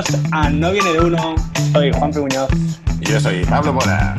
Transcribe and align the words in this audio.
Bienvenidos 0.00 0.32
a 0.32 0.50
No 0.50 0.72
Viene 0.72 0.92
de 0.92 1.00
Uno. 1.00 1.34
Soy 1.72 1.92
Juan 1.92 2.10
Muñoz. 2.14 2.48
Y 3.00 3.10
yo 3.10 3.20
soy 3.20 3.44
Pablo 3.44 3.72
Mora. 3.72 4.16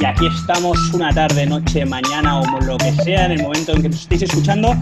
Y 0.00 0.04
aquí 0.04 0.26
estamos 0.26 0.78
una 0.92 1.12
tarde, 1.12 1.46
noche, 1.46 1.86
mañana 1.86 2.40
o 2.40 2.60
lo 2.60 2.76
que 2.76 2.92
sea, 2.92 3.26
en 3.26 3.32
el 3.32 3.42
momento 3.42 3.72
en 3.72 3.82
que 3.82 3.88
nos 3.88 4.00
estéis 4.02 4.22
escuchando. 4.22 4.74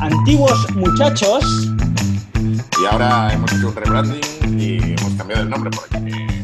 Antiguos 0.00 0.70
muchachos. 0.76 1.44
Y 2.80 2.86
ahora 2.90 3.32
hemos 3.32 3.52
hecho 3.52 3.68
un 3.68 3.74
rebranding 3.74 4.60
y 4.60 4.76
hemos 4.76 5.12
cambiado 5.14 5.42
el 5.42 5.50
nombre 5.50 5.70
porque 5.70 6.42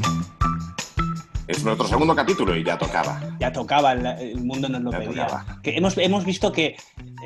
es 1.46 1.64
nuestro 1.64 1.88
segundo 1.88 2.14
capítulo 2.14 2.54
y 2.54 2.64
ya 2.64 2.76
tocaba. 2.76 3.20
Ya 3.40 3.50
tocaba, 3.50 3.92
el, 3.92 4.44
mundo 4.44 4.68
nos 4.68 4.82
lo 4.82 4.92
Ya 4.92 4.98
pedía. 4.98 5.26
Que 5.62 5.76
hemos, 5.76 5.96
hemos 5.96 6.24
visto 6.24 6.52
que 6.52 6.76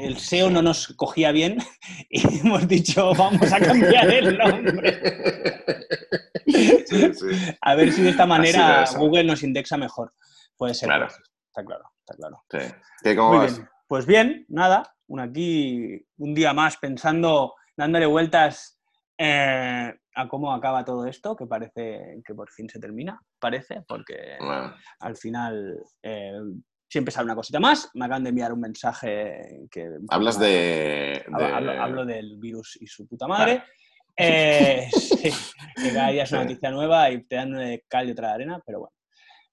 el 0.02 0.18
SEO 0.18 0.50
no 0.50 0.62
nos 0.62 0.88
cogía 0.88 1.32
bien 1.32 1.58
y 2.10 2.40
hemos 2.40 2.66
dicho, 2.66 3.14
vamos 3.14 3.52
a 3.52 3.60
cambiar 3.60 4.10
el 4.10 4.36
nombre. 4.36 5.00
Sí, 6.86 7.14
sí. 7.14 7.56
A 7.60 7.74
ver 7.74 7.92
si 7.92 8.02
de 8.02 8.10
esta 8.10 8.26
manera. 8.26 8.84
Google 8.96 9.24
nos 9.24 9.42
indexa 9.42 9.76
mejor. 9.76 10.12
Puede 10.56 10.74
ser. 10.74 10.88
Claro. 10.88 11.06
puede 11.06 11.16
ser. 11.16 11.26
Está 11.46 11.64
claro, 11.64 11.84
está 12.00 12.14
claro. 12.16 12.44
sí. 12.50 12.74
¿Qué, 13.02 13.16
¿Cómo 13.16 13.30
Muy 13.30 13.38
vas? 13.38 13.56
bien. 13.56 13.68
Pues 13.86 14.06
bien, 14.06 14.46
nada, 14.48 14.94
un 15.06 15.20
aquí, 15.20 16.02
un 16.16 16.34
día 16.34 16.54
más 16.54 16.78
pensando, 16.78 17.54
dándole 17.76 18.06
vueltas 18.06 18.80
eh, 19.18 19.94
a 20.14 20.28
cómo 20.28 20.54
acaba 20.54 20.84
todo 20.84 21.06
esto, 21.06 21.36
que 21.36 21.46
parece 21.46 22.22
que 22.24 22.34
por 22.34 22.50
fin 22.50 22.68
se 22.68 22.80
termina, 22.80 23.20
parece, 23.38 23.82
porque 23.86 24.36
Bueno, 24.40 24.74
al 25.00 25.16
final 25.16 25.78
eh, 26.02 26.40
siempre 26.92 27.10
sale 27.10 27.24
una 27.24 27.34
cosita 27.34 27.58
más. 27.58 27.88
Me 27.94 28.04
acaban 28.04 28.22
de 28.22 28.28
enviar 28.28 28.52
un 28.52 28.60
mensaje 28.60 29.66
que... 29.70 29.88
hablas 30.10 30.38
de... 30.38 31.24
Hablo, 31.26 31.38
de- 31.46 31.52
hablo- 31.54 31.82
hablo 31.82 32.04
del 32.04 32.36
virus 32.38 32.76
y 32.80 32.86
su 32.86 33.06
puta 33.06 33.26
madre. 33.26 33.62
Eh, 34.14 34.86
sí, 34.92 35.30
que 35.74 35.92
cada 35.94 36.10
día 36.10 36.24
es 36.24 36.32
una 36.32 36.42
noticia 36.42 36.70
nueva 36.70 37.10
y 37.10 37.24
te 37.24 37.36
dan 37.36 37.54
una 37.54 37.62
de 37.62 37.82
cal 37.88 38.08
y 38.08 38.12
otra 38.12 38.28
de 38.28 38.34
arena, 38.34 38.62
pero 38.66 38.80
bueno. 38.80 38.94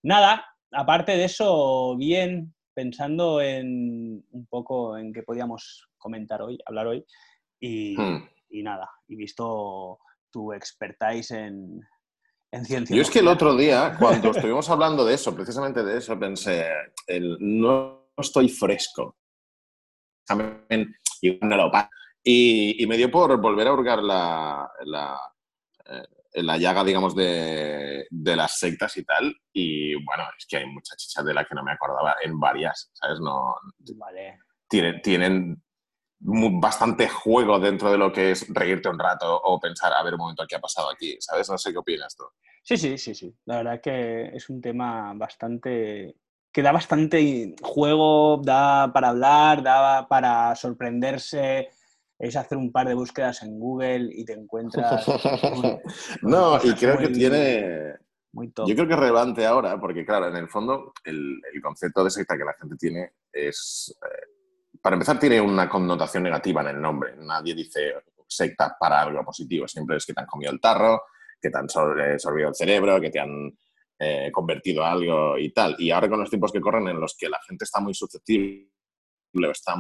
Nada, 0.04 0.46
aparte 0.74 1.16
de 1.16 1.24
eso, 1.24 1.96
bien, 1.98 2.54
pensando 2.74 3.42
en 3.42 4.22
un 4.32 4.46
poco 4.50 4.98
en 4.98 5.14
qué 5.14 5.24
podíamos 5.24 5.88
comentar 5.98 6.42
hoy, 6.42 6.60
hablar 6.66 6.88
hoy, 6.88 7.06
y, 7.62 7.96
Hmm. 7.98 8.28
y 8.50 8.64
nada, 8.64 8.90
y 9.08 9.16
visto 9.16 10.00
tu 10.30 10.52
expertise 10.52 11.32
en, 11.32 11.80
en 12.52 12.66
ciencia. 12.66 12.96
Yo 12.96 13.02
es 13.02 13.10
que 13.10 13.20
el 13.20 13.28
otro 13.28 13.56
día, 13.56 13.96
cuando 14.00 14.32
estuvimos 14.32 14.70
hablando 14.70 15.06
de 15.06 15.16
eso, 15.16 15.36
precisamente 15.36 15.84
de 15.84 15.98
eso, 15.98 16.18
pensé, 16.20 16.68
el, 17.08 17.38
no 17.40 18.10
estoy 18.18 18.50
fresco. 18.50 19.18
Y, 22.24 22.86
me 22.88 22.98
dio 22.98 23.10
por 23.10 23.40
volver 23.40 23.68
a 23.68 23.74
hurgar 23.74 24.04
la, 24.04 24.70
la, 24.86 25.20
eh, 25.86 26.44
la 26.44 26.58
llaga, 26.58 26.84
digamos, 26.84 27.16
de, 27.16 28.06
de 28.10 28.36
las 28.36 28.60
sectas 28.60 28.96
y 28.98 29.04
tal. 29.04 29.36
Y 29.54 29.96
bueno, 30.04 30.26
es 30.38 30.46
que 30.46 30.58
hay 30.58 30.66
mucha 30.66 30.96
chicha 30.96 31.24
de 31.24 31.34
la 31.34 31.46
que 31.46 31.56
no 31.56 31.64
me 31.64 31.72
acordaba 31.72 32.16
en 32.24 32.40
varias, 32.40 32.92
¿sabes? 32.94 33.20
No, 33.20 33.56
Vale. 33.96 34.40
tienen, 34.68 35.02
tienen 35.02 35.64
bastante 36.20 37.08
juego 37.08 37.60
dentro 37.60 37.92
de 37.92 37.98
lo 37.98 38.12
que 38.12 38.32
es 38.32 38.46
reírte 38.50 38.90
un 38.90 39.00
rato 39.00 39.40
o 39.42 39.60
pensar, 39.60 39.94
a 39.94 40.04
ver 40.04 40.14
un 40.14 40.20
momento, 40.20 40.46
¿qué 40.48 40.56
ha 40.56 40.62
pasado 40.62 40.90
aquí? 40.92 41.16
¿Sabes? 41.20 41.50
No 41.50 41.58
sé 41.58 41.72
qué 41.72 41.78
opinas 41.78 42.16
tú. 42.16 42.26
Sí, 42.62 42.78
sí, 42.78 42.98
sí, 42.98 43.16
sí. 43.16 43.34
La 43.46 43.58
verdad 43.58 43.82
que 43.82 44.28
es 44.34 44.50
un 44.50 44.62
tema 44.62 45.14
bastante 45.16 46.16
que 46.52 46.62
da 46.62 46.72
bastante 46.72 47.56
juego, 47.62 48.42
da 48.44 48.92
para 48.92 49.10
hablar, 49.10 49.64
da 49.64 50.08
para 50.08 50.56
sorprenderse. 50.56 51.70
Es 52.18 52.36
hacer 52.36 52.58
un 52.58 52.72
par 52.72 52.88
de 52.88 52.96
búsquedas 52.96 53.44
en 53.44 53.58
Google 53.58 54.10
y 54.12 54.26
te 54.26 54.34
encuentras 54.34 55.08
no, 56.22 56.60
y 56.62 56.74
creo 56.74 56.98
que 56.98 57.08
tiene... 57.10 57.94
muy 58.34 58.52
top. 58.52 58.68
Yo 58.68 58.76
creo 58.76 58.88
que 58.88 58.94
es 58.94 59.00
relevante 59.00 59.46
ahora, 59.46 59.80
porque 59.80 60.06
claro, 60.06 60.28
en 60.28 60.36
el 60.36 60.50
fondo 60.50 60.92
el, 61.06 61.40
el 61.54 61.62
concepto 61.62 62.04
de 62.04 62.10
secta 62.10 62.38
que 62.38 62.44
la 62.44 62.56
gente 62.60 62.76
tiene 62.76 63.14
es... 63.32 63.98
eh, 64.04 64.29
para 64.82 64.96
empezar, 64.96 65.20
tiene 65.20 65.42
una 65.42 65.68
connotación 65.68 66.24
negativa 66.24 66.62
en 66.62 66.68
el 66.68 66.82
nombre. 66.82 67.16
Nadie 67.18 67.54
dice 67.54 67.96
secta 68.30 68.78
para 68.80 69.02
algo 69.02 69.24
positivo. 69.24 69.68
Siempre 69.68 69.98
es 69.98 70.06
que 70.06 70.14
te 70.14 70.22
han 70.22 70.28
comido 70.28 70.52
el 70.52 70.62
tarro, 70.62 71.04
que 71.42 71.50
te 71.50 71.58
han 71.58 71.66
eh, 71.66 72.20
sorbido 72.20 72.50
el 72.50 72.56
cerebro, 72.56 73.02
que 73.02 73.10
te 73.10 73.20
han 73.20 73.58
eh, 73.98 74.30
convertido 74.32 74.84
a 74.84 74.92
algo 74.92 75.38
y 75.38 75.52
tal. 75.52 75.76
Y 75.80 75.92
ahora 75.92 76.10
con 76.10 76.20
los 76.20 76.30
tiempos 76.30 76.52
que 76.52 76.62
corren 76.62 76.88
en 76.88 77.00
los 77.00 77.16
que 77.18 77.30
la 77.30 77.40
gente 77.48 77.66
está 77.66 77.80
muy 77.80 77.94
susceptible 77.94 78.70
o 79.36 79.52
está 79.52 79.76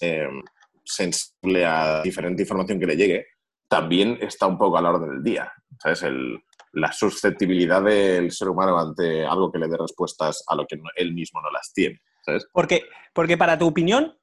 eh, 0.00 0.28
sensible 0.84 1.64
a 1.64 2.02
diferente 2.02 2.42
información 2.42 2.78
que 2.78 2.86
le 2.86 2.96
llegue, 2.96 3.26
también 3.68 4.18
está 4.20 4.46
un 4.46 4.58
poco 4.58 4.76
a 4.76 4.82
la 4.82 4.90
orden 4.90 5.10
del 5.10 5.24
día. 5.24 5.52
¿Sabes? 5.78 6.04
La 6.74 6.92
susceptibilidad 6.92 7.82
del 7.82 8.30
ser 8.30 8.48
humano 8.48 8.78
ante 8.78 9.24
algo 9.24 9.50
que 9.50 9.58
le 9.58 9.68
dé 9.68 9.76
respuestas 9.76 10.44
a 10.46 10.54
lo 10.54 10.66
que 10.66 10.78
él 10.96 11.12
mismo 11.12 11.40
no 11.40 11.50
las 11.50 11.72
tiene. 11.72 12.00
¿Sabes? 12.24 12.46
Porque, 12.52 12.82
porque 13.12 13.36
para 13.36 13.58
tu 13.58 13.66
opinión, 13.66 14.16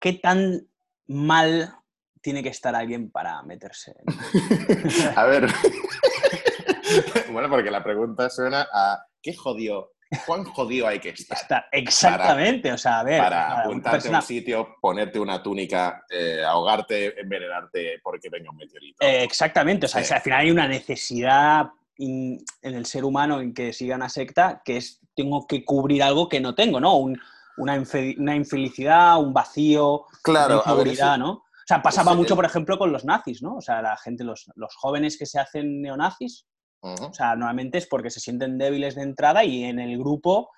¿qué 0.00 0.12
tan 0.14 0.66
mal 1.06 1.74
tiene 2.20 2.42
que 2.42 2.48
estar 2.50 2.74
alguien 2.74 3.10
para 3.10 3.42
meterse? 3.42 3.94
en- 3.98 5.08
a 5.18 5.24
ver. 5.24 5.48
bueno, 7.32 7.48
porque 7.48 7.70
la 7.70 7.82
pregunta 7.82 8.28
suena 8.30 8.66
a 8.72 9.04
¿qué 9.22 9.34
jodió? 9.34 9.92
¿Cuán 10.26 10.42
jodido 10.42 10.88
hay 10.88 10.98
que 10.98 11.10
estar? 11.10 11.38
Está- 11.38 11.66
exactamente, 11.70 12.72
o 12.72 12.78
sea, 12.78 12.98
a 12.98 13.04
ver, 13.04 13.20
para 13.20 13.46
para 13.48 13.60
apuntarte 13.60 13.98
persona- 13.98 14.18
a 14.18 14.20
un 14.20 14.26
sitio, 14.26 14.76
ponerte 14.80 15.20
una 15.20 15.40
túnica, 15.40 16.04
eh, 16.10 16.42
ahogarte, 16.44 17.20
envenenarte 17.20 18.00
porque 18.02 18.28
venga 18.28 18.50
un 18.50 18.56
meteorito. 18.56 19.04
Eh, 19.06 19.22
exactamente, 19.22 19.86
o 19.86 19.88
sea, 19.88 20.02
Sí. 20.02 20.12
al 20.12 20.20
final 20.20 20.40
hay 20.40 20.50
una 20.50 20.66
necesidad 20.66 21.66
in- 22.00 22.44
en 22.62 22.74
el 22.74 22.86
ser 22.86 23.04
humano 23.04 23.40
en 23.40 23.52
que 23.54 23.72
siga 23.72 23.96
una 23.96 24.08
secta, 24.08 24.62
que 24.64 24.76
es 24.78 25.00
tengo 25.14 25.46
que 25.46 25.64
cubrir 25.64 26.02
algo 26.02 26.28
que 26.28 26.40
no 26.40 26.54
tengo, 26.54 26.80
¿no? 26.80 26.96
Un- 26.96 27.20
una, 27.58 27.76
infe- 27.76 28.16
una 28.18 28.34
infelicidad, 28.36 29.18
un 29.20 29.32
vacío, 29.34 30.06
claro, 30.22 30.62
una 30.64 30.72
inseguridad, 30.72 31.18
¿no? 31.18 31.30
O 31.32 31.44
sea, 31.66 31.82
pasaba 31.82 32.14
mucho, 32.14 32.34
el- 32.34 32.36
por 32.36 32.44
ejemplo, 32.46 32.78
con 32.78 32.90
los 32.90 33.04
nazis, 33.04 33.42
¿no? 33.42 33.56
O 33.56 33.60
sea, 33.60 33.82
la 33.82 33.96
gente, 33.96 34.24
los, 34.24 34.50
los 34.56 34.74
jóvenes 34.76 35.18
que 35.18 35.26
se 35.26 35.38
hacen 35.38 35.82
neonazis, 35.82 36.46
Ujú. 36.82 37.06
o 37.06 37.12
sea, 37.12 37.36
normalmente 37.36 37.78
es 37.78 37.86
porque 37.86 38.10
se 38.10 38.20
sienten 38.20 38.56
débiles 38.58 38.94
de 38.94 39.02
entrada 39.02 39.44
y 39.44 39.64
en 39.64 39.78
el 39.78 39.98
grupo 39.98 40.50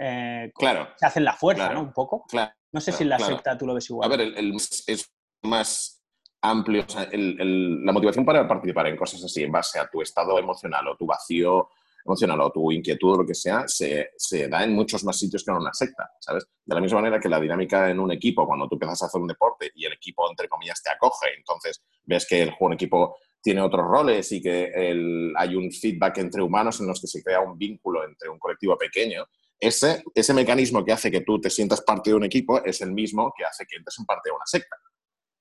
eh, 0.00 0.52
Claro, 0.54 0.88
se 0.96 1.06
hacen 1.06 1.24
la 1.24 1.32
fuerza, 1.34 1.64
Claro. 1.66 1.80
¿no? 1.80 1.86
Un 1.88 1.92
poco. 1.92 2.24
claro. 2.28 2.52
No 2.72 2.80
sé 2.80 2.92
si 2.92 3.02
en 3.02 3.08
la 3.08 3.18
secta 3.18 3.56
tú 3.56 3.66
lo 3.66 3.74
ves 3.74 3.88
igual. 3.90 4.06
A 4.06 4.16
ver, 4.16 4.20
el, 4.20 4.36
el- 4.36 4.54
es 4.54 5.12
más 5.42 5.97
amplio. 6.42 6.84
o 6.86 6.90
sea, 6.90 7.08
la 7.12 7.92
motivación 7.92 8.24
para 8.24 8.46
participar 8.46 8.86
en 8.86 8.96
cosas 8.96 9.22
así, 9.24 9.42
en 9.42 9.52
base 9.52 9.78
a 9.78 9.88
tu 9.88 10.02
estado 10.02 10.38
emocional 10.38 10.88
o 10.88 10.96
tu 10.96 11.06
vacío 11.06 11.68
emocional 12.04 12.40
o 12.40 12.50
tu 12.50 12.72
inquietud 12.72 13.12
o 13.12 13.16
lo 13.18 13.26
que 13.26 13.34
sea, 13.34 13.64
se, 13.66 14.10
da 14.48 14.64
en 14.64 14.72
muchos 14.72 15.04
más 15.04 15.18
sitios 15.18 15.44
que 15.44 15.50
en 15.50 15.58
una 15.58 15.74
secta, 15.74 16.10
¿sabes? 16.18 16.46
De 16.64 16.74
la 16.74 16.80
misma 16.80 17.00
manera 17.00 17.20
que 17.20 17.28
la 17.28 17.40
dinámica 17.40 17.90
en 17.90 18.00
un 18.00 18.12
equipo, 18.12 18.46
cuando 18.46 18.66
tú 18.66 18.76
empiezas 18.76 19.02
a 19.02 19.06
hacer 19.06 19.20
un 19.20 19.28
deporte 19.28 19.70
y 19.74 19.84
el 19.84 19.92
equipo, 19.92 20.28
entre 20.28 20.48
comillas, 20.48 20.82
te 20.82 20.90
acoge, 20.90 21.26
entonces 21.36 21.82
ves 22.04 22.26
que 22.26 22.42
el 22.42 22.52
juego 22.52 22.74
equipo 22.74 23.16
tiene 23.42 23.60
otros 23.60 23.86
roles 23.86 24.32
y 24.32 24.40
que 24.40 24.72
hay 25.36 25.54
un 25.54 25.70
feedback 25.70 26.18
entre 26.18 26.42
humanos 26.42 26.80
en 26.80 26.86
los 26.86 27.00
que 27.00 27.06
se 27.06 27.22
crea 27.22 27.40
un 27.40 27.58
vínculo 27.58 28.04
entre 28.04 28.28
un 28.28 28.38
colectivo 28.38 28.76
pequeño, 28.76 29.26
ese, 29.60 30.04
ese 30.14 30.34
mecanismo 30.34 30.84
que 30.84 30.92
hace 30.92 31.10
que 31.10 31.22
tú 31.22 31.40
te 31.40 31.50
sientas 31.50 31.80
parte 31.82 32.10
de 32.10 32.16
un 32.16 32.24
equipo 32.24 32.62
es 32.64 32.80
el 32.80 32.92
mismo 32.92 33.32
que 33.36 33.44
hace 33.44 33.66
que 33.66 33.76
entres 33.76 33.98
en 33.98 34.06
parte 34.06 34.30
de 34.30 34.36
una 34.36 34.46
secta. 34.46 34.76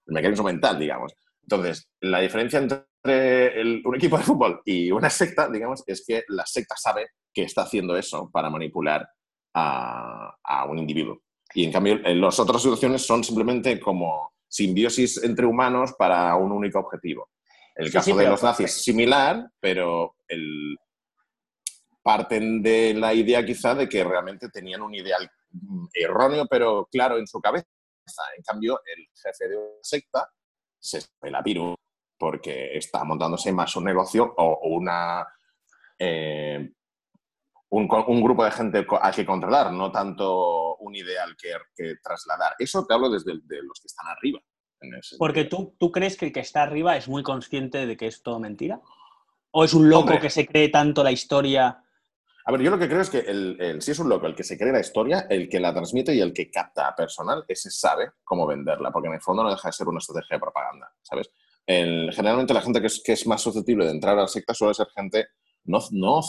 El 0.07 0.13
mecanismo 0.13 0.45
mental, 0.45 0.79
digamos. 0.79 1.13
Entonces, 1.41 1.89
la 2.01 2.19
diferencia 2.19 2.59
entre 2.59 3.59
el- 3.61 3.81
un 3.85 3.95
equipo 3.95 4.17
de 4.17 4.23
fútbol 4.23 4.61
y 4.65 4.91
una 4.91 5.09
secta, 5.09 5.49
digamos, 5.49 5.83
es 5.87 6.03
que 6.05 6.23
la 6.29 6.45
secta 6.45 6.75
sabe 6.77 7.07
que 7.33 7.43
está 7.43 7.61
haciendo 7.63 7.95
eso 7.95 8.29
para 8.31 8.49
manipular 8.49 9.07
a, 9.53 10.35
a 10.43 10.65
un 10.65 10.77
individuo. 10.79 11.21
Y 11.53 11.63
en 11.63 11.71
cambio, 11.71 11.99
en 12.03 12.19
las 12.19 12.39
otras 12.39 12.61
situaciones 12.61 13.05
son 13.05 13.23
simplemente 13.23 13.79
como 13.79 14.31
simbiosis 14.47 15.23
entre 15.23 15.45
humanos 15.45 15.93
para 15.97 16.35
un 16.35 16.51
único 16.51 16.79
objetivo. 16.79 17.29
El 17.75 17.91
caso 17.91 18.11
sí, 18.11 18.17
de 18.17 18.27
los 18.27 18.41
nazis 18.43 18.71
similar, 18.71 19.49
pero 19.59 20.15
el, 20.27 20.77
parten 22.07 22.63
de 22.63 22.93
la 22.93 23.13
idea 23.13 23.45
quizá 23.45 23.75
de 23.75 23.89
que 23.89 24.01
realmente 24.01 24.47
tenían 24.47 24.81
un 24.81 24.95
ideal 24.95 25.29
mm, 25.51 25.87
erróneo, 25.93 26.45
pero 26.49 26.87
claro 26.89 27.17
en 27.17 27.27
su 27.27 27.41
cabeza. 27.41 27.67
En 28.37 28.43
cambio, 28.43 28.81
el 28.85 29.07
jefe 29.15 29.47
de 29.49 29.57
una 29.57 29.67
secta 29.81 30.31
se 30.79 30.99
la 31.23 31.43
piru 31.43 31.75
porque 32.17 32.77
está 32.77 33.03
montándose 33.03 33.51
más 33.51 33.75
un 33.75 33.83
negocio 33.85 34.33
o, 34.37 34.59
una 34.75 35.25
eh, 35.99 36.71
un, 37.69 37.87
un 38.07 38.23
grupo 38.23 38.43
de 38.45 38.51
gente 38.51 38.85
co- 38.87 38.99
a 39.01 39.11
que 39.11 39.25
controlar, 39.25 39.71
no 39.73 39.91
tanto 39.91 40.75
un 40.77 40.95
ideal 40.95 41.35
que, 41.35 41.51
que 41.75 41.95
trasladar. 42.01 42.55
Eso 42.57 42.85
te 42.85 42.93
hablo 42.93 43.09
desde 43.09 43.31
el- 43.33 43.45
de 43.47 43.61
los 43.63 43.79
que 43.81 43.87
están 43.87 44.07
arriba. 44.07 44.39
Porque 45.17 45.45
tú, 45.45 45.75
tú 45.79 45.91
crees 45.91 46.15
que 46.17 46.27
el 46.27 46.31
que 46.31 46.39
está 46.39 46.61
arriba 46.63 46.95
es 46.97 47.07
muy 47.07 47.23
consciente 47.23 47.85
de 47.87 47.97
que 47.97 48.07
es 48.07 48.21
todo 48.21 48.39
mentira. 48.39 48.79
¿O 49.51 49.63
es 49.63 49.73
un 49.73 49.89
loco 49.89 50.01
Hombre. 50.01 50.19
que 50.19 50.29
se 50.29 50.45
cree 50.47 50.69
tanto 50.69 51.03
la 51.03 51.11
historia? 51.11 51.83
A 52.47 52.51
ver, 52.53 52.61
yo 52.61 52.71
lo 52.71 52.79
que 52.79 52.87
creo 52.87 53.01
es 53.01 53.09
que 53.09 53.19
el, 53.19 53.57
el- 53.59 53.81
si 53.81 53.91
es 53.91 53.99
un 53.99 54.07
loco 54.07 54.25
el 54.25 54.33
que 54.33 54.43
se 54.45 54.57
cree 54.57 54.71
la 54.71 54.79
historia, 54.79 55.27
el 55.29 55.49
que 55.49 55.59
la 55.59 55.73
transmite 55.73 56.15
y 56.15 56.21
el 56.21 56.31
que 56.33 56.49
capta 56.49 56.87
a 56.87 56.95
personal, 56.95 57.43
ese 57.45 57.69
sabe 57.69 58.11
cómo 58.23 58.47
venderla, 58.47 58.89
porque 58.89 59.09
en 59.09 59.15
el 59.15 59.21
fondo 59.21 59.43
no 59.43 59.49
deja 59.49 59.67
de 59.67 59.73
ser 59.73 59.87
una 59.89 59.97
estrategia 59.99 60.37
de 60.37 60.39
propaganda, 60.39 60.91
¿sabes? 61.01 61.29
generalmente 61.69 62.53
la 62.53 62.61
gente 62.61 62.79
que 62.79 62.87
es, 62.87 63.01
que 63.03 63.11
es 63.11 63.27
más 63.27 63.41
susceptible 63.41 63.83
de 63.83 63.91
entrar 63.91 64.17
a 64.17 64.21
la 64.21 64.27
secta 64.29 64.53
suele 64.53 64.73
ser 64.73 64.87
gente 64.95 65.27
no, 65.65 65.79
no 65.91 66.21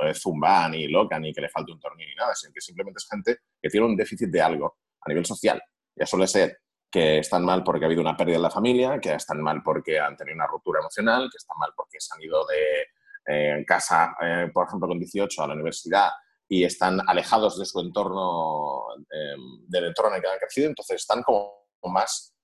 eh, 0.00 0.14
zumba 0.14 0.66
ni 0.70 0.88
loca 0.88 1.18
ni 1.18 1.30
que 1.34 1.42
le 1.42 1.50
falte 1.50 1.72
un 1.72 1.78
tornillo 1.78 2.08
ni 2.08 2.14
nada, 2.14 2.34
sino 2.34 2.54
que 2.54 2.62
simplemente 2.62 2.96
es 2.96 3.06
gente 3.06 3.40
que 3.60 3.68
tiene 3.68 3.84
un 3.84 3.94
déficit 3.94 4.30
de 4.30 4.40
algo 4.40 4.78
a 5.02 5.08
nivel 5.10 5.26
social. 5.26 5.60
Ya 5.94 6.06
suele 6.06 6.26
ser 6.26 6.60
que 6.90 7.18
están 7.18 7.44
mal 7.44 7.62
porque 7.62 7.84
ha 7.84 7.88
habido 7.88 8.00
una 8.00 8.16
pérdida 8.16 8.36
en 8.36 8.42
la 8.44 8.50
familia, 8.50 8.98
que 8.98 9.12
están 9.12 9.42
mal 9.42 9.62
porque 9.62 10.00
han 10.00 10.16
tenido 10.16 10.36
una 10.36 10.46
ruptura 10.46 10.80
emocional, 10.80 11.28
que 11.30 11.36
están 11.36 11.58
mal 11.58 11.72
porque 11.76 12.00
se 12.00 12.14
han 12.14 12.22
ido 12.22 12.46
de 12.46 12.86
eh, 13.30 13.64
casa, 13.66 14.16
eh, 14.22 14.50
por 14.52 14.66
ejemplo, 14.66 14.88
con 14.88 14.98
18 14.98 15.42
a 15.42 15.48
la 15.48 15.54
universidad 15.54 16.10
y 16.48 16.64
están 16.64 16.98
alejados 17.06 17.58
de 17.58 17.66
su 17.66 17.78
entorno, 17.80 18.86
em, 19.10 19.68
del 19.68 19.84
entorno 19.84 20.12
en 20.12 20.16
el 20.16 20.22
que 20.22 20.28
han 20.28 20.38
crecido, 20.38 20.68
entonces 20.68 20.96
están 20.96 21.22
como 21.22 21.66
más 21.84 22.34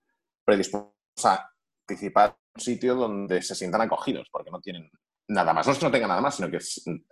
predispuestos 0.44 0.92
a 1.24 1.50
participar 1.86 2.30
en 2.30 2.36
un 2.54 2.60
sitio 2.60 2.94
donde 2.94 3.40
se 3.40 3.54
sientan 3.54 3.80
acogidos, 3.80 4.28
porque 4.30 4.50
no 4.50 4.60
tienen 4.60 4.90
nada 5.28 5.54
más. 5.54 5.66
No 5.66 5.72
es 5.72 5.78
que 5.78 5.86
no 5.86 5.90
tengan 5.90 6.10
nada 6.10 6.20
más, 6.20 6.36
sino 6.36 6.50
que 6.50 6.58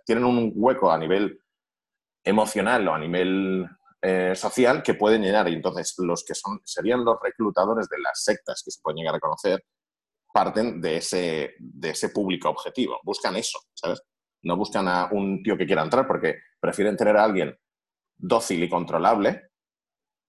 tienen 0.05 0.23
un 0.23 0.51
hueco 0.55 0.91
a 0.91 0.97
nivel 0.97 1.39
emocional 2.23 2.87
o 2.87 2.93
a 2.93 2.99
nivel 2.99 3.67
eh, 4.01 4.35
social 4.35 4.83
que 4.83 4.93
pueden 4.93 5.23
llenar. 5.23 5.49
Y 5.49 5.53
entonces 5.55 5.95
los 5.97 6.23
que 6.23 6.35
son, 6.35 6.61
serían 6.63 7.03
los 7.03 7.17
reclutadores 7.21 7.89
de 7.89 7.99
las 7.99 8.23
sectas 8.23 8.61
que 8.63 8.69
se 8.69 8.81
pueden 8.81 8.97
llegar 8.97 9.15
a 9.15 9.19
conocer 9.19 9.63
parten 10.33 10.81
de 10.81 10.97
ese, 10.97 11.53
de 11.59 11.89
ese 11.91 12.09
público 12.09 12.49
objetivo. 12.49 12.99
Buscan 13.03 13.35
eso, 13.35 13.59
¿sabes? 13.73 14.01
No 14.41 14.57
buscan 14.57 14.87
a 14.87 15.07
un 15.11 15.41
tío 15.43 15.55
que 15.55 15.65
quiera 15.65 15.83
entrar 15.83 16.07
porque 16.07 16.39
prefieren 16.59 16.97
tener 16.97 17.15
a 17.15 17.23
alguien 17.23 17.57
dócil 18.15 18.63
y 18.63 18.69
controlable, 18.69 19.51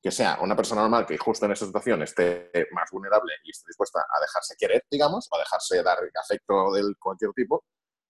que 0.02 0.10
sea 0.10 0.38
una 0.42 0.54
persona 0.54 0.82
normal 0.82 1.06
que 1.06 1.16
justo 1.16 1.46
en 1.46 1.52
esa 1.52 1.64
situación 1.64 2.02
esté 2.02 2.50
más 2.72 2.90
vulnerable 2.92 3.32
y 3.42 3.50
esté 3.50 3.68
dispuesta 3.68 4.00
a 4.00 4.20
dejarse 4.20 4.54
querer, 4.58 4.84
digamos, 4.90 5.28
a 5.32 5.38
dejarse 5.38 5.82
dar 5.82 5.98
afecto 6.22 6.72
de 6.72 6.94
cualquier 7.00 7.32
tipo, 7.32 7.64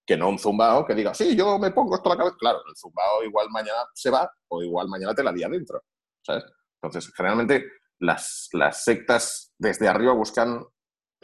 que 0.04 0.16
no 0.16 0.28
un 0.28 0.38
zumbao 0.38 0.84
que 0.84 0.94
diga, 0.94 1.14
sí, 1.14 1.36
yo 1.36 1.58
me 1.58 1.70
pongo 1.70 1.94
esto 1.94 2.10
a 2.10 2.14
la 2.14 2.18
cabeza. 2.18 2.36
Claro, 2.38 2.58
el 2.68 2.76
zumbao 2.76 3.22
igual 3.22 3.48
mañana 3.50 3.86
se 3.94 4.10
va 4.10 4.30
o 4.48 4.62
igual 4.62 4.88
mañana 4.88 5.14
te 5.14 5.22
la 5.22 5.32
di 5.32 5.44
adentro. 5.44 5.84
Entonces, 6.82 7.12
generalmente 7.14 7.64
las 8.00 8.50
sectas 8.72 9.54
desde 9.56 9.88
arriba 9.88 10.12
buscan 10.12 10.66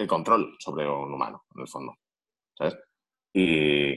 el 0.00 0.08
control 0.08 0.56
sobre 0.58 0.88
un 0.88 1.12
humano, 1.12 1.44
en 1.54 1.60
el 1.60 1.68
fondo, 1.68 1.96
¿sabes? 2.56 2.76
Y 3.32 3.96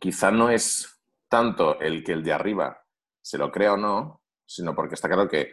quizá 0.00 0.30
no 0.30 0.50
es 0.50 1.00
tanto 1.28 1.80
el 1.80 2.02
que 2.02 2.12
el 2.12 2.22
de 2.22 2.32
arriba 2.32 2.80
se 3.20 3.38
lo 3.38 3.50
crea 3.50 3.74
o 3.74 3.76
no, 3.76 4.22
sino 4.46 4.74
porque 4.74 4.94
está 4.94 5.08
claro 5.08 5.28
que 5.28 5.52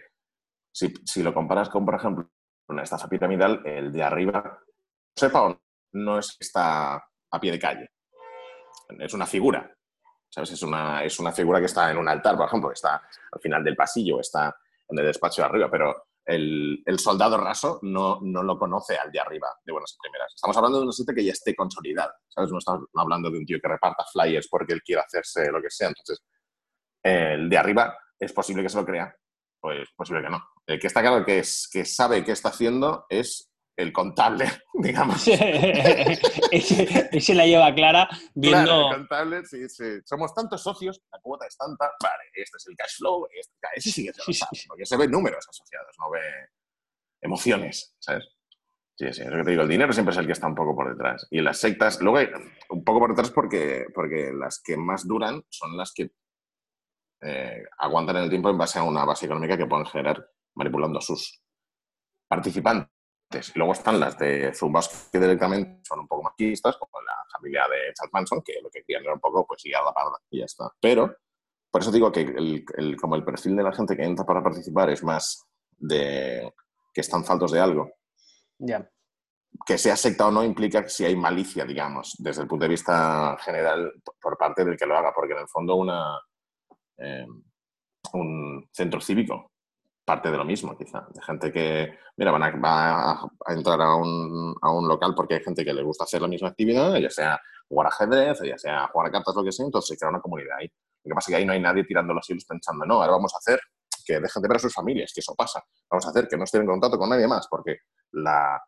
si, 0.71 0.93
si 1.05 1.23
lo 1.23 1.33
comparas 1.33 1.69
con, 1.69 1.85
por 1.85 1.95
ejemplo, 1.95 2.29
una 2.67 2.83
estafa 2.83 3.09
piramidal, 3.09 3.61
el 3.65 3.91
de 3.91 4.03
arriba, 4.03 4.59
sepa 5.15 5.43
o 5.43 5.49
no, 5.49 5.61
no 5.93 6.19
está 6.19 6.95
a 6.95 7.39
pie 7.39 7.51
de 7.51 7.59
calle 7.59 7.91
es 8.99 9.13
una 9.13 9.25
figura. 9.25 9.69
¿Sabes? 10.29 10.51
Es 10.51 10.63
una, 10.63 11.03
es 11.03 11.19
una 11.19 11.31
figura 11.31 11.59
que 11.59 11.65
está 11.65 11.91
en 11.91 11.97
un 11.97 12.07
altar, 12.07 12.37
por 12.37 12.47
ejemplo, 12.47 12.71
está 12.71 13.01
al 13.31 13.41
final 13.41 13.63
del 13.63 13.75
pasillo, 13.75 14.19
está 14.19 14.55
en 14.87 14.99
el 14.99 15.05
despacho 15.05 15.41
de 15.41 15.47
arriba, 15.47 15.69
pero 15.69 16.07
el, 16.35 16.99
soldado 16.99 17.37
raso 17.37 17.79
no, 17.83 18.19
no, 18.21 18.43
lo 18.43 18.57
conoce 18.57 18.97
al 18.97 19.11
de 19.11 19.19
arriba, 19.19 19.47
de 19.63 19.71
buenas 19.71 19.95
primeras. 20.01 20.33
Estamos 20.35 20.57
hablando 20.57 20.79
de 20.79 20.83
una 20.85 20.91
sitio 20.91 21.13
que 21.13 21.25
ya 21.25 21.31
esté 21.31 21.55
consolidada, 21.55 22.15
¿sabes? 22.27 22.51
No 22.51 22.57
estamos 22.57 22.85
hablando 22.95 23.29
de 23.29 23.37
un 23.37 23.45
tío 23.45 23.59
que 23.61 23.67
reparta 23.67 24.05
flyers 24.11 24.47
porque 24.47 24.73
él 24.73 24.81
quiere 24.81 25.01
hacerse 25.01 25.51
lo 25.51 25.61
que 25.61 25.69
sea. 25.69 25.89
Entonces, 25.89 26.23
el 27.03 27.49
de 27.49 27.57
arriba 27.57 27.97
es 28.19 28.33
posible 28.33 28.63
que 28.63 28.69
se 28.69 28.77
lo 28.77 28.85
crea, 28.85 29.15
pues 29.59 29.89
posible 29.95 30.21
que 30.21 30.29
no. 30.29 30.43
El 30.65 30.79
que 30.79 30.87
está 30.87 31.01
claro 31.01 31.25
que, 31.25 31.39
es, 31.39 31.69
que 31.71 31.85
sabe 31.85 32.23
qué 32.23 32.31
está 32.31 32.49
haciendo 32.49 33.05
es 33.09 33.50
el 33.81 33.93
contable, 33.93 34.45
digamos. 34.73 35.27
ese, 36.51 37.35
la 37.35 37.45
lleva 37.45 37.73
clara 37.73 38.07
viendo... 38.33 38.63
Claro, 38.63 38.89
el 38.89 38.95
contable, 38.95 39.45
sí, 39.45 39.67
sí. 39.69 39.99
Somos 40.05 40.33
tantos 40.33 40.61
socios, 40.61 41.01
la 41.11 41.19
cuota 41.19 41.45
es 41.47 41.57
tanta, 41.57 41.91
vale, 42.01 42.23
este 42.33 42.57
es 42.57 42.67
el 42.67 42.75
cash 42.75 42.97
flow, 42.97 43.27
este, 43.31 43.53
ese 43.75 43.91
sí 43.91 44.05
que 44.05 44.13
se 44.13 44.21
lo 44.25 44.33
sabe, 44.33 44.61
porque 44.67 44.85
se 44.85 44.97
ven 44.97 45.11
números 45.11 45.47
asociados, 45.47 45.95
no 45.99 46.09
ve 46.11 46.21
emociones, 47.21 47.95
¿sabes? 47.99 48.27
Sí, 48.97 49.11
sí, 49.13 49.21
es 49.21 49.29
lo 49.29 49.37
que 49.37 49.43
te 49.43 49.51
digo, 49.51 49.63
el 49.63 49.69
dinero 49.69 49.93
siempre 49.93 50.11
es 50.11 50.19
el 50.19 50.27
que 50.27 50.33
está 50.33 50.47
un 50.47 50.55
poco 50.55 50.75
por 50.75 50.89
detrás. 50.89 51.27
Y 51.31 51.41
las 51.41 51.57
sectas, 51.57 51.99
luego 52.01 52.17
hay 52.17 52.27
un 52.69 52.83
poco 52.83 52.99
por 52.99 53.09
detrás 53.09 53.31
porque, 53.31 53.85
porque 53.95 54.31
las 54.31 54.61
que 54.61 54.77
más 54.77 55.07
duran 55.07 55.43
son 55.49 55.75
las 55.75 55.91
que 55.91 56.11
eh, 57.21 57.63
aguantan 57.79 58.17
el 58.17 58.29
tiempo 58.29 58.49
en 58.49 58.57
base 58.57 58.79
a 58.79 58.83
una 58.83 59.05
base 59.05 59.25
económica 59.25 59.57
que 59.57 59.65
pueden 59.65 59.85
generar 59.85 60.23
manipulando 60.55 60.99
a 60.99 61.01
sus 61.01 61.41
participantes. 62.27 62.91
Luego 63.55 63.73
están 63.73 63.99
las 63.99 64.17
de 64.17 64.53
Zumbas 64.53 65.09
que 65.11 65.19
directamente 65.19 65.81
son 65.83 65.99
un 65.99 66.07
poco 66.07 66.23
machistas, 66.23 66.77
como 66.77 67.01
la 67.01 67.13
familia 67.31 67.63
de 67.69 67.93
Charles 67.93 68.13
Manson, 68.13 68.41
que 68.41 68.61
lo 68.61 68.69
que 68.69 68.83
querían 68.83 69.03
era 69.03 69.13
un 69.13 69.19
poco, 69.19 69.45
pues 69.45 69.65
ir 69.65 69.75
a 69.75 69.83
la 69.83 69.93
parda 69.93 70.17
y 70.29 70.39
ya 70.39 70.45
está. 70.45 70.71
Pero, 70.79 71.15
por 71.69 71.81
eso 71.81 71.91
digo 71.91 72.11
que 72.11 72.21
el, 72.21 72.97
como 72.99 73.15
el 73.15 73.23
perfil 73.23 73.55
de 73.55 73.63
la 73.63 73.71
gente 73.71 73.95
que 73.95 74.03
entra 74.03 74.25
para 74.25 74.43
participar 74.43 74.89
es 74.89 75.03
más 75.03 75.45
de 75.77 76.53
que 76.93 77.01
están 77.01 77.23
faltos 77.23 77.51
de 77.51 77.59
algo. 77.59 77.91
Ya. 78.59 78.89
Que 79.65 79.77
sea 79.77 79.95
secta 79.95 80.27
o 80.27 80.31
no 80.31 80.43
implica 80.43 80.87
si 80.87 81.05
hay 81.05 81.15
malicia, 81.15 81.65
digamos, 81.65 82.15
desde 82.19 82.41
el 82.41 82.47
punto 82.47 82.63
de 82.63 82.69
vista 82.69 83.37
general 83.41 83.93
por 84.21 84.37
parte 84.37 84.65
del 84.65 84.77
que 84.77 84.85
lo 84.85 84.97
haga, 84.97 85.13
porque 85.13 85.33
en 85.33 85.39
el 85.39 85.47
fondo 85.47 85.75
una, 85.75 86.19
eh, 86.97 87.25
un 88.13 88.69
centro 88.71 89.01
cívico 89.01 89.50
parte 90.05 90.31
de 90.31 90.37
lo 90.37 90.45
mismo, 90.45 90.77
quizá. 90.77 91.07
De 91.13 91.21
gente 91.21 91.51
que, 91.51 91.97
mira, 92.17 92.31
van 92.31 92.43
a, 92.43 92.51
va 92.57 93.11
a, 93.11 93.53
entrar 93.53 93.81
a 93.81 93.95
un, 93.95 94.55
a 94.61 94.71
un, 94.71 94.87
local 94.87 95.13
porque 95.15 95.35
hay 95.35 95.43
gente 95.43 95.63
que 95.63 95.73
le 95.73 95.83
gusta 95.83 96.03
hacer 96.03 96.21
la 96.21 96.27
misma 96.27 96.49
actividad, 96.49 96.95
ya 96.97 97.09
sea 97.09 97.39
jugar 97.67 97.87
ajedrez, 97.87 98.41
ya 98.43 98.57
sea 98.57 98.87
jugar 98.87 99.07
a 99.07 99.11
cartas, 99.11 99.35
lo 99.35 99.43
que 99.43 99.51
sea, 99.51 99.65
entonces 99.65 99.89
se 99.89 99.97
crea 99.97 100.09
una 100.09 100.21
comunidad 100.21 100.57
ahí. 100.59 100.71
Lo 101.03 101.09
que 101.09 101.15
pasa 101.15 101.31
es 101.31 101.35
que 101.35 101.35
ahí 101.37 101.45
no 101.45 101.53
hay 101.53 101.61
nadie 101.61 101.83
tirando 101.83 102.13
los 102.13 102.29
hilos 102.29 102.45
pensando, 102.45 102.85
no, 102.85 102.95
ahora 102.95 103.13
vamos 103.13 103.33
a 103.33 103.37
hacer 103.37 103.59
que 104.05 104.19
dejen 104.19 104.41
de 104.41 104.47
ver 104.47 104.57
a 104.57 104.59
sus 104.59 104.73
familias, 104.73 105.11
que 105.13 105.19
eso 105.19 105.35
pasa. 105.35 105.63
Vamos 105.89 106.05
a 106.05 106.09
hacer 106.09 106.27
que 106.27 106.37
no 106.37 106.43
estén 106.43 106.61
en 106.61 106.67
contacto 106.67 106.97
con 106.97 107.09
nadie 107.09 107.27
más, 107.27 107.47
porque 107.47 107.79
la 108.11 108.61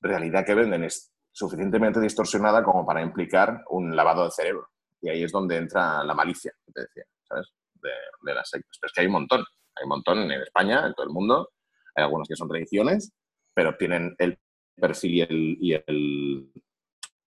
realidad 0.00 0.44
que 0.44 0.54
venden 0.54 0.84
es 0.84 1.12
suficientemente 1.32 2.00
distorsionada 2.00 2.62
como 2.62 2.86
para 2.86 3.02
implicar 3.02 3.62
un 3.70 3.94
lavado 3.94 4.24
de 4.24 4.30
cerebro. 4.30 4.68
Y 5.00 5.08
ahí 5.08 5.22
es 5.22 5.32
donde 5.32 5.56
entra 5.56 6.02
la 6.04 6.14
malicia, 6.14 6.52
te 6.72 6.82
decía, 6.82 7.04
¿sabes? 7.28 7.52
De, 7.74 7.90
de 8.22 8.34
las 8.34 8.48
sectas. 8.48 8.78
Pero 8.80 8.88
es 8.88 8.92
que 8.92 9.00
hay 9.02 9.06
un 9.06 9.12
montón. 9.12 9.44
Hay 9.76 9.84
un 9.84 9.90
montón 9.90 10.30
en 10.30 10.42
España, 10.42 10.86
en 10.86 10.94
todo 10.94 11.06
el 11.06 11.12
mundo. 11.12 11.50
Hay 11.94 12.04
algunos 12.04 12.28
que 12.28 12.36
son 12.36 12.48
tradiciones, 12.48 13.12
pero 13.54 13.76
tienen 13.76 14.14
el 14.18 14.38
perfil 14.74 15.14
y 15.14 15.20
el, 15.20 15.58
y 15.60 15.72
el 15.74 16.52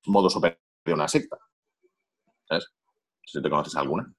modo 0.06 0.29
superior 0.29 0.60
de 0.86 0.94
una 0.94 1.08
secta. 1.08 1.38
¿Sabes? 2.48 2.68
Si 3.25 3.41
te 3.41 3.50
conoces 3.50 3.75
alguna. 3.75 4.12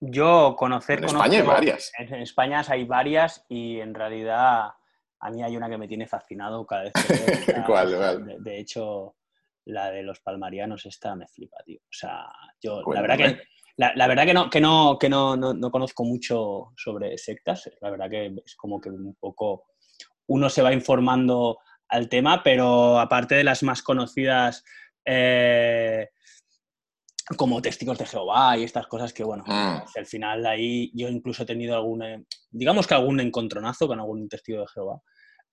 Yo 0.00 0.54
conocer... 0.56 0.98
En 0.98 1.04
España 1.04 1.38
hay 1.40 1.46
varias. 1.46 1.92
En 1.98 2.14
España 2.14 2.62
hay 2.68 2.84
varias 2.84 3.44
y 3.48 3.80
en 3.80 3.94
realidad 3.94 4.72
a 5.20 5.30
mí 5.30 5.42
hay 5.42 5.56
una 5.56 5.68
que 5.68 5.78
me 5.78 5.88
tiene 5.88 6.06
fascinado 6.06 6.64
cada 6.66 6.84
vez 6.84 6.92
que 6.92 7.62
¿Cuál, 7.66 8.42
De, 8.42 8.60
hecho, 8.60 9.16
la 9.64 9.90
de 9.90 10.02
los 10.02 10.20
palmarianos 10.20 10.86
esta 10.86 11.16
me 11.16 11.26
flipa, 11.26 11.58
tío. 11.64 11.80
O 11.80 11.92
sea, 11.92 12.26
yo 12.60 12.82
la 12.92 13.02
verdad 13.02 13.16
que 13.16 13.42
la, 13.78 14.08
verdad 14.08 14.26
que 14.26 14.34
no, 14.34 14.50
que, 14.50 14.60
no, 14.60 14.98
que 14.98 15.08
no, 15.08 15.36
no, 15.36 15.70
conozco 15.70 16.04
mucho 16.04 16.72
sobre 16.76 17.16
sectas. 17.16 17.70
La 17.80 17.90
verdad 17.90 18.10
que 18.10 18.34
es 18.44 18.56
como 18.56 18.80
que 18.80 18.90
un 18.90 19.16
poco 19.20 19.66
uno 20.26 20.50
se 20.50 20.62
va 20.62 20.72
informando 20.72 21.58
al 21.88 22.08
tema, 22.08 22.42
pero 22.42 22.98
aparte 22.98 23.36
de 23.36 23.44
las 23.44 23.62
más 23.62 23.82
conocidas 23.82 24.64
eh, 25.04 26.08
como 27.36 27.62
testigos 27.62 27.98
de 27.98 28.06
Jehová 28.06 28.58
y 28.58 28.64
estas 28.64 28.88
cosas 28.88 29.12
que, 29.12 29.22
bueno, 29.22 29.44
mm. 29.46 29.82
al 29.96 30.06
final 30.06 30.44
ahí 30.44 30.90
yo 30.92 31.08
incluso 31.08 31.44
he 31.44 31.46
tenido 31.46 31.76
algún, 31.76 32.26
digamos 32.50 32.84
que 32.84 32.94
algún 32.94 33.20
encontronazo 33.20 33.86
con 33.86 34.00
algún 34.00 34.28
testigo 34.28 34.60
de 34.60 34.66
Jehová. 34.74 35.00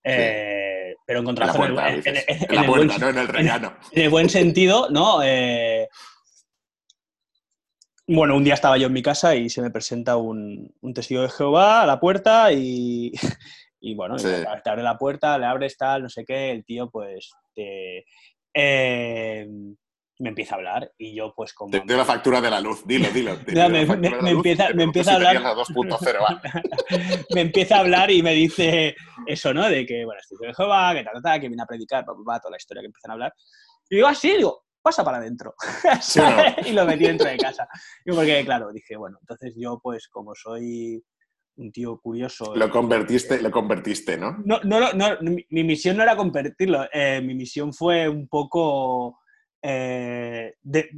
Eh, 0.04 0.96
pero 1.06 1.20
encontronazo 1.20 1.64
en, 1.64 1.78
el, 1.78 2.04
en, 2.08 2.68
buen, 2.68 2.88
no 2.88 3.10
en 3.10 3.18
el 3.18 3.36
En, 3.36 4.02
el 4.02 4.10
buen 4.10 4.30
sentido, 4.30 4.90
¿no? 4.90 5.22
Eh, 5.24 5.88
bueno, 8.08 8.36
un 8.36 8.44
día 8.44 8.54
estaba 8.54 8.78
yo 8.78 8.88
en 8.88 8.94
mi 8.94 9.02
casa 9.02 9.36
y 9.36 9.50
se 9.50 9.62
me 9.62 9.72
presenta 9.72 10.18
un, 10.18 10.74
testigo 10.94 11.22
de 11.22 11.30
Jehová 11.30 11.82
a 11.82 11.86
la 11.86 12.00
puerta 12.00 12.52
y, 12.52 13.12
bueno, 13.96 14.16
te 14.18 14.70
abre 14.70 14.84
la 14.84 14.98
puerta, 14.98 15.38
le 15.38 15.46
abres 15.46 15.78
tal, 15.78 16.04
no 16.04 16.10
sé 16.10 16.24
qué, 16.26 16.52
el 16.52 16.66
tío 16.66 16.90
pues 16.90 17.32
eh, 17.56 19.48
me 20.20 20.30
empieza 20.30 20.56
a 20.56 20.58
hablar 20.58 20.92
y 20.98 21.16
yo 21.16 21.34
pues 21.36 21.54
como... 21.54 21.72
Te, 21.72 21.84
la 21.86 22.06
factura 22.06 22.40
de 22.40 22.50
la 22.50 22.62
luz, 22.62 22.86
dilo, 22.86 23.10
dilo. 23.10 23.38
me, 23.70 23.82
empieza, 24.32 24.70
me 24.74 24.84
empieza 24.84 25.14
a 25.14 25.16
hablar... 25.16 25.42
me 27.34 27.42
empieza 27.42 27.78
a 27.78 27.80
hablar 27.80 28.12
y 28.12 28.24
me 28.24 28.34
dice 28.34 28.96
eso, 29.26 29.54
¿no? 29.54 29.68
De 29.68 29.86
que, 29.86 30.06
bueno, 30.06 30.20
testigo 30.20 30.46
de 30.46 30.54
Jehová, 30.54 30.94
que 30.94 31.04
tal, 31.04 31.22
tal, 31.22 31.42
que 31.42 31.48
viene 31.48 31.64
a 31.64 31.66
predicar, 31.66 32.06
va, 32.08 32.40
toda 32.40 32.52
la 32.52 32.58
historia 32.58 32.82
que 32.82 32.88
empiezan 32.88 33.12
a 33.12 33.14
hablar. 33.16 33.34
Y 33.90 33.96
digo, 33.98 34.08
así, 34.08 34.32
ah, 34.32 34.38
digo, 34.38 34.65
pasa 34.86 35.04
para 35.04 35.18
adentro. 35.18 35.56
y 36.66 36.72
lo 36.72 36.86
metí 36.86 37.06
dentro 37.06 37.28
de 37.28 37.38
casa. 37.38 37.68
Y 38.06 38.12
porque, 38.12 38.46
claro, 38.46 38.72
dije, 38.72 38.96
bueno, 38.96 39.18
entonces 39.20 39.56
yo, 39.58 39.80
pues, 39.82 40.08
como 40.10 40.36
soy 40.36 41.04
un 41.58 41.72
tío 41.72 42.00
curioso. 42.00 42.56
Lo 42.56 42.70
convertiste, 42.70 43.42
lo 43.42 43.50
convertiste, 43.50 44.16
¿no? 44.16 44.38
No, 44.46 44.60
no, 44.64 44.94
no, 44.94 45.18
mi, 45.22 45.64
misión 45.64 45.98
no 45.98 46.04
era 46.04 46.16
convertirlo, 46.16 46.86
eh, 46.94 47.20
mi 47.22 47.34
misión 47.34 47.74
fue 47.74 48.08
un 48.08 48.28
poco 48.28 49.20
eh, 49.64 50.54
de, 50.62 50.90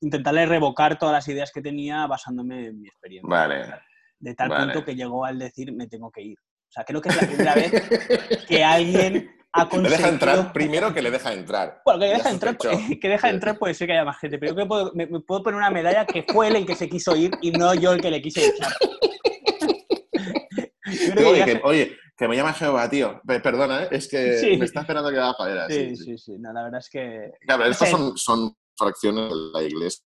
intentarle 0.00 0.46
revocar 0.46 0.98
todas 0.98 1.12
las 1.12 1.28
ideas 1.28 1.50
que 1.52 1.60
tenía 1.60 2.06
basándome 2.06 2.68
en 2.68 2.80
mi 2.80 2.88
experiencia. 2.88 3.28
Vale. 3.28 3.74
De 4.18 4.34
tal 4.34 4.48
punto 4.48 4.84
que 4.86 4.96
llegó 4.96 5.26
al 5.26 5.38
decir, 5.38 5.70
me 5.74 5.86
tengo 5.86 6.10
que 6.10 6.22
ir. 6.22 6.38
O 6.38 6.70
sea, 6.70 6.84
creo 6.84 7.02
que 7.02 7.10
es 7.10 7.20
la 7.20 7.28
primera 7.28 7.54
vez 7.54 7.72
que 8.48 8.64
alguien 8.64 9.30
ha 9.52 9.68
conseguido... 9.68 9.82
Le 9.90 9.96
deja 9.96 10.08
entrar, 10.08 10.52
primero 10.52 10.94
que 10.94 11.02
le 11.02 11.10
deja 11.10 11.32
entrar. 11.32 11.82
Bueno, 11.84 12.00
que 12.00 12.06
le 12.06 12.14
deja 12.14 12.30
entrar, 12.30 12.58
que 13.00 13.08
deja 13.08 13.30
entrar 13.30 13.58
puede 13.58 13.74
ser 13.74 13.86
que 13.86 13.94
haya 13.94 14.04
más 14.04 14.18
gente, 14.18 14.38
pero 14.38 14.54
yo 14.54 14.92
me, 14.94 15.06
puedo 15.20 15.42
poner 15.42 15.58
una 15.58 15.70
medalla 15.70 16.06
que 16.06 16.22
fue 16.22 16.48
él 16.48 16.56
el 16.56 16.66
que 16.66 16.76
se 16.76 16.88
quiso 16.88 17.16
ir 17.16 17.32
y 17.42 17.50
no 17.52 17.74
yo 17.74 17.92
el 17.92 18.00
que 18.00 18.10
le 18.10 18.22
quise 18.22 18.46
echar. 18.46 18.72
oye, 21.64 21.96
que, 22.16 22.28
me 22.28 22.36
llama 22.36 22.52
Jehová, 22.52 22.88
tío. 22.88 23.20
Perdona, 23.24 23.84
¿eh? 23.84 23.88
es 23.92 24.08
que 24.08 24.56
me 24.58 24.64
está 24.64 24.80
esperando 24.80 25.10
que 25.10 25.18
haga 25.18 25.34
padera. 25.34 25.68
Sí, 25.68 25.96
sí, 25.96 26.18
sí. 26.18 26.36
la 26.38 26.64
verdad 26.64 26.80
es 26.80 26.90
que... 26.90 27.32
Claro, 27.46 27.64
estas 27.64 27.90
son, 28.16 28.56
fracciones 28.76 29.28
de 29.28 29.36
la 29.52 29.62
iglesia. 29.62 30.04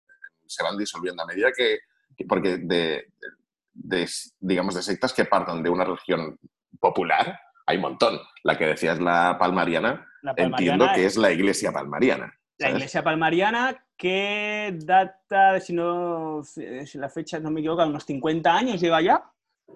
Se 0.46 0.62
van 0.62 0.76
disolviendo 0.76 1.22
a 1.22 1.26
medida 1.26 1.50
que... 1.56 1.78
porque 2.26 2.58
de, 2.58 3.06
digamos, 4.40 4.74
de 4.74 4.82
sectas 4.82 5.12
que 5.12 5.24
partan 5.24 5.62
de 5.62 5.70
una 5.70 5.84
religión 5.84 6.38
popular, 6.80 7.38
hay 7.66 7.76
un 7.76 7.82
montón. 7.82 8.18
La 8.42 8.58
que 8.58 8.66
decías, 8.66 9.00
la 9.00 9.36
palmariana, 9.38 10.06
entiendo 10.36 10.86
que 10.94 11.06
es 11.06 11.16
la 11.16 11.32
iglesia 11.32 11.72
palmariana. 11.72 12.32
La 12.58 12.70
iglesia 12.70 13.02
palmariana 13.02 13.84
que 13.96 14.76
data, 14.84 15.60
si 15.60 15.72
no, 15.72 16.42
si 16.44 16.98
la 16.98 17.08
fecha 17.08 17.38
no 17.38 17.50
me 17.50 17.60
equivoco, 17.60 17.84
unos 17.84 18.04
50 18.04 18.54
años 18.54 18.80
lleva 18.80 19.00
ya. 19.00 19.24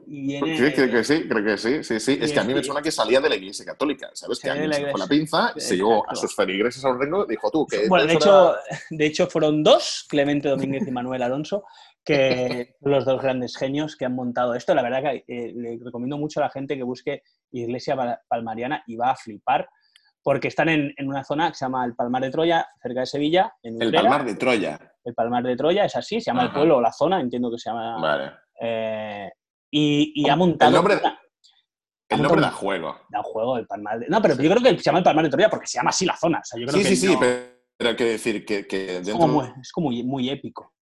Y 0.07 0.39
creo 0.39 0.91
que 0.91 1.03
sí, 1.03 1.27
creo 1.29 1.45
que 1.45 1.59
sí, 1.59 1.83
sí, 1.83 1.99
sí. 1.99 2.19
Es 2.21 2.33
que 2.33 2.39
a 2.39 2.45
mí 2.45 2.55
me 2.55 2.63
suena 2.63 2.83
que 2.83 2.91
salía 2.91 3.21
de 3.21 3.29
la 3.29 3.37
iglesia 3.37 3.65
católica, 3.65 4.11
¿sabes? 4.13 4.39
Que 4.39 4.51
alguien 4.51 4.73
se 4.73 4.83
la 4.83 5.07
pinza, 5.07 5.53
se 5.57 5.77
llevó 5.77 6.09
a 6.09 6.15
sus 6.15 6.35
feligreses 6.35 6.85
a 6.85 6.91
un 6.91 7.01
rengo 7.01 7.25
y 7.25 7.31
dijo 7.31 7.51
tú 7.51 7.67
que... 7.67 7.89
Bueno, 7.89 8.07
de 8.07 8.15
hecho, 8.15 8.55
de 8.91 9.07
hecho 9.07 9.27
fueron 9.27 9.63
dos, 9.63 10.07
Clemente 10.09 10.49
Domínguez 10.49 10.87
y 10.87 10.91
Manuel 10.91 11.23
Alonso, 11.23 11.65
que 12.09 12.75
los 12.81 13.05
dos 13.05 13.21
grandes 13.21 13.55
genios 13.55 13.95
que 13.95 14.07
han 14.07 14.15
montado 14.15 14.55
esto. 14.55 14.75
La 14.75 14.81
verdad 14.81 15.03
que 15.03 15.25
eh, 15.29 15.53
le 15.55 15.79
recomiendo 15.85 16.17
mucho 16.17 16.41
a 16.41 16.45
la 16.45 16.51
gente 16.51 16.75
que 16.75 16.83
busque 16.83 17.23
Iglesia 17.51 18.23
Palmariana 18.27 18.83
y 18.87 18.97
va 18.97 19.11
a 19.11 19.17
flipar, 19.17 19.69
porque 20.23 20.49
están 20.49 20.71
en, 20.71 20.95
una 21.05 21.23
zona 21.23 21.51
que 21.51 21.57
se 21.57 21.67
llama 21.67 21.85
el 21.85 21.95
Palmar 21.95 22.23
de 22.23 22.31
Troya, 22.31 22.67
cerca 22.81 23.01
de 23.01 23.07
Sevilla. 23.07 23.53
En 23.63 23.83
el 23.83 23.93
Palmar 23.93 24.25
de 24.25 24.37
Troya. 24.37 24.79
El 25.05 25.13
Palmar 25.13 25.45
de 25.45 25.55
Troya, 25.55 25.85
es 25.85 25.97
así, 25.97 26.19
se 26.19 26.31
llama 26.31 26.45
el 26.45 26.53
pueblo 26.53 26.79
o 26.79 26.81
la 26.81 26.93
zona, 26.93 27.21
entiendo 27.21 27.51
que 27.51 27.59
se 27.59 27.69
llama... 27.69 28.01
Vale. 28.01 28.33
Eh, 28.59 29.31
y, 29.71 30.29
ha 30.31 30.37
montado... 30.37 30.71
El 30.71 30.77
nombre, 30.77 30.95
el 32.09 32.23
nombre 32.23 32.41
da 32.41 32.51
juego. 32.51 32.97
Da 33.11 33.23
juego 33.23 33.59
el 33.59 33.67
Palmar 33.67 33.99
de... 33.99 34.09
No, 34.09 34.23
pero 34.23 34.35
yo 34.35 34.51
creo 34.51 34.63
que 34.63 34.79
se 34.79 34.85
llama 34.85 35.01
el 35.01 35.05
Palmar 35.05 35.27
de 35.27 35.31
Troya 35.31 35.51
porque 35.51 35.67
se 35.67 35.77
llama 35.77 35.91
así 35.91 36.07
la 36.07 36.17
zona. 36.17 36.41
sí, 36.43 36.85
sí, 36.85 36.97
sí, 36.97 37.17
pero 37.21 37.91
hay 37.91 37.97
que 37.97 38.05
decir 38.05 38.47
que, 38.47 38.67
Es 38.71 39.11
como, 39.11 39.45
es 39.45 39.71
como 39.73 39.91
muy 39.91 40.31
épico. 40.31 40.73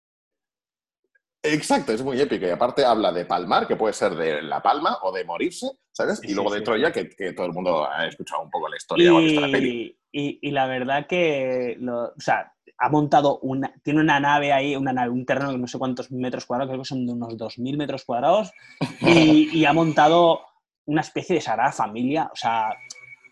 Exacto, 1.53 1.93
es 1.93 2.03
muy 2.03 2.21
épico. 2.21 2.47
Y 2.47 2.51
aparte 2.51 2.85
habla 2.85 3.13
de 3.13 3.25
palmar, 3.25 3.67
que 3.67 3.77
puede 3.77 3.93
ser 3.93 4.15
de 4.15 4.43
la 4.43 4.61
palma 4.63 4.99
o 5.03 5.13
de 5.13 5.25
morirse, 5.25 5.71
¿sabes? 5.93 6.21
y 6.23 6.35
luego 6.35 6.53
de 6.53 6.61
Troya, 6.61 6.93
que, 6.93 7.05
todo 7.33 7.47
el 7.47 7.53
mundo 7.53 7.89
ha 7.89 8.07
escuchado 8.07 8.43
un 8.43 8.51
poco 8.51 8.69
la 8.69 8.77
historia 8.77 9.13
y, 9.21 9.97
Y, 10.13 10.51
la 10.51 10.67
verdad 10.67 11.07
que, 11.07 11.79
o 11.89 12.21
sea, 12.21 12.53
ha 12.79 12.89
montado 12.89 13.39
una, 13.41 13.73
tiene 13.83 14.01
una 14.01 14.21
nave 14.21 14.53
ahí, 14.53 14.77
una 14.77 14.93
nave, 14.93 15.11
un 15.11 15.25
terreno 15.25 15.53
de 15.53 15.59
no 15.59 15.67
sé 15.67 15.79
cuántos 15.79 16.11
metros 16.11 16.47
cuadrados, 16.47 16.71
creo 16.71 16.83
que 16.83 16.89
son 16.89 17.07
de 17.07 17.13
unos 17.13 17.37
2.000 17.37 17.77
metros 17.77 18.05
cuadrados, 18.05 18.53
y, 19.01 19.65
ha 19.65 19.73
montado 19.73 20.41
una 20.87 21.01
especie 21.01 21.37
de 21.37 21.41
sagrada 21.41 21.73
familia, 21.73 22.31
o 22.33 22.37
sea, 22.37 22.71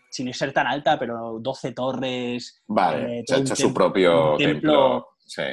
sin 0.09 0.33
ser 0.33 0.53
tan 0.53 0.67
alta, 0.67 0.97
pero 0.97 1.39
12 1.39 1.71
torres. 1.73 2.63
Vale, 2.67 3.19
eh, 3.19 3.23
se 3.25 3.35
ha 3.35 3.37
hecho 3.39 3.55
su 3.55 3.73
propio 3.73 4.35
templo, 4.37 5.09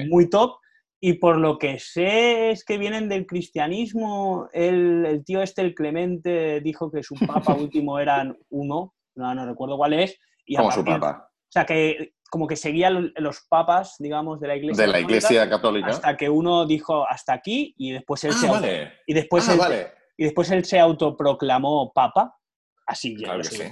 muy 0.08 0.28
top 0.28 0.61
y 1.04 1.14
por 1.14 1.36
lo 1.36 1.58
que 1.58 1.80
sé 1.80 2.52
es 2.52 2.64
que 2.64 2.78
vienen 2.78 3.08
del 3.08 3.26
cristianismo. 3.26 4.48
El, 4.52 5.24
tío 5.26 5.42
este, 5.42 5.60
el 5.60 5.74
Clemente, 5.74 6.60
dijo 6.60 6.92
que 6.92 7.02
su 7.02 7.16
papa 7.16 7.54
último 7.58 7.98
eran 7.98 8.38
uno, 8.50 8.94
no, 9.16 9.34
no 9.34 9.44
recuerdo 9.44 9.76
cuál 9.76 9.94
es. 9.94 10.16
Y 10.46 10.54
Como 10.54 10.70
su 10.70 10.84
papa. 10.84 11.28
O 11.28 11.52
sea, 11.52 11.66
que 11.66 12.14
como 12.30 12.46
que 12.46 12.54
seguía 12.54 12.88
los 12.88 13.44
papas, 13.48 13.96
digamos, 13.98 14.38
de 14.40 14.46
la 14.46 14.56
iglesia. 14.56 14.86
De 14.86 14.92
la 14.92 15.00
iglesia 15.00 15.50
católica. 15.50 15.88
Hasta 15.88 16.16
que 16.16 16.30
uno 16.30 16.66
dijo 16.66 17.04
hasta 17.06 17.32
aquí 17.32 17.74
y 17.76 17.90
después 17.90 18.22
él, 18.22 18.30
ah, 18.34 18.38
se, 18.40 18.48
vale. 18.48 18.92
y 19.04 19.12
después 19.12 19.48
ah, 19.48 19.54
él, 19.54 19.86
y 20.16 20.24
después 20.24 20.50
él 20.52 20.64
se 20.64 20.78
autoproclamó 20.78 21.92
papa 21.92 22.36
así 22.86 23.16
ya 23.18 23.26
claro 23.26 23.42
que 23.42 23.48
sí. 23.48 23.62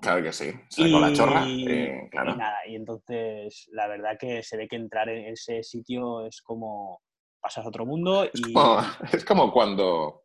Claro 0.00 0.22
que 0.22 0.32
sí. 0.32 0.52
Sacó 0.68 1.00
la 1.00 1.12
chorra 1.12 1.44
y, 1.46 2.08
claro. 2.10 2.32
y, 2.32 2.36
nada, 2.36 2.58
y 2.66 2.76
entonces 2.76 3.68
la 3.72 3.86
verdad 3.88 4.16
que 4.18 4.42
se 4.42 4.56
ve 4.56 4.68
que 4.68 4.76
entrar 4.76 5.08
en 5.08 5.32
ese 5.32 5.62
sitio 5.62 6.26
es 6.26 6.40
como 6.42 7.00
pasas 7.42 7.64
a 7.64 7.68
otro 7.68 7.84
mundo. 7.84 8.24
Es, 8.24 8.40
como, 8.40 8.78
es 9.12 9.24
como 9.24 9.52
cuando... 9.52 10.20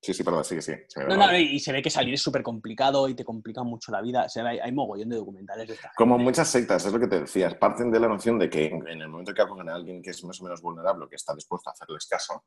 Sí, 0.00 0.12
sí, 0.12 0.24
perdón, 0.24 0.44
sí, 0.44 0.60
sí. 0.60 0.72
no, 0.96 1.16
no, 1.16 1.38
y 1.38 1.60
se 1.60 1.70
ve 1.70 1.80
que 1.80 1.88
salir 1.88 2.14
es 2.14 2.22
súper 2.22 2.42
complicado 2.42 3.08
y 3.08 3.14
te 3.14 3.24
complica 3.24 3.62
mucho 3.62 3.92
la 3.92 4.00
vida. 4.00 4.28
Se 4.28 4.42
ve, 4.42 4.60
hay, 4.60 4.72
mogollón 4.72 5.10
de 5.10 5.14
documentales 5.14 5.68
de 5.68 5.74
esta 5.74 5.92
Como 5.96 6.18
muchas 6.18 6.48
sectas, 6.48 6.84
es 6.84 6.92
lo 6.92 6.98
que 6.98 7.06
te 7.06 7.20
decías, 7.20 7.54
parten 7.54 7.92
de 7.92 8.00
la 8.00 8.08
noción 8.08 8.36
de 8.36 8.50
que 8.50 8.66
en 8.66 9.00
el 9.00 9.08
momento 9.08 9.32
que 9.32 9.42
acogen 9.42 9.68
a 9.68 9.76
alguien 9.76 10.02
que 10.02 10.10
es 10.10 10.24
más 10.24 10.40
o 10.40 10.44
menos 10.44 10.60
vulnerable, 10.60 11.06
que 11.08 11.14
está 11.14 11.36
dispuesto 11.36 11.70
a 11.70 11.72
hacerles 11.72 12.06
caso, 12.06 12.42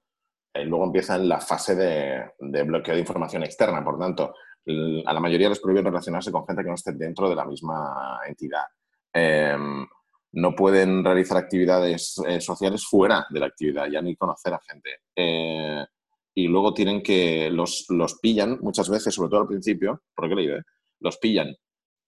eh, 0.53 0.65
luego 0.65 0.83
empieza 0.83 1.17
la 1.17 1.39
fase 1.39 1.75
de, 1.75 2.31
de, 2.39 2.63
bloqueo 2.63 2.93
de 2.93 2.99
información 2.99 3.43
externa. 3.43 3.81
Por 3.85 3.99
tanto, 3.99 4.33
a 4.67 5.13
la 5.13 5.19
mayoría 5.19 5.49
les 5.49 5.59
prohíben 5.59 5.85
relacionarse 5.85 6.31
con 6.31 6.45
gente 6.45 6.63
que 6.63 6.69
no 6.69 6.75
esté 6.75 6.93
dentro 6.93 7.29
de 7.29 7.35
la 7.35 7.45
misma 7.45 8.19
entidad. 8.27 8.65
Em, 9.13 9.85
no 10.33 10.55
pueden 10.55 11.03
realizar 11.03 11.37
actividades 11.37 12.15
eh, 12.27 12.41
sociales 12.41 12.85
fuera 12.85 13.25
de 13.29 13.39
la 13.39 13.45
actividad, 13.45 13.87
ya 13.87 14.01
ni 14.01 14.15
conocer 14.15 14.53
a 14.53 14.59
gente. 14.59 14.99
Eh, 15.15 15.85
y 16.33 16.47
luego 16.47 16.73
tienen 16.73 17.01
que, 17.01 17.49
los, 17.49 17.85
los, 17.89 18.19
pillan 18.19 18.59
muchas 18.61 18.89
veces, 18.89 19.15
sobre 19.15 19.29
todo 19.29 19.41
al 19.41 19.47
principio, 19.47 20.01
porque 20.13 20.33
he 20.33 20.35
leído, 20.35 20.57
los 20.99 21.17
pillan 21.17 21.55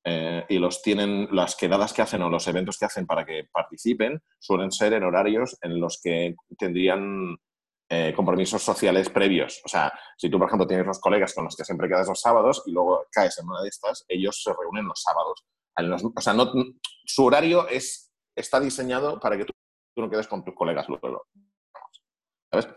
eh, 0.04 0.46
y 0.50 0.58
los 0.58 0.82
tienen, 0.82 1.30
las 1.32 1.56
quedadas 1.56 1.94
que 1.94 2.02
hacen 2.02 2.22
o 2.22 2.30
los 2.30 2.48
eventos 2.48 2.78
que 2.78 2.86
hacen 2.86 3.06
para 3.06 3.26
que 3.26 3.46
participen 3.52 4.22
suelen 4.40 4.72
ser 4.72 4.94
en 4.94 5.04
horarios 5.04 5.58
en 5.62 5.80
los 5.80 6.02
que 6.02 6.36
tendrían 6.58 7.38
eh, 7.89 8.13
compromisos 8.13 8.62
sociales 8.62 9.10
previos. 9.10 9.62
O 9.63 9.70
sea, 9.70 9.94
si 10.17 10.29
tú, 10.29 10.38
por 10.38 10.48
ejemplo, 10.48 10.67
tienes 10.67 10.86
los 10.86 11.00
colegas 11.00 11.34
con 11.34 11.46
los 11.46 11.56
que 11.56 11.63
siempre 11.63 11.88
quedas 11.88 12.10
los 12.10 12.20
sábados 12.20 12.63
y 12.65 12.72
luego 12.72 13.06
caes 13.10 13.38
en 13.39 13.48
una 13.48 13.62
de 13.62 13.70
estas, 13.70 14.03
ellos 14.10 14.41
se 14.44 14.51
reúnen 14.51 14.86
los 14.86 15.01
sábados. 15.01 15.46
o 16.13 16.22
sea, 16.22 16.34
no, 16.34 16.51
su 17.06 17.25
horario 17.25 17.65
es, 17.70 18.12
está 18.36 18.60
diseñado 18.60 19.22
para 19.22 19.38
que 19.38 19.46
tú, 19.46 19.53
no 19.96 20.10
quedes 20.10 20.27
con 20.27 20.44
tus 20.44 20.53
colegas 20.53 20.89
luego. 20.89 21.27
¿Sabes? 22.51 22.67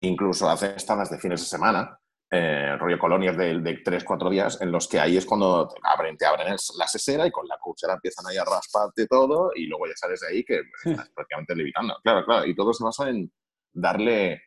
Incluso 0.00 0.48
hacen 0.48 0.72
estadas 0.72 1.10
de 1.10 1.18
fines 1.18 1.40
de 1.40 1.46
semana, 1.46 1.98
eh, 2.28 2.76
rollo 2.76 2.98
colonias 2.98 3.36
de, 3.36 3.60
de 3.60 3.78
3, 3.84 4.02
4 4.02 4.30
días, 4.30 4.60
en 4.60 4.72
los 4.72 4.88
que 4.88 4.98
ahí 4.98 5.16
es 5.16 5.24
cuando 5.24 5.68
te 5.68 5.76
abren, 5.84 6.16
te 6.16 6.26
abren 6.26 6.56
la 6.76 6.88
sesera 6.88 7.24
y 7.24 7.30
con 7.30 7.46
la 7.46 7.56
cuchara 7.58 7.94
empiezan 7.94 8.26
ahí 8.26 8.36
a 8.36 8.44
rasparte 8.44 9.06
todo 9.06 9.52
y 9.54 9.66
luego 9.66 9.86
ya 9.86 9.94
sales 9.94 10.20
de 10.20 10.28
ahí 10.28 10.44
que 10.44 10.60
estás 10.84 11.08
prácticamente 11.10 11.54
levitando. 11.54 11.96
Claro, 12.02 12.24
claro. 12.24 12.46
Y 12.46 12.56
todo 12.56 12.72
se 12.72 12.82
basa 12.82 13.08
en 13.08 13.32
darle 13.72 14.42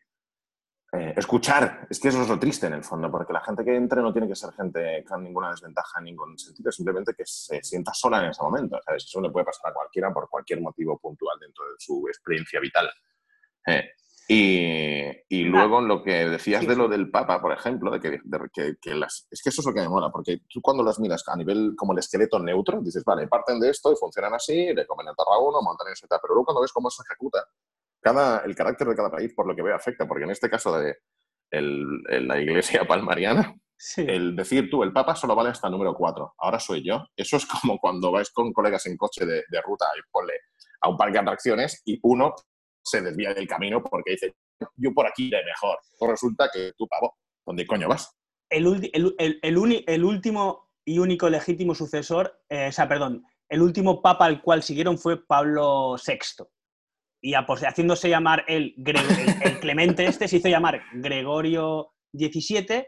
eh, 0.92 1.14
escuchar, 1.16 1.86
es 1.88 2.00
que 2.00 2.08
eso 2.08 2.24
es 2.24 2.28
lo 2.28 2.40
triste 2.40 2.66
en 2.66 2.74
el 2.74 2.84
fondo, 2.84 3.12
porque 3.12 3.32
la 3.32 3.42
gente 3.42 3.64
que 3.64 3.76
entre 3.76 4.02
no 4.02 4.12
tiene 4.12 4.28
que 4.28 4.36
ser 4.36 4.52
gente 4.54 5.04
con 5.08 5.24
ninguna 5.24 5.52
desventaja 5.52 6.00
en 6.00 6.06
ningún 6.06 6.38
sentido, 6.38 6.72
simplemente 6.72 7.14
que 7.14 7.24
se 7.26 7.62
sienta 7.62 7.94
sola 7.94 8.24
en 8.24 8.32
ese 8.32 8.42
momento. 8.42 8.80
¿sabes? 8.84 9.04
Eso 9.06 9.22
le 9.22 9.30
puede 9.30 9.46
pasar 9.46 9.70
a 9.70 9.74
cualquiera 9.74 10.12
por 10.12 10.28
cualquier 10.28 10.62
motivo 10.62 10.98
puntual 10.98 11.38
dentro 11.40 11.64
de 11.66 11.76
su 11.78 12.08
experiencia 12.08 12.60
vital. 12.60 12.90
Eh, 14.32 15.26
y, 15.28 15.44
luego 15.44 15.82
lo 15.82 16.04
que 16.04 16.30
decías 16.30 16.66
de 16.68 16.76
lo 16.76 16.88
del 16.88 17.10
Papa, 17.10 17.42
por 17.42 17.52
ejemplo, 17.52 17.92
de 17.92 18.00
que, 18.00 18.78
que, 18.80 18.96
las, 18.96 19.28
es 19.30 19.42
que 19.42 19.50
eso 19.50 19.62
es 19.62 19.66
lo 19.66 19.74
que 19.74 19.82
me 19.82 19.90
mola, 19.90 20.12
porque 20.12 20.42
tú 20.48 20.62
cuando 20.62 20.84
las 20.84 21.00
miras 21.00 21.28
a 21.28 21.36
nivel 21.36 21.74
como 21.76 21.94
el 21.94 22.00
esqueleto 22.00 22.40
neutro, 22.40 22.80
dices, 22.82 23.04
vale, 23.04 23.28
parten 23.28 23.60
de 23.60 23.72
esto 23.72 23.92
y 23.92 23.96
funcionan 23.96 24.36
así, 24.36 24.72
le 24.74 24.86
comen 24.86 25.08
el 25.08 25.14
uno, 25.18 25.62
montan 25.64 25.88
y 25.92 26.08
tal, 26.08 26.20
pero 26.22 26.36
luego 26.36 26.46
cuando 26.46 26.62
ves 26.62 26.72
cómo 26.72 26.92
se 26.92 27.02
ejecuta, 27.02 27.44
cada, 28.02 28.40
el 28.40 28.56
carácter 28.56 28.88
de 28.88 28.96
cada 28.96 29.12
país, 29.12 29.34
por 29.34 29.48
lo 29.48 29.56
que 29.56 29.62
veo, 29.62 29.76
afecta, 29.76 30.08
porque 30.08 30.24
en 30.24 30.32
este 30.32 30.50
caso 30.50 30.78
de 30.80 30.98
la 31.52 32.40
iglesia 32.40 32.84
palmariana, 32.88 33.56
el 33.98 34.36
decir 34.36 34.70
tú, 34.70 34.84
el 34.84 34.92
Papa 34.92 35.16
solo 35.16 35.36
vale 35.36 35.50
hasta 35.50 35.68
el 35.68 35.72
número 35.72 35.96
4, 35.96 36.36
ahora 36.38 36.60
soy 36.60 36.84
yo. 36.84 37.06
Eso 37.16 37.38
es 37.38 37.46
como 37.46 37.80
cuando 37.80 38.12
vais 38.12 38.30
con 38.32 38.52
colegas 38.52 38.86
en 38.88 38.98
coche 38.98 39.26
de, 39.26 39.44
ruta 39.64 39.86
y 39.98 40.02
ponle 40.12 40.34
a 40.82 40.90
un 40.90 40.98
parque 40.98 41.14
de 41.14 41.20
atracciones 41.20 41.82
y 41.86 42.00
uno 42.04 42.34
se 42.84 43.02
desvía 43.02 43.34
del 43.34 43.48
camino 43.48 43.84
porque 43.84 44.12
dice, 44.12 44.36
yo 44.76 44.94
por 44.94 45.08
aquí 45.08 45.28
iré 45.28 45.44
mejor. 45.46 45.78
Pues 45.98 46.12
resulta 46.12 46.50
que 46.52 46.74
tú, 46.78 46.88
pavo, 46.88 47.18
¿dónde 47.46 47.66
coño 47.66 47.88
vas? 47.88 48.14
El, 48.50 48.90
el, 48.94 49.40
el, 49.42 50.04
último 50.04 50.70
y 50.84 51.00
único 51.00 51.30
legítimo 51.30 51.76
sucesor, 51.76 52.42
eh, 52.50 52.68
o 52.70 52.72
sea, 52.72 52.90
perdón, 52.90 53.24
el 53.48 53.62
último 53.62 54.02
papa 54.02 54.26
al 54.26 54.42
cual 54.42 54.64
siguieron 54.64 54.98
fue 54.98 55.24
Pablo 55.24 55.96
VI 55.96 56.46
y 57.22 57.34
haciéndose 57.34 58.10
llamar 58.10 58.46
el, 58.48 58.74
el, 58.78 59.60
Clemente 59.60 60.06
este, 60.06 60.28
se 60.28 60.38
hizo 60.38 60.48
llamar 60.48 60.82
Gregorio 60.94 61.94
XVII 62.14 62.86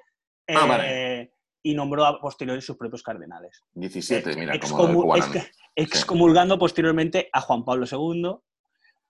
Ah, 0.50 0.66
vale. 0.66 1.22
eh, 1.22 1.34
y 1.64 1.74
nombró 1.76 2.06
a 2.06 2.20
posteriori 2.20 2.62
sus 2.62 2.76
propios 2.78 3.04
cardenales. 3.04 3.64
17, 3.74 4.36
mira, 4.36 4.60
como 4.60 5.16
excomulgando 5.76 6.58
posteriormente 6.58 7.30
a 7.32 7.42
Juan 7.42 7.64
Pablo 7.64 7.86
II. 7.90 8.36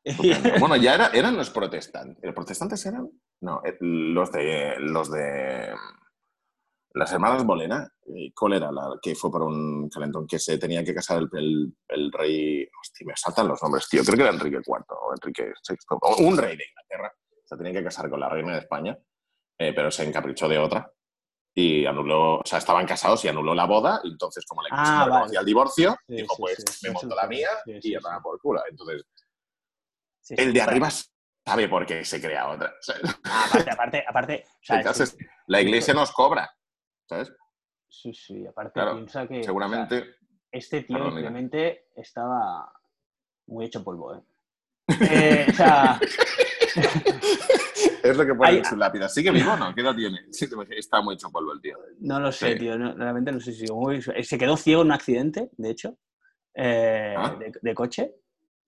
Bueno, 0.60 0.76
ya 0.78 0.96
era- 0.96 1.12
eran 1.14 1.38
los 1.38 1.52
protestantes. 1.52 2.24
¿Los 2.24 2.34
protestantes 2.34 2.84
eran? 2.88 3.08
No, 3.42 3.62
eh, 3.64 3.78
los 3.80 4.32
de 4.32 4.74
los 4.80 5.12
de 5.12 5.70
las 6.94 7.12
hermanas 7.12 7.46
Bolena. 7.46 7.88
Eh, 8.16 8.32
¿Cuál 8.36 8.54
era 8.54 8.72
la 8.72 8.98
que 9.02 9.16
fue 9.16 9.32
por 9.32 9.44
un 9.44 9.90
calentón 9.90 10.26
que 10.28 10.40
se 10.40 10.58
tenía 10.58 10.84
que 10.84 10.94
casar 10.94 11.20
el, 11.20 11.30
el- 11.34 11.76
el 11.88 12.12
rey? 12.12 12.68
Hostia, 12.80 13.08
me 13.08 13.14
saltan 13.16 13.48
los 13.48 13.62
nombres, 13.62 13.88
tío. 13.90 14.04
Creo 14.04 14.16
que 14.16 14.22
era 14.24 14.32
Enrique 14.32 14.58
IV 14.66 14.86
o 14.90 15.14
Enrique 15.14 15.52
VI. 15.68 15.76
o 16.02 16.16
un 16.24 16.38
rey 16.38 16.58
de 16.58 16.64
Inglaterra. 16.70 17.14
Se 17.46 17.58
tenía 17.58 17.74
que 17.74 17.84
casar 17.84 18.10
con 18.10 18.20
la 18.20 18.30
reina 18.30 18.54
de 18.54 18.60
España, 18.60 18.98
eh, 19.58 19.74
pero 19.74 19.92
se 19.92 20.04
encaprichó 20.04 20.48
de 20.48 20.58
otra. 20.58 20.92
Y 21.54 21.86
anuló, 21.86 22.36
o 22.40 22.46
sea, 22.46 22.60
estaban 22.60 22.86
casados 22.86 23.26
y 23.26 23.28
anuló 23.28 23.54
la 23.54 23.66
boda. 23.66 24.00
Y 24.06 24.12
entonces, 24.12 24.46
como 24.46 24.62
la 24.62 24.70
iglesia 24.70 25.02
Ah, 25.02 25.06
no 25.06 25.12
vale. 25.12 25.38
el 25.38 25.46
divorcio, 25.46 25.98
Sí, 26.08 26.16
dijo: 26.16 26.34
sí, 26.36 26.42
Pues 26.42 26.64
sí, 26.70 26.88
me 26.88 26.94
monto 26.94 27.14
la 27.16 27.28
mía 27.28 27.50
y 27.66 27.82
sí. 27.82 27.94
por 28.24 28.40
culo. 28.40 28.62
Entonces, 28.70 29.04
el 30.30 30.54
de 30.54 30.62
arriba 30.62 30.90
sabe 31.46 31.68
por 31.68 31.86
qué 31.86 32.06
se 32.06 32.22
crea 32.22 32.50
otra. 32.50 32.74
¿sabes? 32.82 33.02
Ah, 33.26 33.46
aparte, 33.50 33.72
aparte, 33.72 34.06
aparte. 34.08 34.46
la 35.48 35.62
iglesia 35.62 35.94
nos 35.94 36.12
cobra, 36.14 36.50
¿sabes? 37.10 37.34
Sí, 37.92 38.14
sí, 38.14 38.46
aparte 38.48 38.74
Claro, 38.74 38.96
piensa 38.96 39.28
que. 39.28 39.34
o 39.34 39.38
sea, 39.38 39.44
Seguramente. 39.44 40.06
este 40.52 40.82
tío 40.84 40.98
Perdón, 40.98 41.50
estaba 41.96 42.72
muy 43.48 43.66
hecho 43.66 43.84
polvo, 43.84 44.16
¿eh? 44.16 44.22
Eh, 45.12 45.46
o 45.50 45.54
sea, 45.54 46.00
es 48.04 48.18
lo 48.18 48.26
que 48.26 48.36
pone 48.36 48.50
Hay- 48.50 48.58
en 48.58 48.66
su 48.66 48.76
lápida. 48.76 49.08
¿Sigue 49.10 49.32
vivo 49.46 49.54
o 49.54 49.58
no? 49.58 49.74
¿Qué 49.74 49.82
edad 49.82 49.96
tiene? 49.96 50.20
Está 50.72 51.02
muy 51.02 51.16
hecho 51.16 51.30
polvo 51.32 51.54
el 51.54 51.62
tío. 51.62 51.78
no 52.00 52.20
lo 52.20 52.32
sé, 52.32 52.54
Sí. 52.54 52.60
tío. 52.60 52.78
no- 52.78 52.94
realmente 52.96 53.32
no 53.32 53.40
sé 53.40 53.54
si. 53.54 53.72
muy- 53.72 54.02
se 54.02 54.38
quedó 54.38 54.58
ciego 54.58 54.82
en 54.82 54.88
un 54.88 54.94
accidente, 54.94 55.50
de 55.58 55.70
hecho, 55.70 55.98
eh, 56.56 57.16
Ah. 57.18 57.36
de, 57.40 57.52
de 57.62 57.74
coche. 57.76 58.16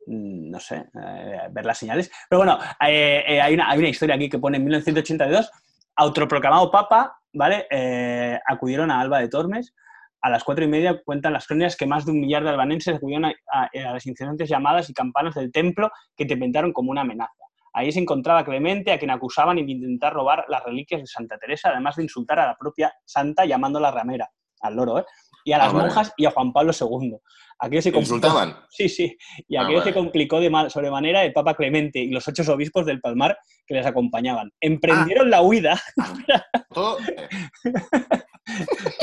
Mm, 0.06 0.52
No 0.52 0.60
sé, 0.60 0.86
eh, 1.02 1.40
ver 1.52 1.66
las 1.66 1.78
señales. 1.78 2.12
Pero 2.30 2.40
bueno, 2.42 2.60
eh, 2.86 3.24
eh, 3.26 3.42
hay, 3.42 3.54
una, 3.54 3.70
hay 3.70 3.80
una 3.80 3.88
historia 3.90 4.16
aquí 4.16 4.30
que 4.30 4.38
pone 4.38 4.58
en 4.58 4.64
1982, 4.66 5.50
autoproclamado 5.96 6.72
papa, 6.72 7.18
¿vale? 7.34 7.68
Eh, 7.70 8.40
acudieron 8.46 8.92
a 8.92 9.00
Alba 9.00 9.20
de 9.20 9.30
Tormes. 9.30 9.74
A 10.22 10.30
las 10.30 10.44
cuatro 10.44 10.64
y 10.64 10.68
media 10.70 11.02
cuentan 11.04 11.34
las 11.34 11.46
crónicas 11.48 11.76
que 11.76 11.86
más 11.86 12.06
de 12.06 12.12
un 12.12 12.22
millar 12.22 12.44
de 12.44 12.50
albanenses 12.50 12.96
acudieron 12.96 13.26
a, 13.26 13.34
a- 13.52 13.70
a 13.90 13.94
las 13.94 14.06
incidentes 14.06 14.48
llamadas 14.50 14.90
y 14.90 14.94
campanas 14.94 15.36
del 15.36 15.52
templo 15.52 15.92
que 16.16 16.24
interpretaron 16.24 16.72
como 16.72 16.92
una 16.92 17.02
amenaza. 17.02 17.34
Ahí 17.74 17.92
se 17.92 18.00
encontraba 18.00 18.46
Clemente, 18.46 18.92
a 18.92 19.00
quien 19.00 19.12
acusaban 19.12 19.56
de 19.58 19.64
intentar 19.64 20.14
robar 20.14 20.46
las 20.48 20.64
reliquias 20.64 21.02
de 21.02 21.08
Santa 21.08 21.38
Teresa, 21.40 21.70
además 21.70 21.96
de 21.96 22.04
insultar 22.04 22.40
a 22.40 22.46
la 22.46 22.56
propia 22.56 22.94
santa 23.04 23.46
llamándola 23.46 23.92
ramera, 23.92 24.30
al 24.62 24.76
loro, 24.76 25.00
¿eh? 25.00 25.06
Y 25.46 25.52
a 25.52 25.56
Ah, 25.56 25.60
las 25.60 25.74
vale. 25.74 25.86
monjas 25.88 26.14
y 26.18 26.26
a 26.26 26.32
Juan 26.32 26.54
Pablo 26.54 26.72
II. 26.80 27.18
Aquello 27.60 27.82
se 27.82 27.92
complicó- 27.92 28.16
¿Insultaban? 28.16 28.56
Sí, 28.70 28.90
sí. 28.90 29.18
Y 29.48 29.56
Ah, 29.56 29.62
aquello 29.64 29.80
se 29.84 29.92
vale. 29.92 29.94
complicó 30.02 30.40
de 30.40 30.50
mal- 30.50 30.70
sobremanera 30.72 31.24
el 31.24 31.34
Papa 31.34 31.54
Clemente 31.56 32.00
y 32.00 32.10
los 32.10 32.28
ocho 32.28 32.44
obispos 32.52 32.86
del 32.86 33.00
Palmar 33.02 33.38
que 33.66 33.76
les 33.76 33.86
acompañaban. 33.86 34.52
Emprendieron 34.60 35.30
la 35.30 35.42
huida, 35.42 35.80
Todo, 36.74 36.98
eh, 37.00 37.30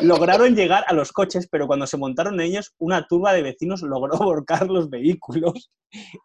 lograron 0.03 0.55
llegar 0.55 0.85
a 0.87 0.93
los 0.93 1.13
coches, 1.13 1.49
pero 1.51 1.67
cuando 1.67 1.87
se 1.87 1.97
montaron 1.97 2.35
en 2.35 2.41
ellos, 2.49 2.75
una 2.79 3.07
turba 3.07 3.33
de 3.33 3.43
vecinos 3.43 3.83
logró 3.83 4.17
volcar 4.19 4.67
los 4.69 4.91
vehículos 4.91 5.71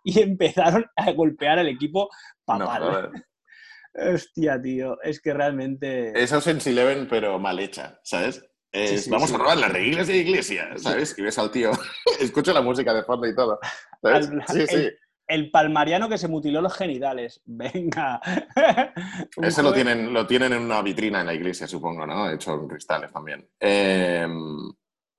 y 0.03 0.19
empezaron 0.21 0.85
a 0.95 1.11
golpear 1.11 1.59
al 1.59 1.67
equipo 1.67 2.09
no, 2.47 2.57
papal. 2.65 3.11
ver. 3.13 4.13
Hostia, 4.13 4.61
tío, 4.61 4.97
es 5.03 5.21
que 5.21 5.33
realmente... 5.33 6.11
Es 6.21 6.33
Ocean's 6.33 6.67
Eleven, 6.67 7.07
pero 7.09 7.39
mal 7.39 7.59
hecha, 7.59 7.99
¿sabes? 8.03 8.45
Es, 8.75 8.89
Sí, 8.89 8.97
sí, 8.97 9.09
vamos 9.09 9.29
sí. 9.29 9.35
a 9.35 9.37
robar 9.37 9.57
las 9.57 9.71
reglas 9.71 10.07
de 10.07 10.17
iglesia, 10.17 10.69
¿sabes? 10.77 11.17
Y 11.17 11.21
ves 11.21 11.37
al 11.39 11.49
tío, 11.51 11.71
escucha 12.19 12.51
la 12.53 12.61
música 12.61 12.93
de 12.93 13.03
fondo 13.03 13.25
y 13.27 13.35
todo. 13.35 13.57
¿sabes? 14.01 14.29
Al- 14.29 14.43
Sí, 14.47 14.67
sí. 14.67 14.75
el- 14.75 14.97
El 15.27 15.49
palmariano 15.49 16.07
que 16.07 16.17
se 16.19 16.27
mutiló 16.27 16.61
los 16.61 16.73
genitales. 16.75 17.41
Venga. 17.45 18.21
Ese 19.41 19.63
lo 19.63 19.73
tienen, 19.73 20.13
lo 20.13 20.27
tienen 20.27 20.53
en 20.53 20.61
una 20.63 20.81
vitrina 20.83 21.21
en 21.21 21.25
la 21.27 21.33
iglesia, 21.33 21.67
supongo, 21.67 22.05
¿no? 22.05 22.29
Hecho 22.29 22.53
en 22.53 22.67
cristales 22.67 23.11
también. 23.11 23.47
Eh, 23.59 24.27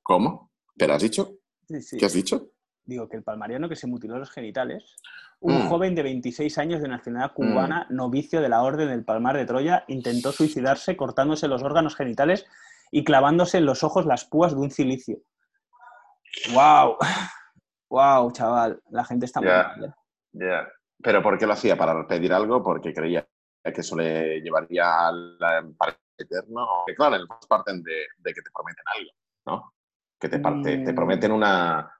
¿Cómo? 0.02 0.52
¿Te 0.76 0.86
lo 0.86 0.94
has 0.94 1.02
dicho? 1.02 1.38
¿Qué 1.98 2.06
has 2.06 2.12
dicho? 2.12 2.50
Digo 2.84 3.08
que 3.08 3.16
el 3.16 3.24
palmariano 3.24 3.68
que 3.68 3.74
se 3.74 3.88
mutiló 3.88 4.16
los 4.18 4.30
genitales, 4.30 4.94
un 5.40 5.64
Mm. 5.64 5.68
joven 5.68 5.94
de 5.96 6.04
26 6.04 6.56
años 6.58 6.80
de 6.80 6.88
nacionalidad 6.88 7.32
cubana, 7.34 7.86
novicio 7.90 8.40
de 8.40 8.48
la 8.48 8.62
Orden 8.62 8.88
del 8.88 9.04
Palmar 9.04 9.36
de 9.36 9.44
Troya, 9.44 9.84
intentó 9.88 10.30
suicidarse 10.30 10.96
cortándose 10.96 11.48
los 11.48 11.64
órganos 11.64 11.96
genitales 11.96 12.46
y 12.90 13.04
clavándose 13.04 13.58
en 13.58 13.66
los 13.66 13.82
ojos 13.84 14.06
las 14.06 14.24
púas 14.24 14.52
de 14.54 14.60
un 14.60 14.70
cilicio. 14.70 15.18
¡Wow! 16.52 16.96
¡Wow, 17.88 18.30
chaval! 18.32 18.80
La 18.90 19.04
gente 19.04 19.26
está 19.26 19.40
muy 19.40 19.50
mal, 19.50 19.94
¿eh? 20.40 20.66
¿Pero 21.02 21.22
por 21.22 21.38
qué 21.38 21.46
lo 21.46 21.52
hacía? 21.52 21.76
¿Para 21.76 22.06
pedir 22.06 22.32
algo? 22.32 22.62
Porque 22.62 22.92
creía 22.92 23.26
que 23.64 23.80
eso 23.80 23.96
le 23.96 24.40
llevaría 24.40 25.06
al 25.08 25.38
eterno. 26.18 26.66
Que 26.86 26.94
claro, 26.94 27.16
en 27.16 27.22
el 27.22 27.26
fondo 27.28 27.46
parten 27.48 27.82
de, 27.82 28.06
de 28.18 28.32
que 28.34 28.42
te 28.42 28.50
prometen 28.50 28.84
algo, 28.96 29.10
¿no? 29.46 29.72
Que 30.18 30.28
te, 30.28 30.38
parte- 30.38 30.78
te 30.78 30.92
Mm. 30.92 30.94
prometen 30.96 31.32
una 31.32 31.92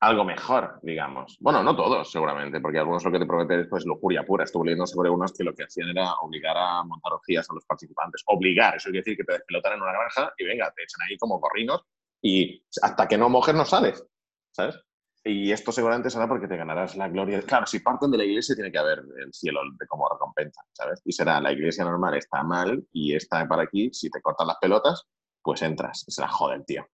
algo 0.00 0.24
mejor, 0.24 0.78
digamos. 0.82 1.36
Bueno, 1.40 1.62
no 1.62 1.74
todos, 1.74 2.10
seguramente, 2.10 2.60
porque 2.60 2.78
algunos 2.78 3.04
lo 3.04 3.10
que 3.10 3.18
te 3.18 3.26
prometen 3.26 3.60
es 3.60 3.66
pues 3.68 3.84
lujuria 3.84 4.22
pura. 4.24 4.44
Estuve 4.44 4.66
leyendo 4.66 4.86
sobre 4.86 5.10
unos 5.10 5.32
que 5.32 5.44
lo 5.44 5.54
que 5.54 5.64
hacían 5.64 5.88
era 5.88 6.14
obligar 6.22 6.56
a 6.56 6.84
montar 6.84 7.12
orgías 7.14 7.48
a 7.50 7.54
los 7.54 7.64
participantes. 7.64 8.22
Obligar, 8.26 8.76
eso 8.76 8.90
quiere 8.90 9.00
decir 9.00 9.16
que 9.16 9.24
te 9.24 9.32
despelotan 9.32 9.74
en 9.74 9.82
una 9.82 9.92
granja 9.92 10.32
y 10.38 10.44
venga, 10.44 10.72
te 10.74 10.82
echan 10.82 11.00
ahí 11.08 11.16
como 11.16 11.40
gorrinos 11.40 11.84
y 12.22 12.64
hasta 12.82 13.08
que 13.08 13.18
no 13.18 13.28
mojes 13.28 13.54
no 13.54 13.64
sales, 13.64 14.04
¿sabes? 14.52 14.80
Y 15.24 15.50
esto 15.50 15.72
seguramente 15.72 16.10
será 16.10 16.28
porque 16.28 16.46
te 16.46 16.56
ganarás 16.56 16.96
la 16.96 17.08
gloria. 17.08 17.42
Claro, 17.42 17.66
si 17.66 17.80
parten 17.80 18.10
de 18.10 18.18
la 18.18 18.24
iglesia 18.24 18.54
tiene 18.54 18.70
que 18.70 18.78
haber 18.78 19.00
el 19.00 19.32
cielo 19.32 19.60
de 19.78 19.86
como 19.86 20.08
recompensa, 20.08 20.62
¿sabes? 20.72 21.02
Y 21.04 21.12
será 21.12 21.40
la 21.40 21.52
iglesia 21.52 21.84
normal 21.84 22.14
está 22.14 22.42
mal 22.44 22.86
y 22.92 23.14
está 23.14 23.46
para 23.48 23.64
aquí, 23.64 23.90
si 23.92 24.10
te 24.10 24.22
cortan 24.22 24.46
las 24.46 24.58
pelotas, 24.60 25.04
pues 25.42 25.60
entras. 25.62 26.04
Y 26.06 26.12
será 26.12 26.28
joder, 26.28 26.64
tío. 26.64 26.86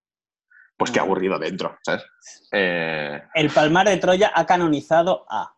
Pues 0.77 0.91
qué 0.91 1.01
aburrido 1.01 1.39
dentro, 1.39 1.79
¿sabes? 1.85 2.05
Eh, 2.53 3.23
El 3.35 3.51
Palmar 3.51 3.89
de 3.89 3.97
Troya 3.99 4.33
ha 4.35 4.45
canonizado 4.45 5.25
a 5.29 5.55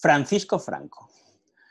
Francisco 0.00 0.58
Franco, 0.58 1.10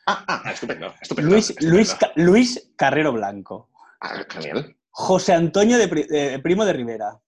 ah, 0.08 0.24
ah, 0.28 0.52
estupendo, 0.52 0.94
estupendo. 1.02 1.32
Luis, 1.32 1.50
estupendo. 1.52 1.76
Luis, 1.76 1.96
Ca- 1.96 2.12
Luis 2.16 2.72
Carrero 2.76 3.12
Blanco, 3.14 3.70
Ah, 4.02 4.24
genial. 4.30 4.76
José 4.92 5.34
Antonio 5.34 5.78
de, 5.78 5.88
Pri- 5.88 6.08
de 6.08 6.40
Primo 6.40 6.66
de 6.66 6.74
Rivera, 6.74 7.20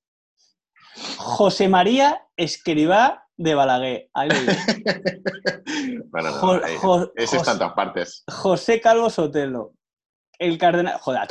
José 1.18 1.68
María 1.70 2.28
Escribá 2.36 3.28
de 3.38 3.56
Balaguer, 3.56 4.10
ahí. 4.14 4.30
Bueno, 6.12 6.30
no, 6.32 6.38
Jo- 6.40 6.56
eh, 6.66 6.78
jo- 6.78 7.12
ese 7.16 7.38
está 7.38 7.52
en 7.52 7.58
Jos- 7.58 7.58
todas 7.60 7.74
partes. 7.74 8.24
José 8.28 8.82
Calvo 8.82 9.10
Sotelo, 9.10 9.74
el 10.38 10.58
cardenal, 10.58 10.98
joder, 11.00 11.22
a, 11.22 11.24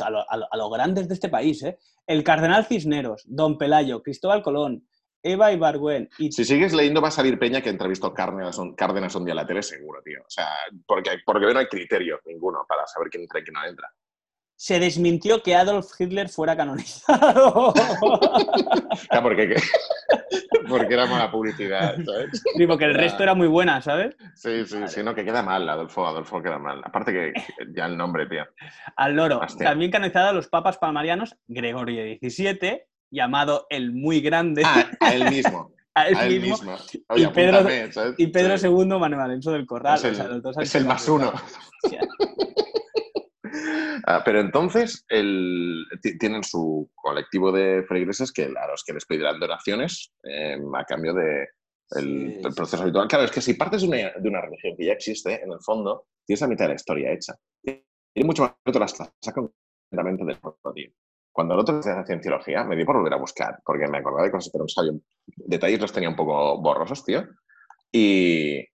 a 0.51 0.57
los 0.57 0.71
grandes 0.71 1.07
de 1.07 1.13
este 1.13 1.29
país, 1.29 1.61
¿eh? 1.63 1.77
El 2.11 2.25
cardenal 2.25 2.65
Cisneros, 2.65 3.23
Don 3.25 3.57
Pelayo, 3.57 4.03
Cristóbal 4.03 4.43
Colón, 4.43 4.85
Eva 5.23 5.53
Ibargüen 5.53 6.09
y 6.17 6.29
Si 6.29 6.43
sigues 6.43 6.73
leyendo 6.73 7.01
va 7.01 7.07
a 7.07 7.11
salir 7.11 7.39
Peña 7.39 7.61
que 7.61 7.69
entrevistó 7.69 8.13
Cárdenas, 8.13 8.59
Cárdenas 8.75 9.15
un 9.15 9.23
día 9.23 9.31
a 9.31 9.37
la 9.37 9.47
tele, 9.47 9.63
seguro, 9.63 10.01
tío. 10.03 10.19
O 10.19 10.29
sea, 10.29 10.49
porque, 10.85 11.11
porque 11.25 11.53
no 11.53 11.59
hay 11.59 11.67
criterio 11.67 12.19
ninguno 12.25 12.65
para 12.67 12.85
saber 12.85 13.09
quién 13.09 13.23
entra 13.23 13.39
y 13.39 13.43
quién 13.43 13.53
no 13.53 13.65
entra. 13.65 13.87
Se 14.61 14.79
desmintió 14.79 15.41
que 15.41 15.55
Adolf 15.55 15.87
Hitler 15.99 16.29
fuera 16.29 16.55
canonizado. 16.55 17.73
Porque, 19.23 19.55
porque 20.69 20.93
era 20.93 21.07
mala 21.07 21.31
publicidad, 21.31 21.95
¿sabes? 22.05 22.43
Digo 22.55 22.77
que 22.77 22.85
el 22.85 22.93
resto 22.93 23.23
era 23.23 23.33
muy 23.33 23.47
buena, 23.47 23.81
¿sabes? 23.81 24.15
Sí, 24.35 24.63
sí, 24.67 24.77
sí, 24.87 25.01
no, 25.03 25.15
que 25.15 25.25
queda 25.25 25.41
mal, 25.41 25.67
Adolfo, 25.67 26.05
Adolfo 26.05 26.43
queda 26.43 26.59
mal. 26.59 26.79
Aparte 26.83 27.11
que 27.11 27.33
ya 27.75 27.87
el 27.87 27.97
nombre, 27.97 28.27
tío. 28.27 28.43
Al 28.97 29.15
loro. 29.15 29.39
Hostia. 29.39 29.69
También 29.69 29.89
canonizado 29.89 30.29
a 30.29 30.33
los 30.33 30.47
papas 30.47 30.77
palmarianos, 30.77 31.35
Gregorio 31.47 32.03
XVII, 32.21 32.83
llamado 33.09 33.65
el 33.71 33.91
muy 33.93 34.21
grande, 34.21 34.61
Ah, 34.63 34.85
a 34.99 35.13
él 35.15 35.29
mismo. 35.31 35.73
a 35.95 36.07
él 36.07 36.15
A 36.17 36.25
él 36.27 36.39
mismo, 36.39 36.71
mismo. 36.73 37.03
Oye, 37.09 37.23
Y 37.23 37.27
Pedro- 37.27 38.13
y 38.17 38.27
Pedro 38.27 38.57
Sí. 38.59 38.67
II 38.67 38.85
Manuel 38.99 39.21
Alonso 39.21 39.51
del 39.53 39.65
Corral. 39.65 39.95
Es 39.97 40.03
el, 40.03 40.11
o 40.11 40.15
sea, 40.15 40.27
los 40.27 40.43
dos 40.43 40.57
han 40.57 40.63
es 40.63 40.75
el 40.75 40.85
más 40.85 41.07
uno. 41.09 41.33
Ah, 44.05 44.21
pero 44.23 44.39
entonces 44.39 45.05
el- 45.09 45.85
ti- 46.01 46.17
tienen 46.17 46.43
su 46.43 46.89
colectivo 46.95 47.51
de 47.51 47.83
feligreses 47.87 48.31
que 48.31 48.43
a 48.45 48.67
los 48.67 48.83
que 48.85 48.93
les 48.93 49.05
pedirán 49.05 49.39
donaciones 49.39 50.13
eh, 50.23 50.57
a 50.75 50.83
cambio 50.85 51.13
de 51.13 51.47
el, 51.91 52.03
Sí, 52.35 52.39
el 52.43 52.51
sí. 52.51 52.55
proceso 52.55 52.83
habitual. 52.83 53.07
Claro, 53.07 53.25
es 53.25 53.31
que 53.31 53.41
si 53.41 53.53
partes 53.55 53.81
de 53.81 53.87
una, 53.87 53.97
de 53.97 54.29
una 54.29 54.41
religión 54.41 54.75
que 54.77 54.85
ya 54.85 54.93
existe, 54.93 55.43
en 55.43 55.51
el 55.51 55.59
fondo, 55.61 56.05
tienes 56.25 56.41
la 56.41 56.47
mitad 56.47 56.65
de 56.65 56.69
la 56.69 56.75
historia 56.75 57.11
hecha. 57.11 57.33
Y 58.13 58.23
mucho 58.23 58.43
más 58.43 58.53
que 58.63 58.71
te 58.71 58.79
las 58.79 58.91
sacan 59.21 59.49
completamente 59.89 60.25
del 60.25 60.37
tío. 60.73 60.91
Cuando 61.33 61.53
el 61.53 61.59
otro 61.61 61.79
hacía 61.79 62.03
cienciología, 62.05 62.63
me 62.65 62.75
dio 62.75 62.85
por 62.85 62.97
volver 62.97 63.13
a 63.13 63.17
buscar, 63.17 63.59
porque 63.65 63.87
me 63.87 63.99
acordaba 63.99 64.25
de 64.25 64.31
cosas, 64.31 64.51
pero 64.51 64.65
no 64.65 64.67
sabía. 64.67 64.91
Detalles 65.25 65.79
los 65.79 65.91
tenía 65.93 66.09
un 66.09 66.15
poco 66.15 66.61
borrosos, 66.61 67.03
tío. 67.05 67.25
Y, 67.91 68.65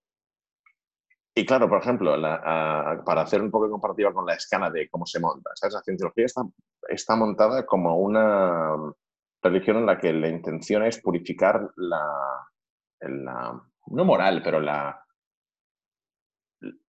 y 1.37 1.45
claro, 1.45 1.69
por 1.69 1.79
ejemplo, 1.79 2.19
para 2.19 3.21
hacer 3.21 3.43
un 3.43 3.51
poco 3.51 3.65
de 3.65 3.71
comparativa 3.71 4.11
con 4.11 4.25
la 4.25 4.33
escala 4.33 4.71
de 4.71 4.89
cómo 4.89 5.05
se 5.05 5.19
monta, 5.19 5.51
¿sabes? 5.53 5.75
la 5.75 5.83
cienciología 5.83 6.25
está, 6.89 7.15
montada 7.15 7.63
como 7.63 7.95
una 7.99 8.75
religión 9.43 9.77
en 9.77 9.85
la 9.85 9.99
que 9.99 10.11
la 10.13 10.29
intención 10.29 10.83
es 10.83 10.99
purificar 10.99 11.69
la, 11.75 12.03
la 13.01 13.61
no 13.85 14.03
moral, 14.03 14.41
pero 14.43 14.59
la, 14.59 14.99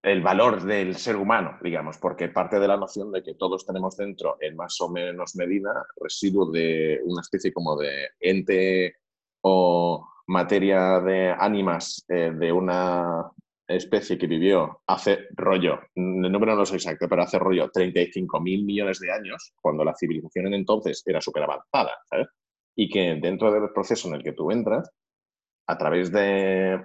el 0.00 0.22
valor 0.22 0.62
del 0.62 0.96
ser 0.96 1.16
humano, 1.16 1.58
digamos, 1.60 1.98
porque 1.98 2.30
parte 2.30 2.58
de 2.58 2.68
la 2.68 2.78
noción 2.78 3.12
de 3.12 3.22
que 3.22 3.34
todos 3.34 3.66
tenemos 3.66 3.98
dentro, 3.98 4.38
en 4.40 4.56
más 4.56 4.80
o 4.80 4.88
menos 4.88 5.36
medida, 5.36 5.86
residuo 6.00 6.50
de 6.50 7.02
una 7.04 7.20
especie 7.20 7.52
como 7.52 7.76
de 7.76 8.12
ente 8.18 8.96
o 9.42 10.08
materia 10.26 11.00
de 11.00 11.34
ánimas 11.38 12.02
eh, 12.08 12.32
de 12.34 12.50
una 12.50 13.30
especie 13.68 14.18
que 14.18 14.26
vivió 14.26 14.82
hace 14.86 15.26
rollo, 15.30 15.80
el 15.94 16.32
número 16.32 16.56
no 16.56 16.64
sé 16.64 16.76
exacto, 16.76 17.06
pero 17.08 17.22
hace 17.22 17.38
rollo 17.38 17.70
35 17.70 18.40
mil 18.40 18.64
millones 18.64 18.98
de 19.00 19.12
años, 19.12 19.52
cuando 19.60 19.84
la 19.84 19.94
civilización 19.94 20.46
en 20.46 20.54
entonces 20.54 21.02
era 21.06 21.20
súper 21.20 21.42
avanzada, 21.42 21.92
¿sabes? 22.08 22.28
Y 22.76 22.88
que 22.88 23.18
dentro 23.20 23.52
del 23.52 23.70
proceso 23.72 24.08
en 24.08 24.14
el 24.14 24.22
que 24.22 24.32
tú 24.32 24.50
entras, 24.50 24.90
a 25.66 25.76
través 25.76 26.10
de 26.10 26.80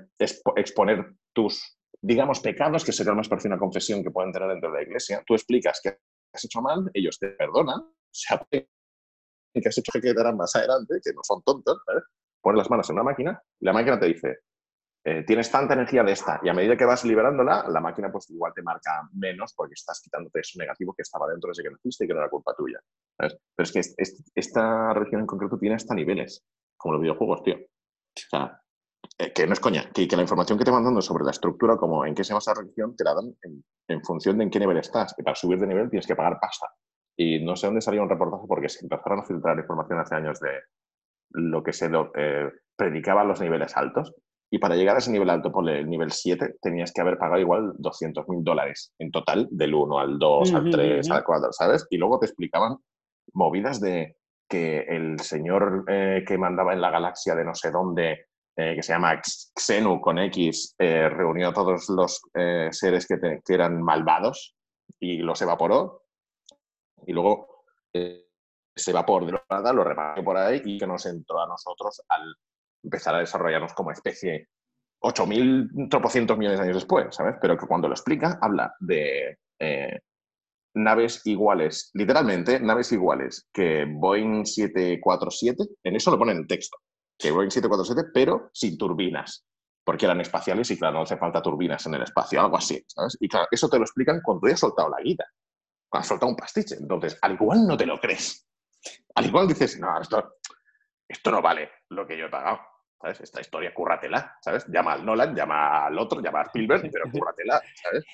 exponer 0.56 1.14
tus 1.34 1.78
digamos, 2.04 2.42
pecados, 2.42 2.84
que 2.84 2.92
sería 2.92 3.14
más 3.14 3.30
parecido 3.30 3.54
a 3.54 3.56
una 3.56 3.62
confesión 3.62 4.04
que 4.04 4.12
pueden 4.12 4.34
tener 4.34 4.50
dentro 4.50 4.70
de 4.70 4.78
la 4.78 4.84
iglesia, 4.84 5.24
tú 5.26 5.36
explicas 5.36 5.80
que 5.82 5.98
has 6.34 6.44
hecho 6.44 6.62
mal, 6.62 6.92
ellos 6.94 7.18
te 7.18 7.30
perdonan, 7.30 7.82
se 8.12 8.38
que 8.52 9.70
has 9.70 9.78
hecho 9.78 9.92
que 9.94 10.02
quedarán 10.02 10.36
más 10.36 10.54
adelante, 10.56 10.96
que 11.02 11.14
no 11.14 11.22
son 11.24 11.42
tontos, 11.44 11.82
¿vale? 11.88 12.02
pones 12.42 12.58
las 12.58 12.70
manos 12.70 12.90
en 12.90 12.96
una 12.96 13.04
máquina 13.04 13.42
la 13.62 13.72
máquina 13.72 13.98
te 13.98 14.08
dice, 14.08 14.40
eh, 15.06 15.24
tienes 15.26 15.52
tanta 15.52 15.74
energía 15.74 16.04
de 16.04 16.14
esta 16.14 16.40
y 16.44 16.50
a 16.50 16.54
medida 16.54 16.78
que 16.78 16.86
vas 16.86 17.04
liberándola, 17.04 17.66
la 17.68 17.82
máquina 17.82 18.12
pues 18.12 18.30
igual 18.30 18.54
te 18.54 18.62
marca 18.62 19.10
menos 19.14 19.54
porque 19.54 19.74
estás 19.74 20.02
quitándote 20.02 20.40
eso 20.40 20.58
negativo 20.58 20.94
que 20.94 21.02
estaba 21.02 21.28
dentro 21.28 21.50
desde 21.50 21.64
que 21.64 21.72
naciste 21.72 22.06
y 22.06 22.08
que 22.08 22.14
no 22.14 22.22
era 22.22 22.30
culpa 22.30 22.56
tuya. 22.56 22.80
Pero 23.18 23.34
es 23.58 23.72
que 23.72 23.82
esta 24.36 24.94
religión 24.94 25.22
en 25.22 25.28
concreto 25.28 25.58
tiene 25.58 25.76
hasta 25.76 25.94
niveles, 25.94 26.46
como 26.78 26.94
los 26.94 27.02
videojuegos, 27.02 27.44
tío. 27.44 27.56
O 27.56 28.30
sea, 28.30 28.64
eh, 29.18 29.32
que 29.34 29.46
no 29.46 29.54
es 29.54 29.60
coña, 29.60 29.90
que, 29.94 30.08
la 30.08 30.22
información 30.22 30.58
que 30.58 30.66
te 30.66 30.72
van 30.72 30.84
dando 30.84 31.02
sobre 31.02 31.24
la 31.24 31.32
estructura, 31.32 31.78
como 31.78 32.06
en 32.06 32.16
qué 32.16 32.24
se 32.24 32.34
basa 32.34 32.54
la 32.54 32.62
religión, 32.62 32.96
te 32.96 33.04
la 33.04 33.14
dan 33.14 33.36
en, 33.88 34.04
función 34.04 34.38
de 34.38 34.46
en 34.46 34.50
qué 34.50 34.60
nivel 34.60 34.78
estás. 34.78 35.14
Y 35.18 35.24
para 35.24 35.36
subir 35.36 35.60
de 35.60 35.68
nivel 35.68 35.90
tienes 35.90 36.08
que 36.08 36.16
pagar 36.16 36.40
pasta. 36.40 36.68
Y 37.16 37.44
no 37.44 37.56
sé 37.56 37.68
dónde 37.68 37.82
salió 37.82 38.02
un 38.02 38.10
reportaje 38.10 38.46
porque 38.48 38.70
se 38.70 38.84
empezaron 38.86 39.20
a 39.20 39.24
filtrar 39.24 39.60
información 39.60 40.00
hace 40.00 40.16
años 40.16 40.40
de 40.40 40.62
lo 41.32 41.62
que 41.62 41.74
se 41.74 41.92
eh, 42.16 42.52
predicaba 42.76 43.24
los 43.24 43.40
niveles 43.40 43.76
altos. 43.78 44.16
Y 44.54 44.60
para 44.60 44.76
llegar 44.76 44.96
a 44.96 45.00
ese 45.00 45.12
nivel 45.12 45.32
alto, 45.32 45.52
por 45.52 45.68
el 45.68 45.90
nivel 45.90 46.12
7, 46.12 46.58
tenías 46.62 46.92
que 46.92 47.02
haber 47.02 47.18
pagado 47.18 47.42
igual 47.42 47.74
200 47.80 48.30
mil 48.30 48.44
dólares 48.44 48.94
en 49.00 49.10
total, 49.10 49.48
del 49.50 49.74
1 49.74 49.98
al 49.98 50.20
2, 50.20 50.54
al 50.54 50.70
3, 50.70 51.10
al 51.10 51.24
4, 51.24 51.52
¿sabes? 51.54 51.88
Y 51.90 51.98
luego 51.98 52.20
te 52.20 52.28
explicaban 52.28 52.78
movidas 53.34 53.82
de 53.82 54.16
que 54.48 54.82
el 54.82 55.20
señor 55.22 55.86
eh, 55.88 56.24
que 56.28 56.38
mandaba 56.38 56.72
en 56.72 56.82
la 56.82 56.92
galaxia 56.92 57.34
de 57.34 57.44
no 57.44 57.56
sé 57.56 57.72
dónde 57.72 58.28
eh, 58.56 58.76
que 58.76 58.84
se 58.84 58.94
llama 58.94 59.20
Xenu 59.58 60.00
con 60.00 60.20
X, 60.20 60.76
eh, 60.78 61.10
reunió 61.10 61.50
a 61.50 61.54
todos 61.54 61.90
los 61.90 62.22
eh, 62.36 62.70
seres 62.70 63.08
que, 63.08 63.42
eran 63.48 63.82
malvados 63.82 64.56
y 65.00 65.18
los 65.18 65.42
evaporó. 65.42 66.04
Y 67.08 67.14
luego 67.14 67.66
ese 67.92 68.94
vapor 68.94 69.26
de 69.26 69.40
nada 69.50 69.74
lo 69.74 69.84
repartió 69.84 70.24
por 70.24 70.38
ahí 70.38 70.62
y 70.64 70.78
que 70.78 70.86
nos 70.86 71.08
entró 71.08 71.40
a 71.42 71.48
nosotros 71.48 72.04
al 72.08 72.36
empezar 72.84 73.16
a 73.16 73.20
desarrollarnos 73.20 73.74
como 73.74 73.92
especie 73.92 74.50
8.000 75.02 75.90
tropocientos 75.90 76.38
millones 76.38 76.60
de 76.60 76.66
años 76.66 76.78
después, 76.78 77.16
¿sabes? 77.16 77.36
Pero 77.42 77.58
que 77.58 77.68
cuando 77.68 77.88
lo 77.88 77.94
explica 77.94 78.38
habla 78.42 78.74
de 78.80 79.38
naves 80.76 81.22
iguales, 81.26 81.92
literalmente 81.94 82.60
naves 82.60 82.92
iguales 82.92 83.48
que 83.54 83.86
Boeing 83.88 84.46
747, 84.46 85.64
en 85.84 85.96
eso 85.96 86.12
lo 86.12 86.18
pone 86.18 86.32
en 86.32 86.48
texto 86.48 86.78
que 87.18 87.32
Boeing 87.32 87.52
747, 87.52 88.12
pero 88.14 88.50
sin 88.54 88.78
turbinas, 88.78 89.46
porque 89.84 90.06
eran 90.06 90.22
espaciales 90.22 90.70
y 90.72 90.78
claro, 90.78 90.96
no 90.96 91.04
hace 91.04 91.18
falta 91.18 91.42
turbinas 91.42 91.86
en 91.86 91.94
el 91.96 92.02
espacio, 92.02 92.42
algo 92.42 92.58
así, 92.58 92.84
¿sabes? 92.88 93.18
Y 93.20 93.28
claro, 93.28 93.48
eso 93.52 93.70
te 93.70 93.78
lo 93.78 93.84
explican 93.84 94.22
cuando 94.24 94.48
ya 94.48 94.56
has 94.56 94.60
soltado 94.60 94.90
la 94.90 95.02
guita, 95.02 95.26
cuando 95.88 96.02
has 96.02 96.08
soltado 96.08 96.32
un 96.32 96.36
pastiche. 96.36 96.76
Entonces, 96.76 97.18
al 97.22 97.34
igual 97.34 97.68
no 97.68 97.78
te 97.78 97.86
lo 97.86 98.00
crees. 98.00 98.48
Al 99.16 99.26
igual 99.28 99.48
dices, 99.48 99.80
no, 99.80 100.02
esto, 100.02 100.38
esto 101.08 101.32
no 101.32 101.42
vale 101.42 101.70
lo 101.90 102.06
que 102.06 102.18
yo 102.18 102.26
he 102.26 102.30
pagado. 102.30 102.60
¿Sabes? 103.04 103.20
Esta 103.20 103.42
historia, 103.42 103.74
cúrratela, 103.74 104.38
¿sabes? 104.40 104.66
Llama 104.70 104.94
al 104.94 105.06
Nolan, 105.06 105.36
llama 105.36 105.88
al 105.88 106.00
otro, 106.00 106.22
llama 106.22 106.40
a 106.40 106.44
Spielberg, 106.44 106.90
pero 106.90 107.12
cúrratela, 107.12 107.62
¿sabes? 107.84 108.06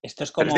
Esto 0.00 0.24
es 0.24 0.32
como, 0.32 0.54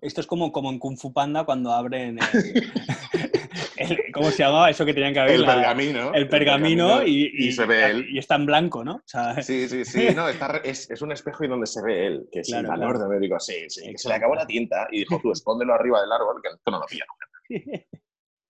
esto 0.00 0.20
es 0.22 0.26
como, 0.26 0.50
como 0.50 0.70
en 0.70 0.80
Kung 0.80 0.98
Fu 0.98 1.12
Panda 1.12 1.44
cuando 1.44 1.70
abren 1.70 2.18
¿Cómo 4.12 4.30
se 4.30 4.42
llamaba 4.42 4.70
eso 4.70 4.84
que 4.84 4.92
tenían 4.92 5.12
que 5.12 5.20
abrir? 5.20 5.36
El 5.36 5.46
pergamino. 5.46 6.12
El 6.14 6.28
pergamino, 6.28 7.06
y, 7.06 7.52
se 7.52 7.64
ve 7.64 7.90
él. 7.90 8.06
Y 8.10 8.18
está 8.18 8.34
en 8.34 8.46
blanco, 8.46 8.82
¿no? 8.82 9.02
sí, 9.40 9.68
sí, 9.68 9.84
sí. 9.84 10.08
No, 10.16 10.28
es, 10.28 10.90
es, 10.90 11.00
un 11.00 11.12
espejo 11.12 11.44
y 11.44 11.48
donde 11.48 11.68
se 11.68 11.80
ve 11.80 12.06
él, 12.08 12.28
que 12.32 12.40
es 12.40 12.52
el 12.52 12.66
valor 12.66 12.98
de 12.98 13.06
médico. 13.06 13.38
Sí, 13.38 13.70
sí. 13.70 13.92
Se 13.96 14.08
le 14.08 14.14
acabó 14.14 14.34
la 14.34 14.48
tinta 14.48 14.88
y 14.90 15.00
dijo, 15.00 15.20
tú 15.22 15.30
escóndelo 15.30 15.74
arriba 15.74 16.00
del 16.00 16.10
árbol, 16.10 16.42
que 16.42 16.48
esto 16.48 16.70
no 16.72 16.80
lo 16.80 16.86
pilla 16.86 17.04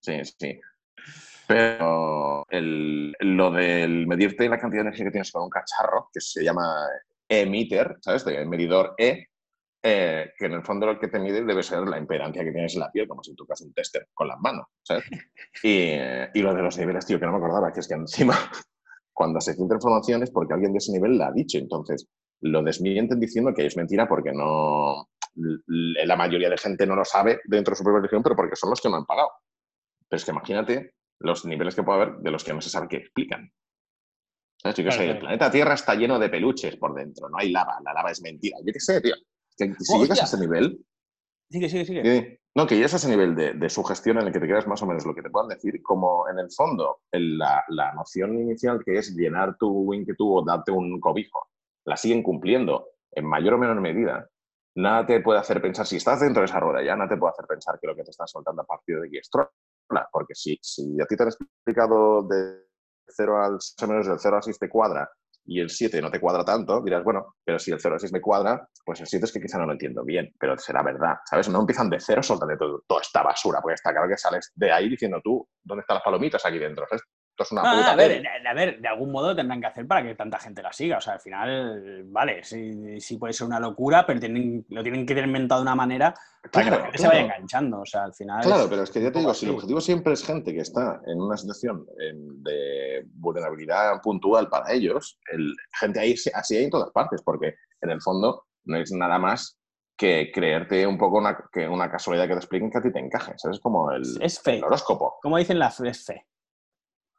Sí, 0.01 0.19
sí. 0.25 0.61
Pero 1.47 2.47
el, 2.49 3.13
lo 3.21 3.51
del 3.51 4.07
medirte 4.07 4.49
la 4.49 4.59
cantidad 4.59 4.83
de 4.83 4.89
energía 4.89 5.07
que 5.07 5.11
tienes 5.11 5.33
con 5.33 5.43
un 5.43 5.51
cacharro, 5.51 6.09
que 6.13 6.21
se 6.21 6.45
llama 6.45 6.87
e-meter, 7.29 7.97
¿sabes? 8.01 8.27
El 8.27 8.49
medidor 8.49 8.95
E, 8.99 9.27
eh, 9.83 10.33
que 10.39 10.47
en 10.47 10.53
el 10.53 10.63
fondo 10.63 10.87
lo 10.87 10.99
que 10.99 11.09
te 11.09 11.19
mide 11.19 11.45
debe 11.45 11.63
ser 11.63 11.81
la 11.81 11.99
impedancia 11.99 12.45
que 12.45 12.53
tienes 12.53 12.75
en 12.75 12.81
la 12.81 12.91
piel, 12.91 13.09
como 13.09 13.23
si 13.23 13.35
tocas 13.35 13.61
un 13.63 13.73
tester 13.73 14.09
con 14.15 14.29
las 14.29 14.39
manos, 14.41 14.67
¿sabes? 14.83 15.05
Y, 15.63 15.91
y, 16.35 16.43
lo 16.43 16.55
de 16.55 16.63
los 16.63 16.79
niveles, 16.79 17.05
tío, 17.05 17.19
que 17.19 17.27
no 17.27 17.33
me 17.33 17.39
acordaba, 17.39 17.73
que 17.73 17.81
es 17.81 17.89
que 17.89 17.95
encima, 17.95 18.35
cuando 19.13 19.41
se 19.41 19.55
filtra 19.55 19.77
información 19.77 20.23
es 20.23 20.31
porque 20.31 20.55
alguien 20.55 20.73
de 20.73 20.79
ese 20.79 20.93
nivel 20.93 21.19
la 21.19 21.29
ha 21.29 21.33
dicho, 21.33 21.59
entonces 21.59 22.09
lo 22.43 22.63
desmienten 22.63 23.21
diciendo 23.21 23.53
que 23.55 23.67
es 23.67 23.77
mentira 23.77 24.09
porque 24.09 24.33
no... 24.33 25.09
La 25.35 26.17
mayoría 26.17 26.51
de 26.51 26.59
gente 26.59 26.87
no 26.87 26.95
lo 26.95 27.05
sabe 27.05 27.41
dentro 27.45 27.73
de 27.73 27.77
su 27.77 27.85
propia 27.85 28.01
religión, 28.01 28.23
pero 28.23 28.37
porque 28.37 28.57
son 28.57 28.69
los 28.69 28.81
que 28.81 28.91
no 28.91 28.97
han 28.97 29.07
pagado. 29.07 29.31
Pero 30.07 30.19
es 30.19 30.25
que 30.25 30.31
imagínate 30.31 30.95
los 31.23 31.45
niveles 31.45 31.75
que 31.75 31.83
puede 31.83 32.03
haber 32.03 32.17
de 32.19 32.31
los 32.31 32.45
que 32.45 32.53
no 32.53 32.61
se 32.61 32.71
sabe 32.71 32.89
qué 32.89 32.97
explican. 32.99 33.51
¿Sabes? 34.63 34.77
Yo 34.77 35.03
el 35.03 35.19
planeta 35.19 35.51
Tierra 35.51 35.75
está 35.75 35.95
lleno 35.95 36.19
de 36.19 36.29
peluches 36.29 36.77
por 36.77 36.95
dentro, 36.95 37.29
no 37.29 37.39
hay 37.39 37.51
lava, 37.51 37.81
la 37.85 37.93
lava 37.93 38.13
es 38.13 38.23
mentira. 38.23 38.59
Yo 38.65 38.73
qué 38.73 38.79
sé, 38.79 39.01
tío. 39.01 39.15
Que 39.57 39.75
si 39.79 39.99
llegas 39.99 40.21
a 40.21 40.25
ese 40.25 40.39
nivel. 40.39 40.85
Sigue, 41.51 41.69
sigue, 41.69 41.85
sigue. 41.85 42.41
no, 42.55 42.67
que 42.67 42.77
llegas 42.77 42.95
a 42.95 42.97
ese 42.97 43.09
nivel 43.09 43.35
de, 43.35 43.53
de, 43.55 43.69
sugestión 43.69 44.19
en 44.19 44.29
el 44.29 44.33
que 44.33 44.41
te 44.41 44.47
quedas 44.47 44.67
más 44.67 44.81
o 44.83 44.87
menos 44.87 45.05
lo 45.05 45.15
que 45.15 45.21
te 45.21 45.29
puedan 45.29 45.49
decir, 45.49 45.83
como 45.83 46.27
en 46.29 46.39
el 46.39 46.51
fondo 46.51 47.01
la, 47.11 47.63
la, 47.69 47.93
noción 47.93 48.39
inicial 48.39 48.81
que 48.83 48.97
es 48.97 49.15
llenar 49.15 49.59
tu 49.59 49.93
inquietud 49.93 50.39
o 50.39 50.45
darte 50.45 50.71
un 50.71 50.99
cobijo, 50.99 51.49
la 51.85 51.97
siguen 51.97 52.23
cumpliendo 52.23 52.89
en 53.11 53.27
mayor 53.27 53.55
o 53.55 53.59
menor 53.59 53.81
medida. 53.81 54.29
Nada 54.77 55.05
te 55.05 55.21
puede 55.21 55.41
hacer 55.41 55.61
pensar, 55.61 55.87
si 55.87 55.97
estás 55.97 56.21
dentro 56.21 56.41
de 56.41 56.47
esa 56.47 56.61
rueda 56.61 56.83
ya, 56.83 56.97
nada 56.97 57.11
te 57.11 57.17
puede 57.19 57.33
hacer 57.33 57.47
pensar 57.47 57.79
que 57.79 57.87
lo 57.87 57.95
que 57.95 58.05
te 58.05 58.11
están 58.11 58.29
soltando 58.29 58.63
a 58.63 58.67
partir 58.67 58.99
de 58.99 59.09
aquí 59.09 59.19
es 59.19 59.29
trola, 59.29 59.51
porque 60.11 60.35
si, 60.35 60.59
si 60.63 61.01
a 61.01 61.07
ti 61.07 61.17
te 61.17 61.23
han 61.23 61.29
explicado 61.29 62.23
de 62.29 62.63
0 63.09 63.45
al 63.45 63.59
menos 63.89 64.07
del 64.07 64.19
0 64.19 64.37
al 64.37 64.43
6 64.43 64.59
te 64.59 64.69
cuadra 64.69 65.11
y 65.45 65.61
el 65.61 65.71
7 65.71 66.01
no 66.01 66.11
te 66.11 66.21
cuadra 66.21 66.45
tanto, 66.45 66.81
dirás, 66.83 67.03
bueno, 67.03 67.35
pero 67.45 67.59
si 67.59 67.73
el 67.73 67.81
0 67.81 67.95
al 67.95 68.01
6 68.01 68.13
me 68.13 68.21
cuadra, 68.21 68.69
pues 68.85 69.01
el 69.01 69.07
7 69.07 69.27
es 69.27 69.33
que 69.33 69.41
quizá 69.41 69.59
no 69.59 69.67
lo 69.67 69.73
entiendo 69.73 70.05
bien, 70.05 70.33
pero 70.39 70.57
será 70.57 70.83
verdad, 70.83 71.17
¿sabes? 71.29 71.49
No 71.49 71.61
empiezan 71.61 71.91
de 71.91 71.99
cero, 71.99 72.23
soltando 72.23 72.83
toda 72.87 73.01
esta 73.01 73.23
basura, 73.23 73.61
porque 73.61 73.75
está 73.75 73.91
claro 73.91 74.09
que 74.09 74.17
sales 74.17 74.53
de 74.55 74.71
ahí 74.71 74.89
diciendo 74.89 75.21
tú, 75.23 75.47
¿dónde 75.63 75.81
están 75.81 75.97
las 75.97 76.05
palomitas 76.05 76.45
aquí 76.47 76.59
dentro? 76.59 76.87
Esto 77.33 77.45
es 77.45 77.53
una 77.53 77.63
ah, 77.63 77.77
puta 77.77 77.93
a, 77.93 77.97
ver, 77.97 78.23
a 78.47 78.55
ver, 78.55 78.79
de 78.79 78.89
algún 78.89 79.11
modo 79.11 79.35
tendrán 79.35 79.59
que 79.59 79.67
hacer 79.67 79.87
para 79.87 80.03
que 80.03 80.15
tanta 80.15 80.39
gente 80.39 80.63
la 80.63 80.71
siga. 80.71 80.99
O 80.99 81.01
sea, 81.01 81.15
al 81.15 81.21
final, 81.21 82.05
vale, 82.05 82.45
sí, 82.45 83.01
sí 83.01 83.17
puede 83.17 83.33
ser 83.33 83.47
una 83.47 83.59
locura, 83.59 84.05
pero 84.05 84.21
tienen, 84.21 84.67
lo 84.69 84.83
tienen 84.83 85.07
que 85.07 85.15
tener 85.15 85.29
inventado 85.29 85.63
de 85.63 85.63
una 85.63 85.75
manera 85.75 86.13
para 86.53 86.65
que 86.65 86.71
la 86.71 86.83
gente 86.83 86.99
se 86.99 87.09
vaya 87.09 87.21
enganchando. 87.21 87.81
O 87.81 87.87
sea, 87.87 88.05
al 88.05 88.13
final. 88.13 88.43
Claro, 88.43 88.67
pero 88.69 88.83
es 88.83 88.91
que 88.91 89.01
ya 89.01 89.11
te 89.11 89.21
digo, 89.21 89.33
si 89.33 89.47
el 89.47 89.53
objetivo 89.53 89.81
siempre 89.81 90.13
es 90.13 90.23
gente 90.23 90.53
que 90.53 90.61
está 90.61 91.01
en 91.07 91.23
una 91.23 91.39
situación 91.39 91.87
de 91.97 93.07
vulnerabilidad 93.15 94.03
puntual 94.03 94.51
para 94.51 94.71
ellos, 94.71 95.19
el, 95.33 95.55
gente 95.81 96.01
ahí 96.01 96.15
así 96.35 96.57
hay 96.57 96.65
en 96.65 96.71
todas 96.71 96.91
partes, 96.91 97.23
porque 97.23 97.55
en 97.81 97.91
el 97.91 98.03
fondo 98.03 98.45
no 98.65 98.77
es 98.77 98.93
nada 98.93 99.19
más 99.19 99.59
que 99.97 100.31
creerte 100.33 100.87
un 100.87 100.99
poco 100.99 101.19
una, 101.19 101.39
que 101.53 101.69
una 101.69 101.91
casualidad 101.91 102.25
que 102.25 102.33
te 102.33 102.41
expliquen 102.41 102.71
que 102.71 102.79
a 102.79 102.83
ti 102.83 102.93
te 102.93 102.99
encaje. 102.99 103.35
Es 103.37 103.61
como 103.61 103.91
el, 103.91 104.03
es 104.21 104.41
fe. 104.41 104.57
el 104.57 104.65
horóscopo. 104.65 105.19
Como 105.23 105.39
dicen 105.39 105.59
la 105.59 105.71
fe, 105.71 105.89
es 105.89 106.05
fe. 106.05 106.27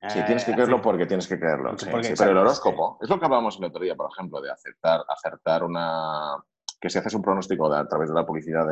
Sí, 0.09 0.19
tienes 0.25 0.43
que 0.43 0.51
eh, 0.51 0.55
creerlo 0.55 0.81
porque 0.81 1.05
tienes 1.05 1.27
que 1.27 1.39
creerlo. 1.39 1.75
pero 2.17 2.31
el 2.31 2.37
horóscopo, 2.37 2.97
es 3.01 3.09
lo 3.09 3.17
que 3.17 3.25
hablábamos 3.25 3.57
el 3.57 3.65
otro 3.65 3.81
día, 3.81 3.95
por 3.95 4.09
ejemplo, 4.11 4.41
de 4.41 4.51
acertar, 4.51 5.01
acertar 5.07 5.63
una. 5.63 6.43
que 6.79 6.89
si 6.89 6.97
haces 6.97 7.13
un 7.13 7.21
pronóstico 7.21 7.71
a 7.73 7.87
través 7.87 8.09
de 8.09 8.15
la 8.15 8.25
publicidad 8.25 8.65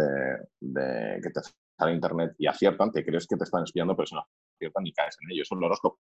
de, 0.60 1.20
que 1.24 1.30
te 1.30 1.40
sale 1.80 1.94
internet 1.94 2.34
y 2.38 2.48
aciertan, 2.48 2.92
te 2.92 3.06
crees 3.06 3.28
que 3.28 3.38
te 3.38 3.46
están 3.46 3.64
espiando, 3.64 3.96
pero 3.96 4.08
si 4.08 4.16
no 4.16 4.26
aciertan 4.56 4.86
y 4.86 4.94
caes 4.94 5.18
en 5.22 5.32
ello. 5.32 5.44
Es 5.44 5.52
un 5.52 5.64
horóscopo. 5.64 6.00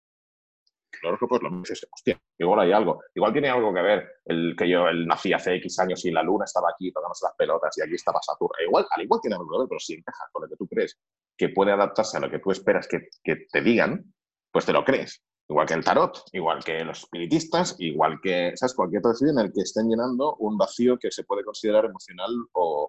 El 1.01 1.09
horóscopo 1.09 1.37
es 1.37 1.43
lo 1.43 1.51
mismo. 1.53 1.77
Hostia, 1.93 2.21
igual 2.37 2.61
hay 2.61 2.73
algo. 2.73 3.01
Igual 3.15 3.33
tiene 3.33 3.51
algo 3.51 3.73
que 3.73 3.83
ver 3.83 4.09
el 4.25 4.57
que 4.59 4.69
yo 4.69 4.89
el 4.89 5.07
nací 5.07 5.33
hace 5.33 5.55
X 5.55 5.79
años 5.79 6.05
y 6.05 6.11
la 6.11 6.25
luna 6.25 6.45
estaba 6.45 6.71
aquí 6.71 6.91
tocándose 6.93 7.25
las 7.27 7.37
pelotas 7.37 7.79
y 7.79 7.83
aquí 7.83 7.95
estaba 7.95 8.21
Saturno. 8.21 8.57
Igual, 8.67 8.85
al 8.91 9.03
igual 9.03 9.21
tiene 9.21 9.37
algo 9.37 9.49
que 9.49 9.59
ver, 9.59 9.69
pero 9.69 9.79
si 9.79 9.95
encaja 9.95 10.25
con 10.33 10.43
lo 10.43 10.49
que 10.49 10.57
tú 10.57 10.67
crees 10.67 10.99
que 11.39 11.51
puede 11.51 11.71
adaptarse 11.71 12.17
a 12.17 12.21
lo 12.21 12.29
que 12.29 12.41
tú 12.41 12.51
esperas 12.51 12.89
que, 12.89 13.09
que 13.23 13.47
te 13.51 13.63
digan, 13.63 14.13
pues 14.53 14.67
te 14.67 14.73
lo 14.73 14.85
crees. 14.85 15.23
Igual 15.49 15.67
que 15.67 15.75
el 15.75 15.85
tarot, 15.85 16.23
igual 16.33 16.63
que 16.63 16.85
los 16.85 17.01
espiritistas, 17.01 17.75
igual 17.81 18.21
que, 18.23 18.53
¿sabes? 18.55 18.73
Cualquier 18.75 19.03
perfil 19.03 19.31
en 19.31 19.39
el 19.41 19.53
que 19.53 19.63
estén 19.63 19.89
llenando 19.89 20.37
un 20.37 20.57
vacío 20.57 20.97
que 20.97 21.11
se 21.11 21.25
puede 21.25 21.43
considerar 21.43 21.87
emocional 21.87 22.31
o, 22.53 22.89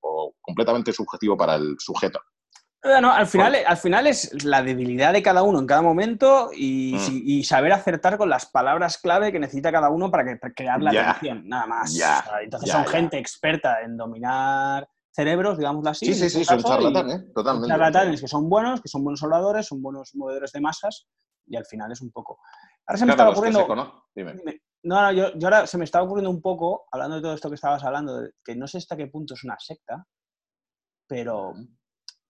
o 0.00 0.34
completamente 0.40 0.92
subjetivo 0.92 1.36
para 1.36 1.54
el 1.54 1.76
sujeto. 1.78 2.20
Bueno, 2.82 3.12
al 3.12 3.26
final, 3.26 3.56
al 3.66 3.76
final 3.76 4.06
es 4.06 4.42
la 4.42 4.62
debilidad 4.62 5.12
de 5.12 5.22
cada 5.22 5.42
uno 5.42 5.58
en 5.58 5.66
cada 5.66 5.82
momento 5.82 6.50
y, 6.52 6.94
mm. 6.94 7.42
saber 7.44 7.72
acertar 7.72 8.16
con 8.16 8.30
las 8.30 8.46
palabras 8.46 8.96
clave 8.96 9.30
que 9.30 9.38
necesita 9.38 9.70
cada 9.70 9.90
uno 9.90 10.10
para, 10.10 10.38
crear 10.54 10.80
la 10.80 10.90
atención, 10.90 11.46
nada 11.46 11.66
más. 11.66 11.94
entonces 12.42 12.70
son 12.70 12.86
gente 12.86 13.18
experta 13.18 13.82
en 13.82 13.98
dominar 13.98 14.88
cerebros, 15.20 15.58
digámoslo 15.58 15.90
así. 15.90 16.06
Sí, 16.06 16.14
sí, 16.14 16.30
sí, 16.30 16.44
son 16.44 16.62
charlatanes, 16.62 17.32
totalmente. 17.34 17.68
Charlatanes 17.68 18.20
que 18.20 18.28
son 18.28 18.48
buenos, 18.48 18.80
que 18.80 18.88
son 18.88 19.04
buenos 19.04 19.22
habladores, 19.22 19.66
son 19.66 19.82
buenos 19.82 20.14
movedores 20.14 20.52
de 20.52 20.60
masas 20.60 21.06
y 21.46 21.56
al 21.56 21.66
final 21.66 21.92
es 21.92 22.00
un 22.00 22.10
poco. 22.10 22.38
Ahora 22.86 22.98
se 22.98 23.04
me 23.06 23.12
estaba 23.12 23.30
ocurriendo. 23.30 23.66
No, 24.82 25.02
no, 25.02 25.12
yo, 25.12 25.26
ahora 25.44 25.66
se 25.66 25.76
me 25.76 25.84
estaba 25.84 26.04
ocurriendo 26.06 26.30
un 26.30 26.40
poco, 26.40 26.86
hablando 26.90 27.16
de 27.16 27.22
todo 27.22 27.34
esto 27.34 27.50
que 27.50 27.56
estabas 27.56 27.84
hablando, 27.84 28.30
que 28.42 28.56
no 28.56 28.66
sé 28.66 28.78
hasta 28.78 28.96
qué 28.96 29.08
punto 29.08 29.34
es 29.34 29.44
una 29.44 29.58
secta, 29.58 30.06
pero 31.06 31.52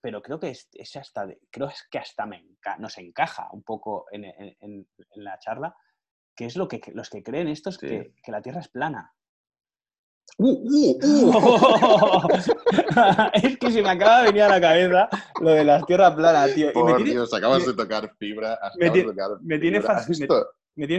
pero 0.00 0.22
creo 0.22 0.40
que 0.40 0.50
es, 0.50 0.96
hasta 0.96 1.28
creo 1.50 1.70
que 1.90 1.98
hasta 1.98 2.26
me 2.26 2.44
nos 2.78 2.98
encaja 2.98 3.48
un 3.52 3.62
poco 3.62 4.06
en, 4.10 4.86
la 5.14 5.38
charla, 5.38 5.76
que 6.34 6.46
es 6.46 6.56
lo 6.56 6.66
que 6.66 6.80
los 6.94 7.08
que 7.08 7.22
creen 7.22 7.48
estos 7.48 7.78
que, 7.78 8.14
que, 8.22 8.32
la 8.32 8.42
Tierra 8.42 8.60
es 8.60 8.68
plana. 8.68 9.14
Uh, 10.38 10.48
uh, 10.48 10.98
uh. 11.04 12.28
es 13.34 13.58
que 13.58 13.70
se 13.70 13.82
me 13.82 13.90
acaba 13.90 14.20
de 14.20 14.26
venir 14.28 14.42
a 14.44 14.48
la 14.48 14.60
cabeza 14.60 15.08
lo 15.40 15.50
de 15.50 15.64
la 15.64 15.82
Tierra 15.82 16.16
plana, 16.16 16.46
tío. 16.54 16.72
Por 16.72 16.98
me 16.98 17.10
Dios, 17.10 17.34
acabas 17.34 17.66
de 17.66 17.74
tocar 17.74 18.10
fibra. 18.18 18.58
Me, 18.78 18.90
tiene 18.90 19.12
me, 19.42 19.58
tiene 19.58 19.82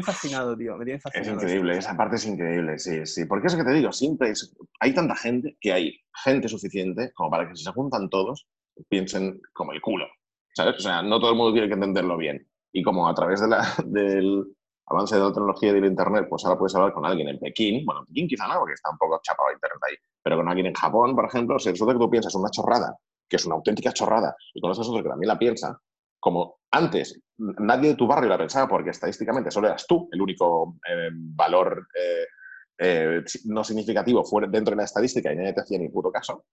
fascinado, 0.03 0.55
tío. 0.55 0.77
Me 0.77 0.85
tiene 0.85 0.99
fascinado. 0.99 1.37
Es 1.37 1.43
increíble, 1.43 1.77
esa 1.77 1.97
parte 1.97 2.17
es 2.17 2.25
increíble, 2.27 2.77
sí, 2.77 3.03
sí. 3.07 3.25
Porque 3.25 3.47
es 3.47 3.55
que 3.55 3.63
te 3.63 3.73
digo, 3.73 3.91
siempre 3.91 4.31
hay 4.79 4.93
tanta 4.93 5.15
gente 5.15 5.57
que 5.59 5.73
hay 5.73 5.99
gente 6.23 6.47
suficiente 6.47 7.11
como 7.13 7.31
para 7.31 7.49
que 7.49 7.55
si 7.55 7.63
se 7.63 7.71
juntan 7.71 8.09
todos 8.09 8.47
piensen 8.89 9.41
como 9.53 9.71
el 9.73 9.81
culo. 9.81 10.05
¿Sabes? 10.53 10.75
O 10.77 10.81
sea, 10.81 11.01
no 11.01 11.19
todo 11.19 11.31
el 11.31 11.37
mundo 11.37 11.53
tiene 11.53 11.67
que 11.67 11.73
entenderlo 11.73 12.15
bien. 12.15 12.47
Y 12.73 12.83
como 12.83 13.07
a 13.07 13.15
través 13.15 13.41
de 13.41 13.47
la, 13.47 13.73
del 13.85 14.45
avance 14.85 15.15
de 15.15 15.21
la 15.21 15.27
tecnología 15.27 15.69
y 15.69 15.73
del 15.73 15.85
Internet, 15.85 16.27
pues 16.29 16.43
ahora 16.45 16.57
puedes 16.57 16.75
hablar 16.75 16.93
con 16.93 17.05
alguien 17.05 17.29
en 17.29 17.39
Pekín, 17.39 17.85
bueno, 17.85 18.01
en 18.01 18.07
Pekín 18.07 18.27
quizá 18.27 18.47
no, 18.47 18.59
porque 18.59 18.73
está 18.73 18.89
un 18.89 18.97
poco 18.97 19.19
chapado 19.23 19.49
el 19.49 19.55
Internet 19.55 19.79
ahí, 19.89 19.95
pero 20.21 20.37
con 20.37 20.47
alguien 20.47 20.67
en 20.67 20.73
Japón, 20.73 21.15
por 21.15 21.25
ejemplo, 21.25 21.59
si 21.59 21.71
de 21.71 21.77
que 21.77 21.93
tú 21.93 22.09
piensas 22.09 22.35
una 22.35 22.49
chorrada, 22.49 22.97
que 23.27 23.37
es 23.37 23.45
una 23.45 23.55
auténtica 23.55 23.93
chorrada, 23.93 24.35
y 24.53 24.61
conoces 24.61 24.87
otro 24.87 25.01
que 25.01 25.09
también 25.09 25.27
la 25.27 25.39
piensa, 25.39 25.79
como 26.19 26.59
antes 26.71 27.19
nadie 27.37 27.89
de 27.89 27.95
tu 27.95 28.05
barrio 28.05 28.29
la 28.29 28.37
pensaba 28.37 28.67
porque 28.67 28.91
estadísticamente 28.91 29.49
solo 29.49 29.67
eras 29.67 29.87
tú 29.87 30.07
el 30.11 30.21
único 30.21 30.77
eh, 30.87 31.09
valor 31.11 31.87
eh, 31.99 32.25
eh, 32.77 33.23
no 33.45 33.63
significativo 33.63 34.23
fuera, 34.23 34.47
dentro 34.47 34.71
de 34.71 34.77
la 34.77 34.83
estadística 34.83 35.33
y 35.33 35.35
nadie 35.35 35.53
te 35.53 35.61
hacía 35.61 35.79
ni 35.79 35.89
puto 35.89 36.11
caso, 36.11 36.45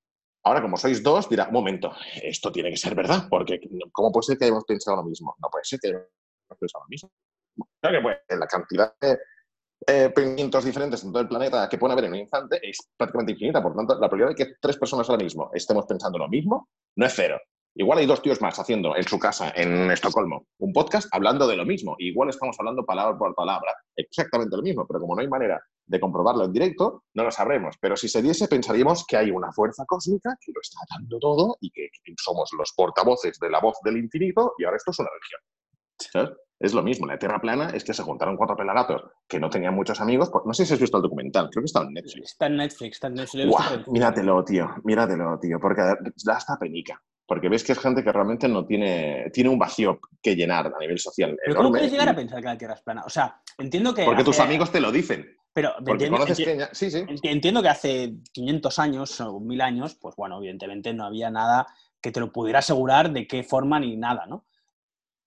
Ahora, 0.45 0.63
como 0.63 0.77
sois 0.77 1.03
dos, 1.03 1.29
dirá, 1.29 1.51
momento, 1.51 1.93
esto 2.23 2.51
tiene 2.51 2.71
que 2.71 2.77
ser 2.77 2.95
verdad, 2.95 3.27
porque 3.29 3.61
¿cómo 3.93 4.13
puede 4.13 4.23
ser 4.23 4.39
que 4.39 4.45
hayamos 4.45 4.65
pensado 4.65 4.97
lo 4.97 5.05
mismo? 5.05 5.35
No 5.43 5.49
puede 5.51 5.65
ser 5.65 5.79
que 5.81 5.89
hayamos 5.89 6.59
pensado 6.59 6.85
lo 6.85 6.89
mismo. 6.89 7.11
Que 7.83 8.01
pues, 8.01 8.17
la 8.29 8.47
cantidad 8.47 8.95
de 9.01 9.19
eh, 9.87 10.13
diferentes 10.65 11.05
en 11.05 11.13
todo 11.13 11.23
el 11.23 11.29
planeta 11.29 11.69
que 11.69 11.79
puede 11.79 11.93
haber 11.93 12.07
en 12.07 12.13
un 12.13 12.19
instante 12.19 12.61
es 12.63 12.79
prácticamente 12.97 13.33
infinita. 13.33 13.63
Por 13.63 13.75
tanto, 13.75 13.95
la 13.95 14.09
probabilidad 14.09 14.37
de 14.37 14.45
que 14.45 14.57
tres 14.61 14.77
personas 14.77 15.09
ahora 15.09 15.23
mismo 15.23 15.51
estemos 15.53 15.87
pensando 15.87 16.19
lo 16.19 16.29
mismo 16.29 16.69
no 16.97 17.07
es 17.07 17.13
cero. 17.15 17.39
Igual 17.75 17.99
hay 17.99 18.07
dos 18.07 18.23
tíos 18.23 18.41
más 18.41 18.59
haciendo 18.59 18.97
en 18.97 19.05
su 19.05 19.21
casa, 19.21 19.53
en 19.55 19.89
Estocolmo, 19.93 20.47
un 20.59 20.73
podcast 20.73 21.09
hablando 21.13 21.47
de 21.47 21.57
lo 21.57 21.65
mismo. 21.65 21.95
Igual 21.99 22.29
estamos 22.29 22.57
hablando 22.59 22.85
palabra 22.85 23.17
por 23.17 23.35
palabra, 23.37 23.73
exactamente 23.95 24.57
lo 24.57 24.63
mismo, 24.63 24.85
pero 24.85 24.99
como 24.99 25.15
no 25.15 25.21
hay 25.21 25.29
manera 25.29 25.63
de 25.87 26.01
comprobarlo 26.01 26.45
en 26.45 26.53
directo, 26.53 27.05
no 27.15 27.23
lo 27.23 27.31
sabremos. 27.31 27.77
Pero 27.81 27.97
si 27.97 28.09
se 28.09 28.21
diese, 28.21 28.49
pensaríamos 28.49 29.07
que 29.07 29.17
hay 29.17 29.31
una 29.31 29.53
fuerza 29.53 29.85
cósmica 29.87 30.37
que 30.45 30.51
lo 30.53 30.61
está 30.61 30.81
dando 30.91 31.21
todo 31.21 31.57
y 31.61 31.71
que, 31.71 31.89
somos 32.21 32.51
los 32.59 32.73
portavoces 32.77 33.39
de 33.39 33.49
la 33.49 33.61
voz 33.61 33.77
del 33.85 33.97
infinito 33.97 34.55
y 34.59 34.65
ahora 34.65 34.77
esto 34.77 34.91
es 34.91 34.99
una 34.99 35.11
religión. 35.11 36.37
Es 36.61 36.75
lo 36.75 36.83
mismo, 36.83 37.07
la 37.07 37.19
Tierra 37.19 37.41
plana 37.41 37.71
es 37.71 37.85
que 37.85 37.95
se 37.95 38.03
juntaron 38.03 38.37
cuatro 38.37 38.57
pelagatos 38.57 39.03
que 39.29 39.39
no 39.39 39.49
tenían 39.49 39.75
muchos 39.75 40.01
amigos. 40.01 40.31
No 40.45 40.53
sé 40.53 40.67
si 40.67 40.75
has 40.75 40.81
visto 40.81 40.97
el 40.97 41.05
documental, 41.05 41.49
creo 41.51 41.63
que 41.63 41.67
está 41.67 41.83
en 41.83 41.93
Netflix. 41.93 42.33
Está 42.33 42.47
en 42.47 42.57
Netflix, 42.57 42.97
está 42.97 43.07
en 43.07 43.15
Netflix. 43.15 43.89
míratelo, 43.89 44.45
tío, 44.45 44.69
míratelo, 44.83 45.39
tío, 45.39 45.61
porque 45.61 45.83
da 45.83 46.33
hasta 46.35 46.59
penica. 46.59 47.01
Porque 47.27 47.49
ves 47.49 47.63
que 47.63 47.73
es 47.73 47.79
gente 47.79 48.03
que 48.03 48.11
realmente 48.11 48.49
no 48.49 48.65
tiene, 48.65 49.31
tiene 49.33 49.51
un 49.51 49.59
vacío 49.59 50.01
que 50.23 50.35
llenar 50.35 50.67
a 50.67 50.79
nivel 50.81 50.99
social. 50.99 51.37
¿Pero 51.45 51.57
¿Cómo 51.57 51.71
puedes 51.71 51.93
llegar 51.93 52.09
a 52.09 52.17
pensar 52.17 52.41
que 52.41 52.47
la 52.47 52.59
Tierra 52.59 52.75
es 52.75 52.81
plana? 52.81 53.03
O 53.05 53.11
sea, 53.11 53.41
entiendo 53.59 53.95
que... 53.95 54.05
Porque 54.05 54.25
tus 54.25 54.41
amigos 54.41 54.73
te 54.73 54.81
lo 54.81 54.91
dicen. 54.91 55.37
Pero 55.53 55.75
entiendo, 55.87 56.25
que 56.25 56.35
sí, 56.35 56.91
sí. 56.91 57.05
entiendo 57.25 57.63
que 57.63 57.69
hace 57.69 58.15
500 58.33 58.79
años 58.79 59.21
o 59.21 59.41
1000 59.41 59.61
años, 59.61 59.95
pues 59.97 60.15
bueno, 60.17 60.39
evidentemente 60.39 60.95
no 60.95 61.05
había 61.05 61.31
nada 61.31 61.67
que 62.01 62.13
te 62.13 62.21
lo 62.21 62.33
pudiera 62.33 62.61
asegurar 62.61 63.13
de 63.13 63.27
qué 63.27 63.43
forma 63.43 63.81
ni 63.81 63.97
nada, 63.97 64.25
¿no? 64.27 64.47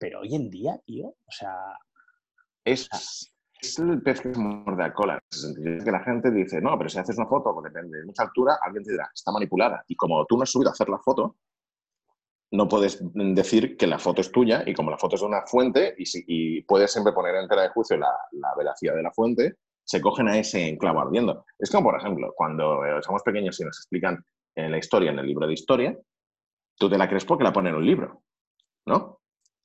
Pero 0.01 0.21
hoy 0.21 0.33
en 0.33 0.49
día, 0.49 0.81
tío, 0.83 1.05
o 1.05 1.31
sea... 1.31 1.77
Es, 2.65 2.89
es 3.61 3.77
el 3.77 4.01
pez 4.01 4.19
que 4.19 4.33
se 4.33 4.39
muerde 4.39 4.83
a 4.83 4.93
cola. 4.93 5.19
En 5.55 5.83
que 5.83 5.91
la 5.91 6.03
gente 6.03 6.31
dice, 6.31 6.59
no, 6.59 6.75
pero 6.75 6.89
si 6.89 6.97
haces 6.97 7.17
una 7.19 7.27
foto, 7.27 7.61
depende 7.61 7.99
de 7.99 8.05
mucha 8.05 8.23
altura, 8.23 8.57
alguien 8.63 8.83
te 8.83 8.93
dirá, 8.93 9.11
está 9.13 9.31
manipulada. 9.31 9.85
Y 9.87 9.95
como 9.95 10.25
tú 10.25 10.37
no 10.37 10.43
has 10.43 10.49
subido 10.49 10.69
a 10.69 10.73
hacer 10.73 10.89
la 10.89 10.97
foto, 10.97 11.37
no 12.53 12.67
puedes 12.67 12.99
decir 13.13 13.77
que 13.77 13.85
la 13.85 13.99
foto 13.99 14.21
es 14.21 14.31
tuya 14.31 14.63
y 14.65 14.73
como 14.73 14.89
la 14.89 14.97
foto 14.97 15.15
es 15.15 15.21
de 15.21 15.27
una 15.27 15.45
fuente 15.45 15.93
y, 15.95 16.05
si, 16.07 16.61
puedes 16.63 16.91
siempre 16.91 17.13
poner 17.13 17.35
en 17.35 17.47
tela 17.47 17.61
de 17.61 17.69
juicio 17.69 17.95
la, 17.95 18.11
la, 18.31 18.55
veracidad 18.57 18.95
de 18.95 19.03
la 19.03 19.11
fuente, 19.11 19.57
se 19.83 20.01
cogen 20.01 20.27
a 20.29 20.37
ese 20.37 20.67
enclavo 20.67 20.99
ardiendo. 20.99 21.45
Es 21.59 21.69
como, 21.69 21.91
por 21.91 21.99
ejemplo, 21.99 22.33
cuando 22.35 22.83
eh, 22.85 23.03
somos 23.03 23.21
pequeños 23.21 23.59
y 23.59 23.65
nos 23.65 23.77
explican 23.77 24.25
en 24.55 24.71
la 24.71 24.79
historia, 24.79 25.11
en 25.11 25.19
el 25.19 25.27
libro 25.27 25.45
de 25.45 25.53
historia, 25.53 25.95
tú 26.75 26.89
te 26.89 26.97
la 26.97 27.07
crees 27.07 27.23
porque 27.23 27.43
la 27.43 27.53
ponen 27.53 27.75
en 27.75 27.79
un 27.79 27.85
libro, 27.85 28.23
¿no? 28.87 29.20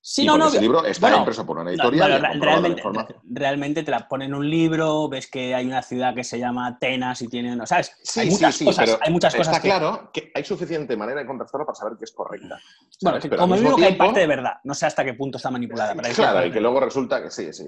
Sí, 0.09 0.25
no, 0.25 0.38
no. 0.38 0.47
Ese 0.47 0.61
libro 0.61 0.85
está 0.85 1.16
impreso 1.16 1.45
por 1.45 1.59
una 1.59 1.69
editorial. 1.69 2.23
realmente, 2.40 2.81
realmente, 3.25 3.83
te 3.83 3.90
la 3.90 4.07
ponen 4.07 4.29
en 4.29 4.35
un 4.37 4.49
libro, 4.49 5.09
ves 5.09 5.29
que 5.29 5.53
hay 5.53 5.66
una 5.66 5.83
ciudad 5.83 6.14
que 6.14 6.23
se 6.23 6.38
llama 6.38 6.69
Atenas 6.69 7.23
y 7.23 7.29
tiene. 7.29 7.57
¿no? 7.57 7.66
¿Sabes? 7.66 7.92
Sí, 8.05 8.21
hay, 8.21 8.31
muchas 8.31 8.57
cosas, 8.62 8.99
hay 9.01 9.12
muchas 9.12 9.35
cosas. 9.35 9.57
Está 9.57 9.61
claro 9.61 10.11
que 10.12 10.31
hay 10.33 10.45
suficiente 10.45 10.97
manera 10.97 11.23
de 11.23 11.27
contrastarlo 11.27 11.66
para 11.66 11.75
saber 11.75 11.99
que 11.99 12.05
es 12.05 12.12
correcta. 12.12 12.57
Bueno, 13.03 13.19
como 13.37 13.57
mismo 13.57 13.75
que 13.75 13.85
hay 13.85 13.97
parte 13.97 14.21
de 14.21 14.29
verdad. 14.29 14.61
No 14.62 14.75
sé 14.75 14.87
hasta 14.87 15.05
qué 15.05 15.14
punto 15.14 15.38
está 15.38 15.51
manipulada. 15.51 15.92
claro, 16.14 16.47
y 16.47 16.53
que 16.53 16.61
luego 16.61 16.79
resulta 16.79 17.21
que 17.21 17.33
sí, 17.33 17.53
sí. 17.53 17.64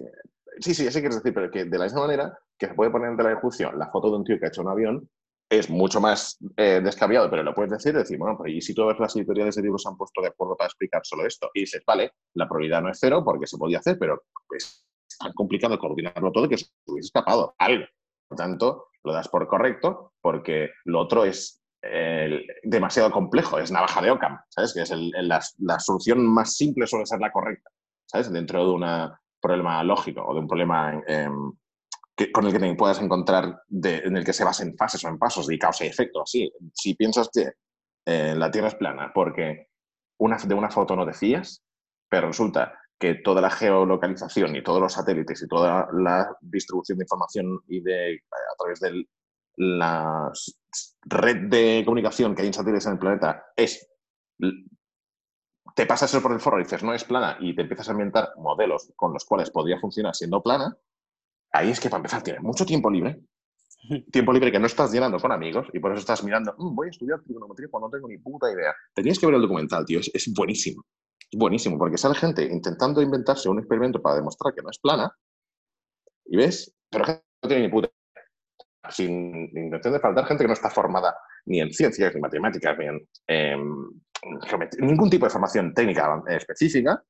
Sí, 0.61 0.75
sí, 0.75 0.87
eso 0.87 1.01
quieres 1.01 1.17
decir, 1.17 1.35
pero 1.35 1.51
que 1.51 1.65
de 1.65 1.79
la 1.79 1.85
misma 1.85 2.03
manera 2.03 2.39
que 2.57 2.69
se 2.69 2.75
puede 2.75 2.93
poner 2.93 3.11
en 3.11 3.17
tela 3.17 3.31
de 3.31 3.37
juicio 3.37 3.73
la 3.73 3.91
foto 3.91 4.11
de 4.11 4.17
un 4.17 4.25
tío 4.25 4.39
que 4.39 4.47
ha 4.47 4.49
hecho 4.49 4.63
un 4.63 4.69
avión, 4.69 5.09
es 5.51 5.71
mucho 5.71 6.01
más 6.01 6.39
eh, 6.57 6.81
descabellado, 6.83 7.31
pero 7.31 7.43
lo 7.43 7.55
puedes 7.55 7.71
decir, 7.71 7.95
decir, 7.95 8.19
bueno, 8.19 8.37
pues 8.37 8.53
y 8.53 8.61
si 8.61 8.75
todas 8.75 8.99
las 8.99 9.17
editoriales 9.17 9.55
de 9.57 9.63
libros 9.63 9.83
se 9.83 9.89
han 9.89 9.97
puesto 9.97 10.21
de 10.21 10.29
acuerdo 10.29 10.57
para 10.57 10.67
explicar 10.67 11.01
solo 11.05 11.27
esto, 11.27 11.51
y 11.55 11.61
dices, 11.61 11.83
vale, 11.87 12.13
la 12.35 12.47
probabilidad 12.47 12.83
no 12.83 12.91
es 12.91 12.99
cero 13.01 13.23
porque 13.25 13.47
se 13.47 13.57
podía 13.57 13.79
hacer, 13.79 13.99
pero 13.99 14.23
es 14.55 14.85
tan 15.19 15.33
complicado 15.33 15.79
coordinarlo 15.79 16.33
todo 16.33 16.49
que 16.49 16.59
se 16.59 16.67
hubiese 16.87 17.07
escapado 17.07 17.55
algo. 17.59 17.87
Por 18.29 18.37
tanto, 18.37 18.89
lo 19.05 19.13
das 19.13 19.29
por 19.29 19.49
correcto 19.49 20.13
porque 20.21 20.71
lo 20.85 21.01
otro 21.01 21.25
es 21.25 21.63
demasiado 22.65 23.11
complejo, 23.13 23.59
es 23.59 23.71
navaja 23.71 24.03
de 24.03 24.11
Ockham, 24.11 24.39
¿sabes? 24.49 24.75
Que 24.75 24.83
es 24.83 24.91
la, 24.91 25.81
solución 25.81 26.27
más 26.27 26.57
simple 26.57 26.87
suele 26.87 27.07
ser 27.07 27.21
la 27.21 27.31
correcta, 27.31 27.71
¿sabes? 28.05 28.31
Dentro 28.33 28.67
de 28.67 28.73
un 28.73 29.13
problema 29.41 29.83
lógico 29.85 30.25
o 30.27 30.35
de 30.35 30.41
un 30.41 30.49
problema 30.49 31.01
con 32.33 32.47
el 32.47 32.53
que 32.53 32.59
te 32.59 32.75
puedas 32.75 33.01
encontrar 33.01 33.63
en 33.71 34.17
el 34.17 34.25
que 34.25 34.33
se 34.33 34.45
basa 34.45 34.65
en 34.65 34.77
fases 34.77 35.05
o 35.05 35.09
en 35.09 35.19
pasos 35.19 35.47
de 35.47 35.59
causa 35.59 35.85
y 35.85 35.89
efecto. 35.89 36.23
Así, 36.23 36.51
si 36.75 36.95
piensas 36.95 37.31
que 37.33 37.53
eh, 38.07 38.35
la 38.37 38.51
Tierra 38.51 38.69
es 38.69 38.75
plana 38.75 39.13
porque 39.15 39.69
una, 40.19 40.37
de 40.37 40.55
una 40.55 40.71
foto 40.71 40.97
no 40.97 41.07
te 41.07 41.13
fías, 41.13 41.63
pero 42.09 42.29
resulta 42.29 42.79
que 42.99 43.17
toda 43.17 43.41
la 43.41 43.51
geolocalización 43.51 44.57
y 44.57 44.63
todos 44.63 44.81
los 44.81 44.93
satélites 44.93 45.43
y 45.43 45.49
toda 45.49 45.89
la 45.93 46.37
distribución 46.41 46.99
de 46.99 47.05
información 47.05 47.61
y 47.69 47.81
de, 47.81 48.21
a 48.33 48.57
través 48.59 48.81
de 48.81 49.07
la 49.57 50.31
red 51.03 51.49
de 51.49 51.83
comunicación 51.85 52.35
que 52.35 52.43
hay 52.43 52.49
en 52.49 52.55
satélites 52.55 52.87
en 52.87 52.93
el 52.93 52.99
planeta 52.99 53.47
es 53.57 53.89
te 55.75 55.87
pasas 55.87 56.15
por 56.21 56.33
el 56.33 56.41
foro 56.41 56.59
y 56.59 56.65
dices 56.65 56.83
no 56.83 56.93
es 56.93 57.05
plana 57.05 57.37
y 57.41 57.55
te 57.55 57.63
empiezas 57.63 57.89
a 57.89 57.93
inventar 57.93 58.31
modelos 58.37 58.93
con 58.97 59.13
los 59.13 59.25
cuales 59.25 59.51
podría 59.51 59.79
funcionar 59.79 60.15
siendo 60.15 60.43
plana, 60.43 60.77
ahí 61.53 61.71
es 61.71 61.81
que 61.81 61.89
para 61.89 61.99
empezar 61.99 62.23
tienes 62.23 62.43
mucho 62.43 62.65
tiempo 62.65 62.91
libre, 62.91 63.21
tiempo 64.13 64.33
libre 64.33 64.53
que 64.53 64.59
no 64.59 64.67
estás 64.67 64.93
llenando 64.93 65.19
con 65.19 65.33
amigos 65.33 65.69
y 65.73 65.81
por 65.81 65.93
eso 65.93 66.01
estás 66.01 66.23
mirando, 66.25 66.55
mm, 66.57 66.75
voy 66.75 66.89
a 66.89 66.91
estudiar 66.91 67.23
trigonometría 67.23 67.69
cuando 67.71 67.89
no 67.89 67.93
tengo 67.93 68.09
ni 68.09 68.19
puta 68.19 68.51
idea. 68.53 68.75
Te 68.95 69.03
tienes 69.03 69.19
que 69.19 69.27
ver 69.27 69.35
el 69.35 69.43
documental, 69.43 69.85
tío, 69.85 70.01
es, 70.01 70.33
buenísimo. 70.35 70.85
buenísimo, 71.33 71.79
porque 71.79 71.99
sale 71.99 72.15
gente 72.15 72.43
intentando 72.45 73.03
inventarse 73.03 73.49
un 73.49 73.59
experimento 73.59 74.01
para 74.01 74.17
demostrar 74.17 74.55
que 74.55 74.63
no 74.63 74.71
es 74.71 74.79
plana, 74.79 75.13
y 76.25 76.37
ves, 76.37 76.75
pero 76.91 77.05
no 77.07 77.49
tiene 77.49 77.65
ni 77.65 77.69
puta 77.69 77.91
sin 78.91 79.51
intención 79.55 79.93
de 79.93 80.01
faltar 80.01 80.25
gente 80.27 80.45
que 80.45 80.49
no 80.49 80.55
está 80.55 80.71
formada 80.71 81.15
ni 81.47 81.61
en 81.61 81.73
ciencias, 81.73 82.15
ni 82.15 82.21
matemáticas, 82.21 82.77
ni 82.79 82.87
en 82.87 83.09
em, 83.27 83.91
ningún 84.81 85.11
tipo 85.11 85.27
de 85.27 85.31
formación 85.31 85.75
técnica 85.75 86.23
específica, 86.29 87.03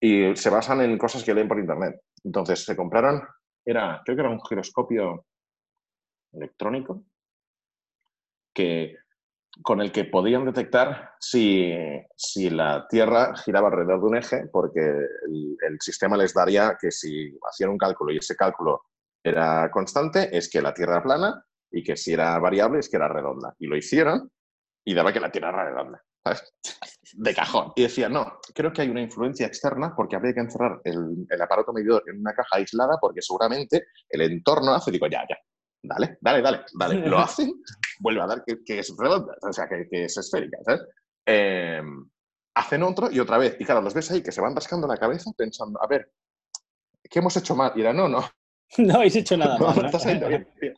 y 0.00 0.34
se 0.34 0.50
basan 0.50 0.80
en 0.80 0.98
cosas 0.98 1.22
que 1.22 1.34
leen 1.34 1.48
por 1.48 1.58
internet. 1.58 2.00
Entonces 2.24 2.64
se 2.64 2.76
compraron, 2.76 3.22
era, 3.64 4.00
creo 4.04 4.16
que 4.16 4.22
era 4.22 4.30
un 4.30 4.40
giroscopio 4.40 5.26
electrónico, 6.32 7.04
que, 8.54 8.96
con 9.62 9.80
el 9.80 9.92
que 9.92 10.04
podían 10.04 10.44
detectar 10.44 11.14
si, 11.20 11.72
si 12.16 12.50
la 12.50 12.86
Tierra 12.88 13.34
giraba 13.36 13.68
alrededor 13.68 14.00
de 14.00 14.06
un 14.06 14.16
eje, 14.16 14.46
porque 14.50 14.80
el, 14.80 15.56
el, 15.60 15.80
sistema 15.80 16.16
les 16.16 16.34
daría 16.34 16.76
que 16.80 16.90
si 16.90 17.36
hacían 17.48 17.70
un 17.70 17.78
cálculo 17.78 18.12
y 18.12 18.18
ese 18.18 18.36
cálculo 18.36 18.82
era 19.22 19.70
constante, 19.70 20.36
es 20.36 20.50
que 20.50 20.62
la 20.62 20.74
Tierra 20.74 20.94
era 20.94 21.02
plana, 21.02 21.44
y 21.72 21.82
que 21.82 21.96
si 21.96 22.12
era 22.12 22.38
variable, 22.38 22.78
es 22.78 22.88
que 22.88 22.96
era 22.96 23.08
redonda. 23.08 23.54
Y 23.58 23.66
lo 23.66 23.76
hicieron 23.76 24.30
y 24.84 24.94
daba 24.94 25.12
que 25.12 25.20
la 25.20 25.32
Tierra 25.32 25.48
era 25.48 25.70
redonda. 25.70 26.04
De 27.14 27.34
cajón. 27.34 27.72
Y 27.76 27.82
decía, 27.82 28.08
no, 28.08 28.38
creo 28.54 28.72
que 28.72 28.82
hay 28.82 28.88
una 28.88 29.02
influencia 29.02 29.46
externa 29.46 29.92
porque 29.94 30.16
habría 30.16 30.32
que 30.32 30.40
encerrar 30.40 30.80
el, 30.84 31.26
el, 31.28 31.42
aparato 31.42 31.72
medidor 31.72 32.02
en 32.06 32.20
una 32.20 32.32
caja 32.32 32.56
aislada 32.56 32.96
porque 33.00 33.20
seguramente 33.20 33.86
el 34.08 34.22
entorno 34.22 34.72
hace, 34.72 34.90
digo, 34.90 35.06
ya, 35.08 35.24
ya, 35.28 35.36
dale, 35.82 36.18
dale, 36.20 36.42
dale, 36.42 36.64
dale. 36.72 37.06
Lo 37.06 37.18
hacen, 37.18 37.52
vuelve 38.00 38.22
a 38.22 38.26
dar 38.26 38.44
que, 38.44 38.62
que 38.64 38.78
es 38.78 38.94
redonda, 38.96 39.34
o 39.42 39.52
sea, 39.52 39.68
que, 39.68 39.88
que 39.90 40.04
es 40.04 40.16
esférica, 40.16 40.58
¿sabes? 40.64 40.82
Eh, 41.26 41.82
hacen 42.54 42.82
otro 42.82 43.10
y 43.10 43.20
otra 43.20 43.38
vez. 43.38 43.56
Y 43.58 43.64
claro, 43.64 43.82
los 43.82 43.94
ves 43.94 44.10
ahí 44.10 44.22
que 44.22 44.32
se 44.32 44.40
van 44.40 44.54
rascando 44.54 44.86
la 44.86 44.96
cabeza 44.96 45.30
pensando, 45.36 45.82
a 45.82 45.86
ver, 45.86 46.12
¿qué 47.08 47.18
hemos 47.18 47.36
hecho 47.36 47.54
mal? 47.54 47.72
Y 47.76 47.80
era, 47.80 47.92
no, 47.92 48.08
no. 48.08 48.22
No 48.78 48.94
habéis 48.94 49.16
hecho 49.16 49.36
nada 49.36 49.58
mal. 49.58 49.76
No, 49.76 49.84
está 49.84 49.98
saliendo 49.98 50.28
bien. 50.28 50.48
Tío. 50.58 50.72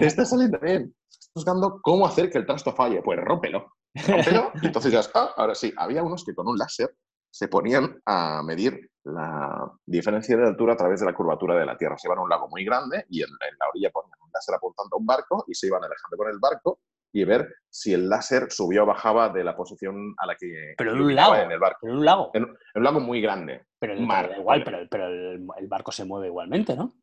Está 0.00 0.24
saliendo 0.24 0.58
bien. 0.58 0.92
Estás 1.08 1.30
buscando 1.32 1.80
cómo 1.80 2.04
hacer 2.04 2.28
que 2.28 2.38
el 2.38 2.46
trasto 2.46 2.72
falle. 2.72 3.02
Pues 3.02 3.20
rómpelo. 3.20 3.72
Y 3.94 4.00
entonces 4.66 4.92
ya 4.92 5.00
está. 5.00 5.32
Ahora 5.36 5.54
sí, 5.54 5.72
había 5.76 6.02
unos 6.02 6.24
que 6.24 6.34
con 6.34 6.48
un 6.48 6.58
láser 6.58 6.94
se 7.30 7.48
ponían 7.48 8.00
a 8.06 8.42
medir 8.42 8.90
la 9.04 9.70
diferencia 9.86 10.36
de 10.36 10.46
altura 10.46 10.74
a 10.74 10.76
través 10.76 11.00
de 11.00 11.06
la 11.06 11.14
curvatura 11.14 11.58
de 11.58 11.66
la 11.66 11.76
Tierra. 11.76 11.96
Se 11.96 12.08
iban 12.08 12.18
a 12.18 12.22
un 12.22 12.28
lago 12.28 12.48
muy 12.48 12.64
grande 12.64 13.04
y 13.08 13.22
en, 13.22 13.28
en 13.28 13.58
la 13.58 13.68
orilla 13.68 13.90
ponían 13.90 14.18
un 14.20 14.30
láser 14.32 14.54
apuntando 14.54 14.96
a 14.96 14.98
un 14.98 15.06
barco 15.06 15.44
y 15.46 15.54
se 15.54 15.68
iban 15.68 15.82
alejando 15.82 16.16
con 16.16 16.28
el 16.28 16.38
barco 16.38 16.80
y 17.12 17.24
ver 17.24 17.56
si 17.68 17.92
el 17.92 18.08
láser 18.08 18.50
subió 18.50 18.84
o 18.84 18.86
bajaba 18.86 19.28
de 19.30 19.42
la 19.42 19.56
posición 19.56 20.14
a 20.18 20.26
la 20.26 20.36
que 20.36 20.74
pero 20.76 20.92
en 20.92 21.00
un 21.00 21.14
lago 21.14 21.34
en 21.36 21.50
el 21.50 21.58
barco. 21.58 21.78
Pero 21.82 21.92
en 21.92 21.98
un 21.98 22.04
lago. 22.04 22.30
En, 22.34 22.42
en 22.44 22.56
un 22.76 22.84
lago 22.84 23.00
muy 23.00 23.20
grande. 23.20 23.66
Pero, 23.78 23.94
un 23.94 24.06
mar. 24.06 24.28
pero 24.28 24.40
igual, 24.40 24.62
pero, 24.64 24.78
pero 24.90 25.06
el, 25.06 25.46
el, 25.56 25.68
barco 25.68 25.90
se 25.90 26.04
mueve 26.04 26.28
igualmente, 26.28 26.76
¿no? 26.76 26.94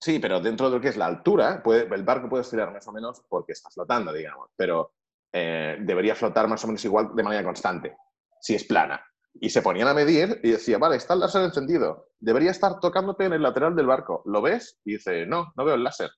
Sí, 0.00 0.18
pero 0.18 0.40
dentro 0.40 0.68
de 0.68 0.76
lo 0.76 0.80
que 0.80 0.88
es 0.88 0.96
la 0.96 1.06
altura, 1.06 1.62
puede, 1.62 1.92
el 1.92 2.04
barco 2.04 2.28
puede 2.28 2.42
oscilar 2.42 2.72
más 2.72 2.86
o 2.86 2.92
menos 2.92 3.22
porque 3.28 3.52
está 3.52 3.70
flotando, 3.70 4.12
digamos, 4.12 4.50
pero 4.54 4.92
eh, 5.38 5.76
debería 5.80 6.14
flotar 6.14 6.48
más 6.48 6.64
o 6.64 6.66
menos 6.66 6.82
igual 6.86 7.10
de 7.14 7.22
manera 7.22 7.44
constante, 7.44 7.98
si 8.40 8.54
es 8.54 8.64
plana. 8.64 9.04
Y 9.34 9.50
se 9.50 9.60
ponían 9.60 9.86
a 9.86 9.92
medir 9.92 10.40
y 10.42 10.52
decía, 10.52 10.78
vale, 10.78 10.96
está 10.96 11.12
el 11.12 11.20
láser 11.20 11.42
encendido, 11.42 12.08
debería 12.18 12.50
estar 12.50 12.80
tocándote 12.80 13.26
en 13.26 13.34
el 13.34 13.42
lateral 13.42 13.76
del 13.76 13.84
barco. 13.84 14.22
¿Lo 14.24 14.40
ves? 14.40 14.80
Y 14.82 14.92
dice, 14.94 15.26
no, 15.26 15.52
no 15.54 15.64
veo 15.66 15.74
el 15.74 15.84
láser. 15.84 16.10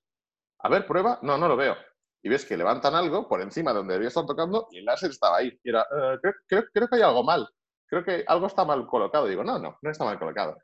A 0.59 0.69
ver, 0.69 0.85
prueba. 0.85 1.19
No, 1.21 1.37
no 1.37 1.49
lo 1.49 1.57
veo. 1.57 1.75
Y 2.23 2.29
ves 2.29 2.45
que 2.45 2.55
levantan 2.55 2.95
algo 2.95 3.27
por 3.27 3.41
encima 3.41 3.71
de 3.71 3.79
donde 3.79 3.93
debería 3.93 4.07
estar 4.07 4.25
tocando 4.25 4.67
y 4.71 4.77
el 4.77 4.85
láser 4.85 5.09
estaba 5.09 5.37
ahí. 5.37 5.59
Y 5.63 5.69
era, 5.69 5.81
eh, 5.81 6.17
creo, 6.21 6.33
creo, 6.47 6.63
creo 6.73 6.87
que 6.87 6.95
hay 6.95 7.01
algo 7.01 7.23
mal. 7.25 7.45
Creo 7.87 8.05
que 8.05 8.23
algo 8.25 8.47
está 8.47 8.63
mal 8.63 8.87
colocado. 8.87 9.27
digo, 9.27 9.43
no, 9.43 9.59
no, 9.59 9.77
no 9.81 9.91
está 9.91 10.05
mal 10.05 10.17
colocado. 10.17 10.55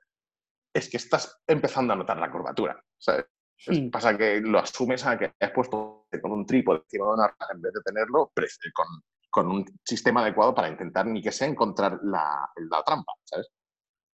Es 0.74 0.90
que 0.90 0.96
estás 0.96 1.42
empezando 1.46 1.92
a 1.92 1.98
notar 1.98 2.18
la 2.18 2.32
curvatura. 2.32 2.82
¿sabes? 2.98 3.26
Pasa 3.92 4.18
que 4.18 4.40
lo 4.40 4.60
asumes 4.60 5.06
a 5.06 5.18
que 5.18 5.34
has 5.42 5.52
puesto 5.52 5.95
con 6.22 6.32
un 6.32 6.46
trípode 6.46 6.80
encima 6.80 7.08
de 7.08 7.14
una 7.14 7.28
raja 7.28 7.54
en 7.54 7.62
vez 7.62 7.74
de 7.74 7.82
tenerlo 7.82 8.32
con, 8.74 8.88
con, 9.30 9.52
un 9.52 9.66
sistema 9.84 10.22
adecuado 10.22 10.54
para 10.54 10.70
intentar 10.70 11.06
ni 11.06 11.22
que 11.22 11.32
sea 11.32 11.48
encontrar 11.48 12.00
la, 12.04 12.50
la 12.70 12.84
trampa, 12.84 13.14
¿sabes? 13.24 13.48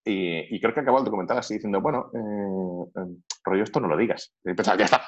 Y, 0.03 0.55
y, 0.55 0.59
creo 0.59 0.73
que 0.73 0.79
acabó 0.79 0.97
el 0.97 1.05
documental 1.05 1.37
así 1.37 1.55
diciendo, 1.55 1.79
bueno, 1.79 2.09
eh, 2.13 3.01
eh, 3.01 3.17
rollo, 3.43 3.63
esto 3.63 3.79
no 3.79 3.87
lo 3.87 3.95
digas. 3.95 4.33
Y 4.43 4.53
pensaba, 4.55 4.75
ya 4.77 4.85
está, 4.85 5.01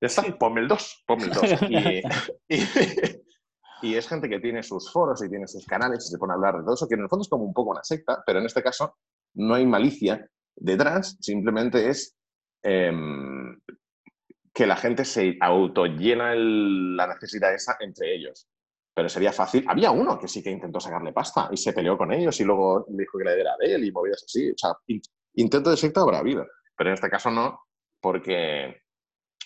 ya 0.00 0.06
está, 0.06 0.22
ponme 0.38 0.60
el 0.60 0.68
2, 0.68 1.04
ponme 1.06 1.24
el 1.24 1.30
2. 1.30 1.42
Y, 2.48 2.56
y, 2.56 2.66
y, 3.82 3.94
es 3.94 4.08
gente 4.08 4.28
que 4.28 4.40
tiene 4.40 4.64
sus 4.64 4.92
foros 4.92 5.22
y 5.24 5.30
tiene 5.30 5.46
sus 5.46 5.64
canales 5.66 6.04
y 6.04 6.10
se 6.10 6.18
pone 6.18 6.32
a 6.32 6.34
hablar 6.34 6.56
de 6.56 6.64
todo 6.64 6.74
eso, 6.74 6.88
que 6.88 6.96
en 6.96 7.02
el 7.02 7.08
fondo 7.08 7.22
es 7.22 7.28
como 7.28 7.44
un 7.44 7.54
poco 7.54 7.70
una 7.70 7.84
secta, 7.84 8.24
pero 8.26 8.40
en 8.40 8.46
este 8.46 8.62
caso 8.62 8.96
no 9.34 9.54
hay 9.54 9.66
malicia 9.66 10.28
detrás, 10.56 11.16
simplemente 11.20 11.88
es 11.88 12.16
eh, 12.64 12.90
que 14.52 14.66
la 14.66 14.76
gente 14.76 15.04
se 15.04 15.36
autollena 15.40 16.32
el, 16.32 16.96
la 16.96 17.06
necesidad 17.06 17.54
esa 17.54 17.76
entre 17.80 18.14
ellos. 18.14 18.48
Pero 18.94 19.08
sería 19.08 19.32
fácil. 19.32 19.64
Había 19.68 19.90
uno 19.92 20.18
que 20.18 20.28
sí 20.28 20.42
que 20.42 20.50
intentó 20.50 20.80
sacarle 20.80 21.12
pasta 21.12 21.48
y 21.52 21.56
se 21.56 21.72
peleó 21.72 21.96
con 21.96 22.12
ellos 22.12 22.38
y 22.40 22.44
luego 22.44 22.84
dijo 22.88 23.18
que 23.18 23.24
la 23.24 23.34
era 23.34 23.56
de 23.58 23.74
él 23.74 23.84
y 23.84 23.92
movidas 23.92 24.24
así. 24.24 24.50
O 24.50 24.58
sea, 24.58 24.72
intento 25.34 25.70
de 25.70 25.76
secta 25.76 26.00
habrá 26.00 26.18
habido. 26.18 26.46
Pero 26.76 26.90
en 26.90 26.94
este 26.94 27.08
caso 27.08 27.30
no, 27.30 27.60
porque. 28.00 28.82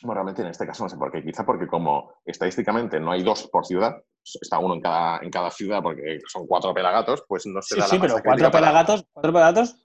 Bueno, 0.02 0.14
realmente 0.14 0.42
en 0.42 0.48
este 0.48 0.66
caso 0.66 0.82
no 0.84 0.88
sé 0.88 0.96
por 0.96 1.12
qué. 1.12 1.22
Quizá 1.22 1.44
porque 1.46 1.66
como 1.66 2.14
estadísticamente 2.24 2.98
no 2.98 3.12
hay 3.12 3.22
dos 3.22 3.48
por 3.48 3.64
ciudad, 3.64 4.02
está 4.22 4.58
uno 4.58 4.74
en 4.74 4.80
cada, 4.80 5.18
en 5.18 5.30
cada 5.30 5.50
ciudad 5.50 5.82
porque 5.82 6.18
son 6.26 6.46
cuatro 6.46 6.74
pelagatos, 6.74 7.24
pues 7.28 7.46
no 7.46 7.62
se 7.62 7.74
sí, 7.74 7.80
da 7.80 7.86
sí, 7.86 7.96
la 7.96 8.02
pero 8.02 8.14
cuatro 8.24 8.50
pelagatos, 8.50 9.02
para... 9.02 9.12
cuatro 9.12 9.32
pelagatos 9.32 9.84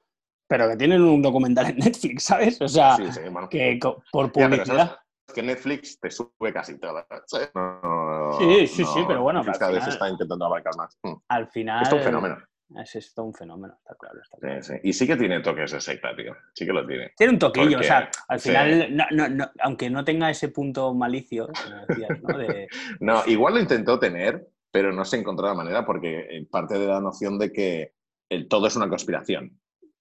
pero 0.50 0.68
que 0.68 0.78
tienen 0.78 1.04
un 1.04 1.22
documental 1.22 1.68
en 1.68 1.78
Netflix, 1.78 2.24
¿sabes? 2.24 2.60
O 2.60 2.68
sea, 2.68 2.96
sí, 2.98 3.04
sí, 3.12 3.20
bueno. 3.32 3.48
que 3.48 3.80
por 4.12 4.32
publicidad. 4.32 4.68
Ya, 4.68 5.00
que 5.34 5.44
Netflix 5.44 6.00
te 6.00 6.12
sube 6.12 6.54
casi 6.54 6.78
todo. 6.78 7.06
¿sabes? 7.26 7.52
No, 7.56 8.38
sí, 8.38 8.68
sí, 8.68 8.82
no, 8.84 8.94
sí, 8.94 9.04
pero 9.08 9.22
bueno. 9.24 9.44
Cada 9.58 9.72
vez 9.72 9.88
está 9.88 10.10
intentando 10.10 10.46
abarcar 10.46 10.76
más. 10.78 10.98
Al 11.28 11.48
final. 11.48 11.84
Esto 11.84 11.96
es 11.96 12.02
un 12.02 12.06
fenómeno. 12.06 12.38
Es 12.78 12.96
esto 12.96 13.24
un 13.24 13.34
fenómeno, 13.34 13.74
está 13.74 13.96
claro. 13.96 14.20
Está 14.22 14.38
claro. 14.38 14.62
Sí, 14.62 14.74
sí. 14.74 14.80
Y 14.84 14.94
sí 14.94 15.08
que 15.08 15.16
tiene 15.16 15.40
toques 15.40 15.72
de 15.72 15.82
secta, 15.82 16.16
tío. 16.16 16.36
Sí 16.54 16.66
que 16.66 16.74
lo 16.74 16.86
tiene. 16.86 17.12
Tiene 17.18 17.34
un 17.34 17.40
toquillo, 17.40 17.78
Porque, 17.78 17.78
o 17.78 17.84
sea, 17.84 18.12
al 18.28 18.40
final, 18.40 18.86
sí. 18.88 18.94
no, 18.94 19.06
no, 19.12 19.30
no, 19.30 19.52
aunque 19.62 19.90
no 19.90 20.04
tenga 20.04 20.30
ese 20.30 20.50
punto 20.50 20.94
malicio, 20.94 21.48
como 21.48 21.86
decías, 21.88 22.22
¿no? 22.22 22.38
De... 22.38 22.68
no, 23.00 23.24
igual 23.26 23.56
lo 23.56 23.60
intentó 23.60 23.98
tener, 23.98 24.48
pero 24.72 24.94
no 24.94 25.04
se 25.04 25.18
encontró 25.18 25.48
la 25.48 25.56
manera 25.56 25.84
porque 25.84 26.46
parte 26.52 26.78
de 26.78 26.88
la 26.88 27.02
noción 27.02 27.40
de 27.40 27.52
que 27.52 27.94
el 28.30 28.48
todo 28.48 28.68
es 28.68 28.76
una 28.76 28.88
conspiración. 28.88 29.60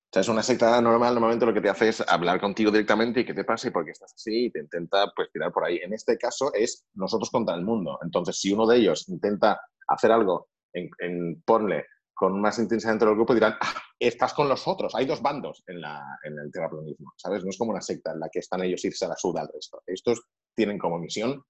O 0.08 0.10
sea, 0.10 0.22
es 0.22 0.28
una 0.28 0.42
secta 0.42 0.80
normal, 0.80 1.12
normalmente 1.12 1.44
lo 1.44 1.52
que 1.52 1.60
te 1.60 1.68
hace 1.68 1.90
es 1.90 2.00
hablar 2.08 2.40
contigo 2.40 2.70
directamente 2.70 3.20
y 3.20 3.26
qué 3.26 3.34
te 3.34 3.44
pasa 3.44 3.68
y 3.68 3.70
por 3.70 3.84
qué 3.84 3.90
estás 3.90 4.14
así 4.14 4.46
y 4.46 4.50
te 4.50 4.60
intenta 4.60 5.12
pues 5.14 5.30
tirar 5.30 5.52
por 5.52 5.66
ahí. 5.66 5.76
En 5.82 5.92
este 5.92 6.16
caso 6.16 6.50
es 6.54 6.86
nosotros 6.94 7.30
contra 7.30 7.54
el 7.54 7.62
mundo. 7.62 7.98
Entonces, 8.02 8.40
si 8.40 8.50
uno 8.50 8.66
de 8.66 8.78
ellos 8.78 9.06
intenta 9.10 9.60
hacer 9.86 10.10
algo 10.10 10.48
en, 10.72 11.42
ponle 11.42 11.84
con 12.14 12.40
más 12.40 12.58
intensidad 12.58 12.92
dentro 12.92 13.08
del 13.08 13.16
grupo, 13.16 13.34
dirán, 13.34 13.56
ah, 13.60 13.74
estás 13.98 14.32
con 14.32 14.48
los 14.48 14.66
otros. 14.66 14.94
Hay 14.94 15.04
dos 15.04 15.20
bandos 15.20 15.62
en, 15.66 15.82
la, 15.82 16.02
en 16.24 16.38
el 16.38 16.50
terraplanismo, 16.50 17.12
¿sabes? 17.16 17.44
No 17.44 17.50
es 17.50 17.58
como 17.58 17.72
una 17.72 17.82
secta 17.82 18.12
en 18.12 18.20
la 18.20 18.30
que 18.30 18.38
están 18.38 18.62
ellos 18.62 18.82
irse 18.86 19.04
a 19.04 19.08
la 19.08 19.16
suda 19.16 19.42
al 19.42 19.50
resto. 19.52 19.82
Estos 19.86 20.22
tienen 20.54 20.78
como 20.78 20.98
misión 20.98 21.44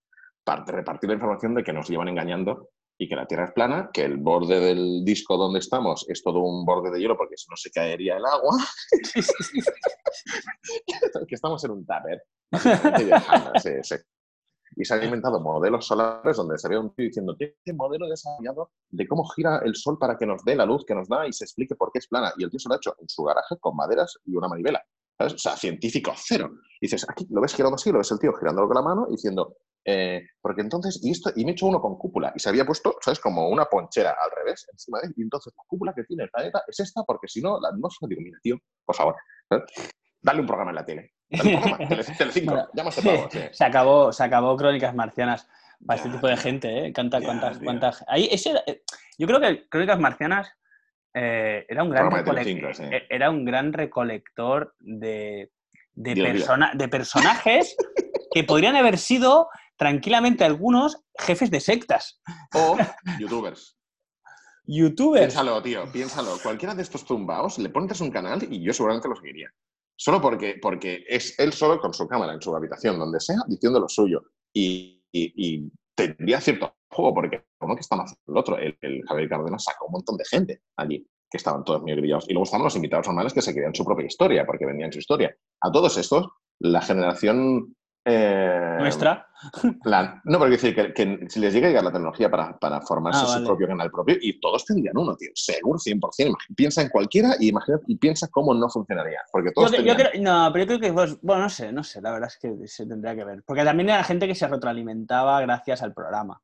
repartir 0.67 1.09
la 1.11 1.15
información 1.15 1.55
de 1.55 1.63
que 1.63 1.73
nos 1.73 1.89
llevan 1.89 2.09
engañando 2.09 2.71
y 2.99 3.09
que 3.09 3.15
la 3.15 3.27
Tierra 3.27 3.45
es 3.45 3.53
plana, 3.53 3.91
que 3.93 4.05
el 4.05 4.17
borde 4.17 4.59
del 4.59 5.05
disco 5.05 5.37
donde 5.37 5.61
estamos 5.61 6.05
es 6.09 6.21
todo 6.23 6.41
un 6.41 6.65
borde 6.65 6.91
de 6.91 7.01
hielo 7.01 7.17
porque 7.17 7.37
si 7.37 7.47
no 7.49 7.57
se 7.57 7.71
caería 7.71 8.17
el 8.17 8.27
agua, 8.27 8.57
que 11.29 11.35
estamos 11.35 11.63
en 11.65 11.71
un 11.71 11.87
tupper. 11.87 12.25
sí, 13.63 13.71
sí. 13.83 13.95
Y 14.77 14.85
se 14.85 14.95
han 14.95 15.05
inventado 15.05 15.41
modelos 15.41 15.87
solares 15.87 16.37
donde 16.37 16.59
se 16.59 16.67
había 16.67 16.81
un 16.81 16.95
tío 16.95 17.07
diciendo 17.07 17.35
este 17.39 17.73
modelo 17.73 18.07
desarrollado 18.09 18.73
de 18.91 19.09
cómo 19.09 19.27
gira 19.29 19.63
el 19.65 19.75
sol 19.75 19.99
para 19.99 20.19
que 20.19 20.27
nos 20.27 20.45
dé 20.45 20.57
la 20.57 20.67
luz 20.67 20.85
que 20.85 20.95
nos 20.95 21.09
da 21.09 21.27
y 21.27 21.33
se 21.33 21.45
explique 21.45 21.75
por 21.75 21.91
qué 21.91 22.01
es 22.01 22.09
plana. 22.09 22.35
Y 22.37 22.45
el 22.45 22.51
tío 22.51 22.61
se 22.61 22.69
lo 22.69 22.75
ha 22.75 22.79
hecho 22.79 22.95
en 23.01 23.09
su 23.09 23.25
garaje 23.25 23.57
con 23.59 23.75
maderas 23.77 24.19
y 24.25 24.37
una 24.37 24.49
manivela. 24.49 24.85
¿Sabes? 25.19 25.35
O 25.35 25.39
sea, 25.39 25.57
científico 25.57 26.13
cero. 26.17 26.51
Y 26.81 26.87
dices, 26.87 27.05
aquí 27.09 27.27
lo 27.31 27.41
ves 27.41 27.55
girando 27.55 27.75
así, 27.75 27.91
lo 27.91 27.99
ves 27.99 28.11
el 28.13 28.21
tío 28.21 28.33
girándolo 28.35 28.69
con 28.69 28.77
la 28.77 28.83
mano 28.83 29.07
y 29.09 29.13
diciendo, 29.13 29.57
eh, 29.85 30.23
porque 30.41 30.61
entonces, 30.61 31.01
y, 31.03 31.11
esto, 31.11 31.31
y 31.35 31.45
me 31.45 31.51
he 31.51 31.53
hecho 31.53 31.67
uno 31.67 31.81
con 31.81 31.97
cúpula, 31.99 32.33
y 32.37 32.39
se 32.39 32.49
había 32.49 32.65
puesto, 32.65 32.97
¿sabes? 33.01 33.19
Como 33.19 33.49
una 33.49 33.65
ponchera 33.65 34.11
al 34.11 34.31
revés, 34.31 34.67
encima 34.73 35.01
de 35.01 35.09
él, 35.09 35.15
y 35.17 35.23
entonces 35.23 35.53
la 35.57 35.65
cúpula 35.67 35.93
que 35.95 36.05
tiene 36.05 36.25
el 36.25 36.31
planeta 36.31 36.63
es 36.69 36.79
esta, 36.81 37.03
porque 37.05 37.27
si 37.27 37.41
no, 37.41 37.61
la 37.61 37.71
atmósfera, 37.71 38.09
digo, 38.09 38.21
mira, 38.23 38.39
tío, 38.43 38.57
por 38.85 38.95
favor, 38.95 39.17
¿sabes? 39.49 39.65
dale 40.21 40.41
un 40.41 40.47
programa 40.47 40.71
en 40.71 40.77
la 40.77 40.85
tele. 40.85 41.15
Dale 41.31 41.55
un 41.55 41.61
programa, 41.63 41.89
Telecinco, 42.19 42.53
bueno, 42.53 42.91
pavo, 43.03 43.29
sí. 43.31 43.41
se, 43.51 43.65
acabó, 43.65 44.13
se 44.13 44.25
acabó 44.25 44.57
Crónicas 44.57 44.95
Marcianas 44.95 45.49
para 45.87 45.97
ya, 45.97 46.05
este 46.05 46.15
tipo 46.17 46.27
de 46.27 46.37
gente, 46.37 46.87
¿eh? 46.87 46.93
Canta, 46.93 47.21
ya, 47.21 47.27
cuántas, 47.27 47.59
cuántas... 47.59 48.05
Ahí, 48.09 48.29
ese, 48.31 48.53
yo 49.17 49.27
creo 49.27 49.41
que 49.41 49.69
Crónicas 49.69 49.99
Marcianas 49.99 50.58
eh, 51.21 51.67
era, 51.69 51.83
un 51.83 51.91
gran 51.91 52.25
Telecinco, 52.25 52.73
sí. 52.73 52.85
era 53.09 53.31
un 53.31 53.45
gran 53.45 53.73
recolector 53.73 54.75
de, 54.79 55.51
de, 55.93 56.15
persona, 56.15 56.73
de 56.75 56.89
personajes 56.89 57.77
que 58.33 58.45
podrían 58.45 58.77
haber 58.77 58.99
sido 58.99 59.49
tranquilamente 59.77 60.45
algunos 60.45 61.03
jefes 61.19 61.51
de 61.51 61.61
sectas. 61.61 62.21
O 62.55 62.77
youtubers. 63.19 63.77
youtubers. 64.65 65.27
Piénsalo, 65.27 65.63
tío, 65.63 65.91
piénsalo. 65.93 66.37
Cualquiera 66.43 66.75
de 66.75 66.83
estos 66.83 67.05
tumbaos 67.05 67.59
le 67.59 67.71
pones 67.71 68.01
un 68.01 68.11
canal 68.11 68.47
y 68.51 68.63
yo 68.63 68.73
seguramente 68.73 69.09
lo 69.09 69.17
seguiría. 69.17 69.49
Solo 69.97 70.21
porque, 70.21 70.59
porque 70.63 71.05
es 71.09 71.37
él 71.41 71.53
solo 71.53 71.81
con 71.81 71.93
su 71.93 72.07
cámara 72.07 72.33
en 72.33 72.41
su 72.41 72.55
habitación, 72.55 72.99
donde 72.99 73.19
sea, 73.19 73.39
diciendo 73.49 73.81
lo 73.81 73.89
suyo. 73.89 74.23
Y, 74.53 75.03
y- 75.13 75.33
y 75.37 75.73
tendría 75.97 76.41
cierto 76.41 76.77
juego, 76.91 77.15
porque 77.15 77.45
como 77.59 77.75
que 77.75 77.81
está 77.81 77.97
más 77.97 78.15
el 78.27 78.37
otro, 78.37 78.57
el, 78.59 78.77
el 78.81 79.03
Javier 79.07 79.29
Cárdenas 79.29 79.65
sacó 79.65 79.87
un 79.87 79.93
montón 79.93 80.17
de 80.17 80.25
gente 80.25 80.63
allí, 80.77 81.07
que 81.31 81.37
estaban 81.37 81.65
todos 81.65 81.83
muy 81.83 81.93
grillados. 81.95 82.27
Y 82.29 82.33
luego 82.33 82.45
estaban 82.45 82.65
los 82.65 82.77
invitados 82.77 83.07
normales 83.07 83.33
que 83.35 83.43
se 83.43 83.53
querían 83.53 83.75
su 83.75 83.85
propia 83.85 84.07
historia, 84.07 84.47
porque 84.47 84.65
vendían 84.67 84.93
su 84.93 84.99
historia. 84.99 85.35
A 85.61 85.71
todos 85.71 85.97
estos, 85.99 86.29
la 86.61 86.81
generación... 86.81 87.75
eh, 88.05 88.77
Nuestra. 88.79 89.27
no, 90.25 90.39
pero 90.39 90.51
quiero 90.51 90.51
decir 90.51 90.75
que, 90.75 90.93
que 90.95 91.29
si 91.29 91.39
les 91.41 91.53
llega 91.53 91.67
a 91.67 91.71
llegar 91.71 91.85
la 91.85 91.93
tecnología 91.93 92.31
para, 92.31 92.59
para 92.59 92.81
formarse 92.81 93.25
Ah, 93.25 93.39
su 93.39 93.45
propio 93.45 93.67
canal 93.69 93.91
propio, 93.91 94.17
y 94.21 94.41
todos 94.41 94.65
tendrían 94.65 94.97
uno, 94.97 95.15
tío, 95.17 95.31
seguro, 95.35 95.79
100%. 95.79 96.01
Imag- 96.19 96.55
Piensa 96.57 96.83
en 96.83 96.89
cualquiera 96.89 97.35
y, 97.39 97.49
imagina, 97.51 97.79
y 97.87 97.97
piensa 97.97 98.29
cómo 98.29 98.55
no 98.55 98.69
funcionaría. 98.69 99.21
Porque 99.31 99.51
todos 99.53 99.71
cre- 99.71 99.77
yo 99.85 99.95
tenían- 99.97 99.97
creo, 100.13 100.23
no, 100.23 100.53
pero 100.53 100.65
yo 100.65 100.79
creo 100.79 100.81
que, 100.81 101.19
bueno, 101.23 101.43
no 101.43 101.49
sé, 101.51 101.73
no 101.73 101.85
sé, 101.85 102.01
la 102.01 102.13
verdad 102.13 102.31
es 102.33 102.39
que 102.41 102.67
se 102.67 102.87
tendría 102.87 103.15
que 103.15 103.25
ver. 103.25 103.43
Porque 103.47 103.65
también 103.65 103.91
era 103.91 104.03
gente 104.05 104.27
que 104.27 104.35
se 104.35 104.49
retroalimentaba 104.49 105.41
gracias 105.43 105.83
al 105.83 105.93
programa. 105.95 106.41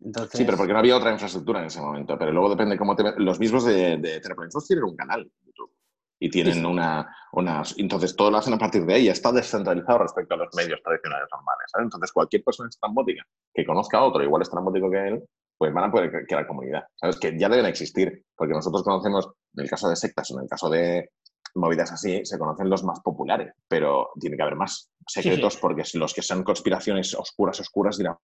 Entonces, 0.00 0.38
Sí, 0.38 0.44
pero 0.44 0.56
porque 0.56 0.72
no 0.72 0.78
había 0.78 0.96
otra 0.96 1.12
infraestructura 1.12 1.60
en 1.60 1.66
ese 1.66 1.80
momento. 1.80 2.18
Pero 2.18 2.32
luego 2.32 2.50
depende 2.50 2.78
cómo 2.78 2.94
te... 2.94 3.14
Los 3.16 3.38
mismos 3.38 3.64
de, 3.64 3.96
de 3.96 4.20
tienen 4.66 4.84
un 4.84 4.96
canal 4.96 5.20
en 5.20 5.46
YouTube. 5.46 5.72
Y 6.20 6.30
tienen 6.30 6.54
Sí, 6.54 6.60
sí. 6.60 6.66
una, 6.66 7.16
unas... 7.32 7.78
Entonces, 7.78 8.14
todo 8.14 8.30
lo 8.30 8.38
hacen 8.38 8.54
a 8.54 8.58
partir 8.58 8.84
de 8.84 8.94
ahí. 8.94 9.08
Está 9.08 9.32
descentralizado 9.32 9.98
respecto 9.98 10.34
a 10.34 10.38
los 10.38 10.54
medios 10.54 10.80
tradicionales 10.82 11.28
normales. 11.32 11.64
¿sabes? 11.72 11.84
Entonces, 11.86 12.12
cualquier 12.12 12.42
persona 12.44 12.68
estrambótica 12.68 13.24
que 13.52 13.64
conozca 13.64 13.98
a 13.98 14.04
otro 14.04 14.22
igual 14.22 14.42
estrambótico 14.42 14.90
que 14.90 15.08
él, 15.08 15.24
pues 15.56 15.72
van 15.72 15.84
a 15.84 15.90
poder 15.90 16.24
la 16.30 16.46
comunidad. 16.46 16.84
¿Sabes? 16.94 17.18
Que 17.18 17.38
ya 17.38 17.48
deben 17.48 17.66
existir. 17.66 18.24
Porque 18.36 18.54
nosotros 18.54 18.82
conocemos, 18.84 19.28
en 19.54 19.64
el 19.64 19.70
caso 19.70 19.88
de 19.88 19.96
sectas, 19.96 20.30
en 20.30 20.40
el 20.40 20.48
caso 20.48 20.70
de 20.70 21.10
movidas 21.54 21.90
así, 21.92 22.24
se 22.24 22.38
conocen 22.38 22.70
los 22.70 22.84
más 22.84 23.00
populares. 23.00 23.52
Pero 23.68 24.10
tiene 24.20 24.36
que 24.36 24.42
haber 24.42 24.56
más 24.56 24.90
secretos 25.06 25.56
porque 25.56 25.82
los 25.94 26.14
que 26.14 26.22
sean 26.22 26.44
conspiraciones 26.44 27.14
oscuras, 27.14 27.58
oscuras 27.60 27.98
dirán... 27.98 28.16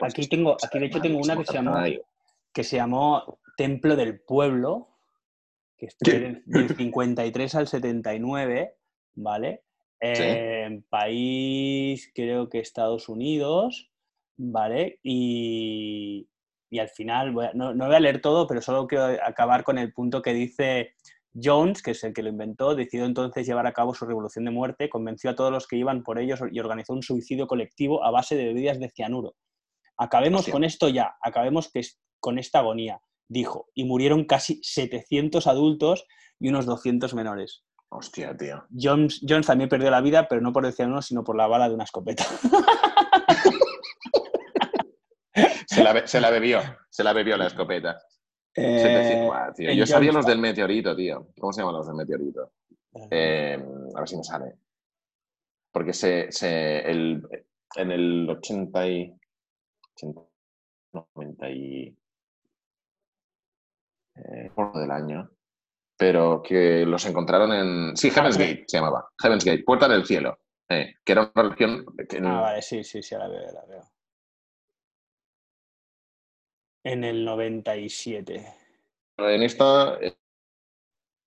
Aquí 0.00 0.26
tengo, 0.28 0.56
aquí 0.62 0.78
de 0.78 0.86
hecho 0.86 1.00
tengo 1.00 1.18
una 1.18 1.36
que 1.36 1.44
se 1.44 1.52
llamó, 1.52 1.76
que 2.52 2.64
se 2.64 2.76
llamó 2.76 3.38
Templo 3.56 3.94
del 3.96 4.20
Pueblo, 4.20 4.88
que 5.76 5.88
Sí. 5.90 5.96
del, 6.10 6.42
del 6.46 6.74
53 6.76 7.54
al 7.54 7.68
79, 7.68 8.76
¿vale? 9.14 9.62
Sí. 10.00 10.22
Eh, 10.24 10.82
país, 10.88 12.10
creo 12.14 12.48
que 12.48 12.58
Estados 12.58 13.08
Unidos, 13.08 13.90
¿vale? 14.36 14.98
Y, 15.02 16.26
y 16.70 16.78
al 16.78 16.88
final, 16.88 17.32
voy 17.32 17.46
a- 17.46 17.52
no, 17.54 17.74
no 17.74 17.86
voy 17.86 17.94
a 17.94 18.00
leer 18.00 18.20
todo, 18.20 18.46
pero 18.46 18.60
solo 18.62 18.86
quiero 18.86 19.04
acabar 19.24 19.62
con 19.62 19.78
el 19.78 19.92
punto 19.92 20.22
que 20.22 20.32
dice 20.34 20.94
Jones, 21.40 21.82
que 21.82 21.92
es 21.92 22.02
el 22.04 22.12
que 22.12 22.22
lo 22.22 22.30
inventó, 22.30 22.74
decidió 22.74 23.04
entonces 23.06 23.46
llevar 23.46 23.66
a 23.66 23.72
cabo 23.72 23.94
su 23.94 24.04
revolución 24.06 24.44
de 24.44 24.50
muerte, 24.50 24.88
convenció 24.88 25.30
a 25.30 25.36
todos 25.36 25.52
los 25.52 25.66
que 25.68 25.76
iban 25.76 26.02
por 26.02 26.18
ellos 26.18 26.40
y 26.50 26.58
organizó 26.60 26.92
un 26.94 27.02
suicidio 27.02 27.46
colectivo 27.46 28.04
a 28.04 28.10
base 28.10 28.36
de 28.36 28.46
bebidas 28.46 28.80
de 28.80 28.90
cianuro. 28.90 29.34
Acabemos 29.98 30.46
con 30.52 30.64
esto 30.64 30.88
ya, 30.88 31.16
acabemos 31.22 31.70
que 31.72 31.80
es- 31.80 32.00
con 32.20 32.38
esta 32.38 32.60
agonía, 32.60 33.00
dijo, 33.28 33.68
y 33.74 33.84
murieron 33.84 34.24
casi 34.24 34.60
700 34.62 35.46
adultos 35.46 36.06
y 36.38 36.48
unos 36.48 36.66
200 36.66 37.14
menores. 37.14 37.64
Hostia, 37.90 38.36
tío. 38.36 38.64
Jones, 38.76 39.20
Jones 39.28 39.46
también 39.46 39.68
perdió 39.68 39.90
la 39.90 40.00
vida, 40.00 40.26
pero 40.28 40.40
no 40.40 40.52
por 40.52 40.64
el 40.64 40.72
cianuro, 40.72 41.02
sino 41.02 41.22
por 41.24 41.36
la 41.36 41.46
bala 41.46 41.68
de 41.68 41.74
una 41.74 41.84
escopeta. 41.84 42.24
Se 45.66 45.82
la, 45.82 46.06
se 46.06 46.20
la 46.20 46.30
bebió. 46.30 46.60
Se 46.90 47.02
la 47.02 47.12
bebió 47.14 47.36
la 47.38 47.46
escopeta. 47.46 47.98
Eh, 48.54 49.22
Buah, 49.24 49.52
tío. 49.54 49.70
en 49.70 49.78
Yo 49.78 49.86
sabía 49.86 50.12
los 50.12 50.26
del 50.26 50.38
meteorito, 50.38 50.94
tío. 50.94 51.28
¿Cómo 51.40 51.52
se 51.52 51.62
llaman 51.62 51.76
los 51.76 51.86
del 51.86 51.96
meteorito? 51.96 52.52
Eh, 53.10 53.58
a 53.94 53.98
ver 54.00 54.08
si 54.08 54.16
me 54.18 54.24
sale. 54.24 54.56
Porque 55.72 55.94
se, 55.94 56.30
se- 56.30 56.80
el- 56.90 57.22
en 57.76 57.90
el 57.90 58.28
80 58.28 58.86
y... 58.88 59.14
80, 59.96 60.20
90 61.14 61.50
y... 61.50 61.96
eh, 64.16 64.50
del 64.74 64.90
año. 64.90 65.30
Pero 65.96 66.42
que 66.42 66.84
los 66.86 67.04
encontraron 67.06 67.52
en... 67.52 67.96
Sí, 67.96 68.10
Heaven's 68.10 68.36
Ah, 68.36 68.40
Gate 68.40 68.64
se 68.66 68.76
llamaba. 68.78 69.08
Heaven's 69.20 69.44
Gate, 69.44 69.62
Puerta 69.64 69.86
del 69.88 70.04
Cielo. 70.04 70.38
eh, 70.68 70.96
que 71.04 71.12
era 71.12 71.30
una 71.34 71.42
religión... 71.44 71.84
que 72.08 72.16
en- 72.16 72.26
Ah, 72.26 72.40
vale, 72.40 72.62
sí, 72.62 72.82
sí, 72.82 73.02
sí, 73.02 73.14
ahora 73.14 73.28
veo, 73.28 73.46
ahora 73.48 73.64
veo. 73.66 73.82
En 76.84 77.04
el 77.04 77.24
97. 77.24 78.44
En 79.18 79.42
esta... 79.42 79.98
eh, 80.00 80.16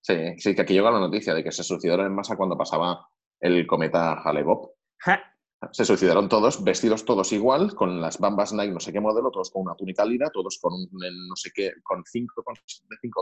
sí, 0.02 0.38
sí, 0.38 0.54
que 0.54 0.62
aquí 0.62 0.74
llegó 0.74 0.90
la 0.90 1.00
noticia 1.00 1.32
de 1.32 1.42
que 1.42 1.52
se 1.52 1.62
suicidaron 1.64 2.06
en 2.06 2.14
masa 2.14 2.36
cuando 2.36 2.58
pasaba 2.58 3.08
el 3.40 3.66
cometa 3.66 4.20
Hale-Bopp. 4.22 4.74
Ja, 4.98 5.35
Se 5.72 5.84
suicidaron 5.84 6.28
todos, 6.28 6.62
vestidos 6.62 7.04
todos 7.04 7.32
igual, 7.32 7.74
con 7.74 8.00
las 8.00 8.18
bambas 8.18 8.52
Nike, 8.52 8.72
no 8.72 8.80
sé 8.80 8.92
qué 8.92 9.00
modelo, 9.00 9.30
todos 9.30 9.50
con 9.50 9.62
una 9.62 9.74
túnica 9.74 10.04
lila, 10.04 10.30
todos 10.30 10.58
con 10.60 10.74
un, 10.74 11.04
en 11.04 11.28
no 11.28 11.34
sé 11.34 11.50
qué, 11.54 11.72
con 11.82 12.04
5 12.04 12.44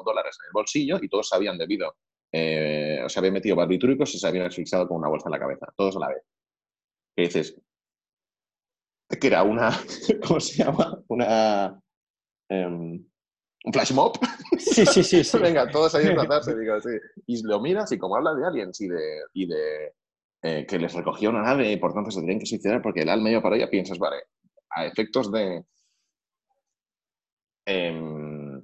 dólares 0.04 0.36
en 0.42 0.46
el 0.48 0.52
bolsillo 0.52 0.98
y 1.00 1.08
todos 1.08 1.28
se 1.28 1.36
habían 1.36 1.56
debido, 1.56 1.94
eh, 2.32 3.00
o 3.04 3.08
se 3.08 3.20
habían 3.20 3.34
metido 3.34 3.54
barbitúricos 3.54 4.12
y 4.14 4.18
se 4.18 4.26
habían 4.26 4.46
asfixiado 4.46 4.88
con 4.88 4.96
una 4.98 5.08
bolsa 5.08 5.28
en 5.28 5.32
la 5.32 5.38
cabeza, 5.38 5.72
todos 5.76 5.96
a 5.96 6.00
la 6.00 6.08
vez. 6.08 6.24
Y 7.16 7.22
dices, 7.22 7.56
que 9.08 9.26
era 9.26 9.44
una, 9.44 9.70
¿cómo 10.26 10.40
se 10.40 10.64
llama? 10.64 11.00
Una, 11.08 11.80
em, 12.48 13.04
un 13.64 13.72
flash 13.72 13.92
mob. 13.92 14.18
Sí, 14.58 14.84
sí, 14.86 15.04
sí. 15.04 15.22
sí. 15.22 15.38
Venga, 15.42 15.70
todos 15.70 15.94
ahí 15.94 16.06
a 16.08 16.14
tratarse, 16.14 16.56
digo, 16.56 16.80
sí. 16.80 16.90
Y 17.26 17.42
lo 17.44 17.60
miras 17.60 17.92
y 17.92 17.98
como 17.98 18.16
habla 18.16 18.34
de 18.34 18.44
aliens 18.44 18.80
y 18.80 18.88
de, 18.88 19.22
y 19.34 19.46
de 19.46 19.92
eh, 20.46 20.66
que 20.66 20.78
les 20.78 20.92
recogía 20.92 21.30
una 21.30 21.40
nave 21.40 21.72
y 21.72 21.78
por 21.78 21.94
tanto 21.94 22.10
se 22.10 22.18
tendrían 22.18 22.38
que 22.38 22.44
suicidar 22.44 22.82
porque 22.82 23.00
el 23.00 23.08
alma 23.08 23.30
iba 23.30 23.40
para 23.40 23.56
ella, 23.56 23.70
piensas, 23.70 23.98
vale, 23.98 24.24
a 24.68 24.84
efectos 24.84 25.32
de 25.32 25.64
em, 27.64 28.62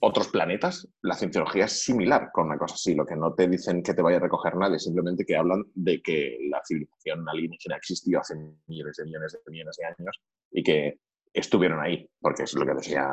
otros 0.00 0.26
planetas, 0.26 0.88
la 1.02 1.14
cienciología 1.14 1.66
es 1.66 1.84
similar 1.84 2.30
con 2.32 2.46
una 2.46 2.58
cosa 2.58 2.74
así. 2.74 2.92
Lo 2.96 3.06
que 3.06 3.14
no 3.14 3.32
te 3.34 3.46
dicen 3.46 3.84
que 3.84 3.94
te 3.94 4.02
vaya 4.02 4.16
a 4.16 4.20
recoger 4.20 4.56
nadie, 4.56 4.80
simplemente 4.80 5.24
que 5.24 5.36
hablan 5.36 5.62
de 5.76 6.02
que 6.02 6.38
la 6.50 6.60
civilización 6.66 7.28
alienígena 7.28 7.76
existió 7.76 8.18
hace 8.18 8.34
miles 8.66 8.96
de 8.96 9.04
millones 9.04 9.32
de 9.32 9.50
millones 9.52 9.76
de 9.76 9.84
años 9.84 10.20
y 10.50 10.64
que 10.64 10.98
estuvieron 11.32 11.78
ahí, 11.78 12.10
porque 12.20 12.42
es 12.42 12.54
lo 12.54 12.66
que 12.66 12.74
decía 12.74 13.08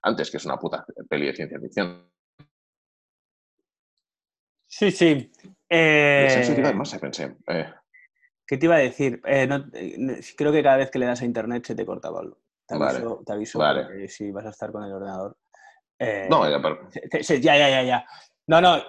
antes, 0.00 0.30
que 0.30 0.38
es 0.38 0.46
una 0.46 0.58
puta 0.58 0.82
peli 1.10 1.26
de 1.26 1.36
ciencia 1.36 1.60
ficción. 1.60 2.10
Sí, 4.66 4.90
sí. 4.90 5.30
Eh, 5.74 6.72
masa, 6.74 6.98
pensé. 6.98 7.36
Eh, 7.46 7.72
¿Qué 8.46 8.58
te 8.58 8.66
iba 8.66 8.74
a 8.74 8.78
decir? 8.80 9.22
Eh, 9.24 9.46
no- 9.46 9.64
creo 10.36 10.52
que 10.52 10.62
cada 10.62 10.76
vez 10.76 10.90
que 10.90 10.98
le 10.98 11.06
das 11.06 11.22
a 11.22 11.24
internet 11.24 11.64
se 11.64 11.74
te 11.74 11.86
corta, 11.86 12.12
Pablo. 12.12 12.38
Te 12.66 12.76
Vale, 12.76 12.98
aviso, 12.98 13.22
te 13.24 13.32
aviso 13.32 13.58
vale. 13.58 14.08
si 14.08 14.30
vas 14.30 14.44
a 14.44 14.50
estar 14.50 14.70
con 14.70 14.84
el 14.84 14.92
ordenador. 14.92 15.36
No, 16.28 16.50
ya, 16.50 16.60
pero- 16.60 16.90
se- 16.90 17.08
se- 17.08 17.22
se- 17.24 17.40
ya, 17.40 17.56
ya, 17.56 17.70
ya, 17.70 17.82
ya. 17.82 18.06
No, 18.48 18.60
no, 18.60 18.82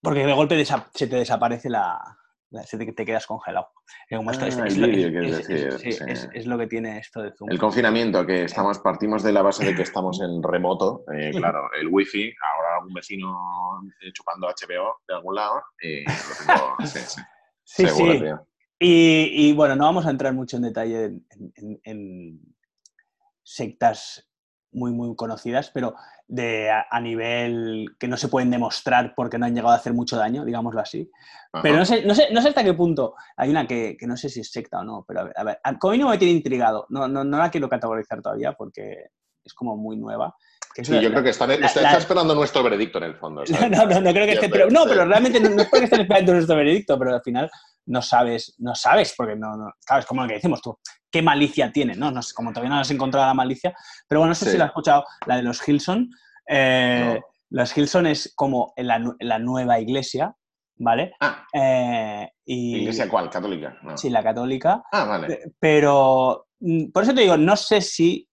porque 0.00 0.24
de 0.24 0.32
golpe 0.32 0.64
se 0.64 1.06
te 1.06 1.16
desaparece 1.16 1.68
la... 1.68 2.16
te, 2.50 2.92
te 2.92 3.04
quedas 3.04 3.26
congelado. 3.26 3.68
Eh, 4.08 4.18
es, 6.34 6.46
lo, 6.46 6.58
que 6.58 6.66
tiene 6.66 6.98
esto 6.98 7.22
de 7.22 7.32
Zoom. 7.32 7.50
el 7.50 7.58
confinamiento, 7.58 8.26
que 8.26 8.44
estamos, 8.44 8.78
partimos 8.80 9.22
de 9.22 9.32
la 9.32 9.42
base 9.42 9.64
de 9.64 9.74
que 9.74 9.82
estamos 9.82 10.20
en 10.20 10.42
remoto. 10.42 11.04
eh, 11.14 11.30
claro, 11.34 11.70
el 11.80 11.88
wifi, 11.88 12.32
ahora 12.54 12.76
algún 12.78 12.94
vecino 12.94 13.80
eh, 14.00 14.12
chupando 14.12 14.48
HBO 14.48 15.00
de 15.06 15.14
algún 15.14 15.34
lado. 15.34 15.62
Y 15.80 16.04
lo 16.04 16.12
tengo, 16.38 16.76
sí, 16.86 16.98
sí, 16.98 17.20
Sí, 17.64 17.86
seguro, 17.86 18.14
sí. 18.14 18.24
Y, 18.82 19.48
y, 19.50 19.52
bueno, 19.52 19.76
no 19.76 19.84
vamos 19.84 20.06
a 20.06 20.10
entrar 20.10 20.32
mucho 20.32 20.56
en 20.56 20.62
detalle 20.62 21.04
en, 21.04 21.52
en- 21.54 21.80
en 21.84 22.40
sectas 23.42 24.29
muy, 24.72 24.92
muy 24.92 25.14
conocidas, 25.16 25.70
pero 25.72 25.94
de 26.28 26.70
a, 26.70 26.86
a 26.90 27.00
nivel 27.00 27.96
que 27.98 28.08
no 28.08 28.16
se 28.16 28.28
pueden 28.28 28.50
demostrar 28.50 29.14
porque 29.16 29.38
no 29.38 29.46
han 29.46 29.54
llegado 29.54 29.72
a 29.72 29.76
hacer 29.76 29.94
mucho 29.94 30.16
daño, 30.16 30.44
digámoslo 30.44 30.80
así. 30.80 31.10
Ajá. 31.52 31.62
Pero 31.62 31.76
no 31.76 31.84
sé, 31.84 32.04
no, 32.04 32.14
sé, 32.14 32.28
no 32.32 32.40
sé 32.40 32.48
hasta 32.48 32.64
qué 32.64 32.74
punto. 32.74 33.14
Hay 33.36 33.50
una 33.50 33.66
que, 33.66 33.96
que 33.98 34.06
no 34.06 34.16
sé 34.16 34.28
si 34.28 34.40
es 34.40 34.50
secta 34.50 34.80
o 34.80 34.84
no, 34.84 35.04
pero 35.06 35.20
a 35.20 35.24
ver, 35.24 35.32
a 35.36 35.44
ver. 35.44 35.58
Como 35.78 36.08
me 36.08 36.18
tiene 36.18 36.34
intrigado, 36.34 36.86
no, 36.90 37.08
no, 37.08 37.24
no 37.24 37.38
la 37.38 37.50
quiero 37.50 37.68
categorizar 37.68 38.22
todavía 38.22 38.52
porque 38.52 39.06
es 39.44 39.54
como 39.54 39.76
muy 39.76 39.96
nueva. 39.96 40.34
La- 40.76 41.00
yo 41.02 41.10
creo 41.10 41.22
que 41.22 41.30
está, 41.30 41.46
la- 41.46 41.54
está- 41.54 41.80
la- 41.82 41.88
está 41.88 41.98
esperando 41.98 42.34
nuestro 42.34 42.62
veredicto 42.62 42.98
en 42.98 43.04
el 43.04 43.16
fondo. 43.16 43.44
¿sabes? 43.46 43.70
no, 43.70 43.86
no, 43.86 44.00
no 44.00 44.12
creo 44.12 44.26
que 44.40 44.48
Pero, 44.48 44.70
no, 44.70 44.84
pero 44.86 45.04
realmente 45.04 45.40
no, 45.40 45.50
no 45.50 45.62
es 45.62 45.68
porque 45.68 45.84
estén 45.84 46.00
esperando 46.02 46.32
nuestro 46.34 46.56
veredicto, 46.56 46.98
pero 46.98 47.14
al 47.14 47.22
final 47.22 47.50
no 47.86 48.02
sabes, 48.02 48.54
no 48.58 48.74
sabes, 48.74 49.14
porque 49.16 49.36
no, 49.36 49.56
no 49.56 49.72
sabes 49.80 50.06
como 50.06 50.22
lo 50.22 50.28
que 50.28 50.34
decimos 50.34 50.60
tú, 50.62 50.78
qué 51.10 51.22
malicia 51.22 51.72
tiene, 51.72 51.94
¿no? 51.96 52.10
no 52.10 52.22
sé, 52.22 52.34
como 52.34 52.50
todavía 52.52 52.70
no 52.70 52.80
has 52.80 52.90
encontrado 52.90 53.26
la 53.26 53.34
malicia, 53.34 53.74
pero 54.06 54.20
bueno, 54.20 54.30
no 54.30 54.34
sé 54.34 54.44
Sí. 54.46 54.50
si 54.52 54.58
la 54.58 54.64
has 54.64 54.70
escuchado, 54.70 55.04
la 55.26 55.36
de 55.36 55.42
los 55.42 55.66
Hilson. 55.66 56.08
Eh, 56.46 57.14
No. 57.20 57.26
Los 57.52 57.76
Hilson 57.76 58.06
es 58.06 58.32
como 58.36 58.72
la, 58.76 59.02
la 59.18 59.38
nueva 59.40 59.80
iglesia, 59.80 60.32
¿vale? 60.76 61.12
Ah, 61.20 61.44
Eh, 61.52 62.28
y, 62.44 62.76
¿iglesia 62.82 63.08
cuál? 63.08 63.28
¿Católica? 63.28 63.76
No. 63.82 63.98
Sí, 63.98 64.08
la 64.08 64.22
católica. 64.22 64.84
Ah, 64.92 65.04
vale. 65.04 65.26
Pe- 65.26 65.52
Pero 65.58 66.46
mm, 66.60 66.92
por 66.92 67.02
eso 67.02 67.12
te 67.12 67.22
digo, 67.22 67.36
no 67.36 67.56
sé 67.56 67.80
si 67.80 68.28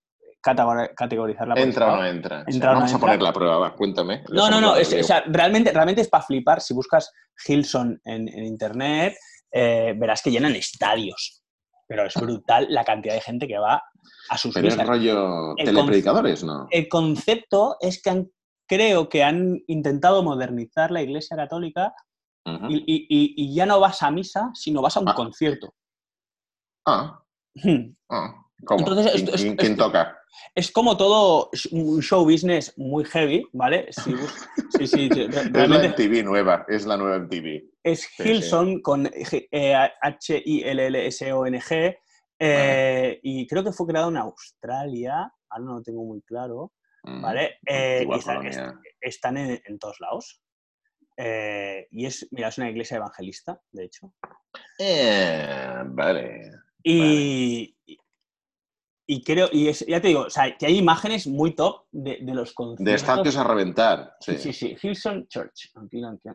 categorizarla. 0.56 1.56
¿Entra 1.56 1.94
o 1.94 1.98
no 1.98 2.06
entra? 2.06 2.46
vamos 2.62 2.94
a 2.94 3.00
poner 3.00 3.22
la 3.22 3.34
prueba, 3.34 3.58
va, 3.58 3.76
cuéntame. 3.76 4.24
No, 4.30 4.50
no, 4.50 4.62
no, 4.62 4.74
o 4.74 4.84
sea, 4.84 5.24
realmente, 5.28 5.72
realmente 5.72 6.02
es 6.02 6.10
para 6.10 6.24
flipar. 6.24 6.62
Si 6.62 6.74
buscas 6.74 7.12
Hilson 7.46 8.00
en, 8.06 8.28
internet, 8.28 9.16
eh, 9.52 9.94
verás 9.98 10.22
que 10.22 10.32
llenan 10.32 10.56
estadios. 10.56 11.42
Pero 11.88 12.06
es 12.06 12.16
brutal 12.16 12.68
la 12.70 12.84
cantidad 12.84 13.14
de 13.14 13.22
gente 13.22 13.48
que 13.48 13.58
va 13.58 13.82
a 14.30 14.38
sus 14.38 14.54
Pero 14.54 14.68
es 14.68 14.86
rollo 14.86 15.56
telepredicadores, 15.56 16.44
¿no? 16.44 16.68
El 16.70 16.90
concepto 16.90 17.78
es 17.80 18.02
que 18.02 18.26
creo 18.68 19.08
que 19.08 19.24
han 19.24 19.62
intentado 19.68 20.22
modernizar 20.22 20.92
la 20.92 21.02
Iglesia 21.02 21.38
Católica 21.38 21.94
y, 22.70 23.54
ya 23.54 23.66
no 23.66 23.80
vas 23.80 24.04
a 24.04 24.12
misa, 24.12 24.52
sino 24.54 24.82
vas 24.82 24.98
a 24.98 25.00
un 25.02 25.10
ah. 25.10 25.16
concierto. 25.16 25.74
Ah. 26.86 27.22
Hmm. 27.56 27.96
ah. 28.10 28.44
¿Cómo? 28.66 28.80
Entonces, 28.80 29.56
¿Quién, 29.58 29.78
toca? 29.78 30.18
Es 30.56 30.72
como 30.72 30.98
todo 30.98 31.50
un 31.72 32.02
show 32.02 32.24
business 32.24 32.74
muy 32.78 33.06
heavy, 33.06 33.48
¿vale? 33.54 33.88
Sí, 33.92 34.16
sí, 34.78 34.88
sí. 34.88 35.10
es 35.14 35.70
la 35.70 35.90
MTV 35.90 36.24
nueva, 36.24 36.66
es 36.68 36.86
la 36.86 36.98
nueva 36.98 37.20
MTV. 37.20 37.64
Es 37.84 38.08
Hilson 38.20 38.82
con 38.82 39.08
H-I-L-L-S-O-N-G 40.02 40.88
eh, 42.40 43.20
y 43.24 43.48
creo 43.48 43.64
que 43.64 43.72
fue 43.72 43.88
creado 43.88 44.10
en 44.10 44.18
Australia, 44.18 45.32
ahora 45.50 45.66
no 45.66 45.74
lo 45.76 45.82
tengo 45.82 46.04
muy 46.04 46.22
claro, 46.22 46.74
mm, 47.04 47.22
¿vale? 47.22 47.58
Eh, 47.66 48.08
están, 49.02 49.38
en, 49.38 49.80
todos 49.80 50.00
lados. 50.00 50.42
Eh, 51.18 51.88
y 51.92 52.06
es, 52.06 52.28
mira, 52.32 52.50
es 52.50 52.58
una 52.60 52.70
iglesia 52.70 52.98
evangelista, 52.98 53.60
de 53.72 53.86
hecho. 53.86 54.14
vale. 55.86 56.52
Y, 56.84 57.77
y 59.10 59.24
creo, 59.24 59.48
y 59.54 59.72
ya 59.72 60.02
te 60.02 60.10
digo, 60.10 60.24
o 60.24 60.30
sea, 60.30 60.58
que 60.58 60.66
hay 60.66 60.78
imágenes 60.78 61.28
muy 61.28 61.56
top 61.56 61.86
de, 61.92 62.18
de 62.22 62.34
los 62.34 62.54
conciertos. 62.54 62.86
De 62.86 62.94
estadios 62.94 63.38
a 63.38 63.44
reventar. 63.46 64.16
Sí, 64.20 64.38
sí, 64.38 64.52
sí. 64.52 64.76
Hilson 64.82 65.28
Church. 65.30 65.72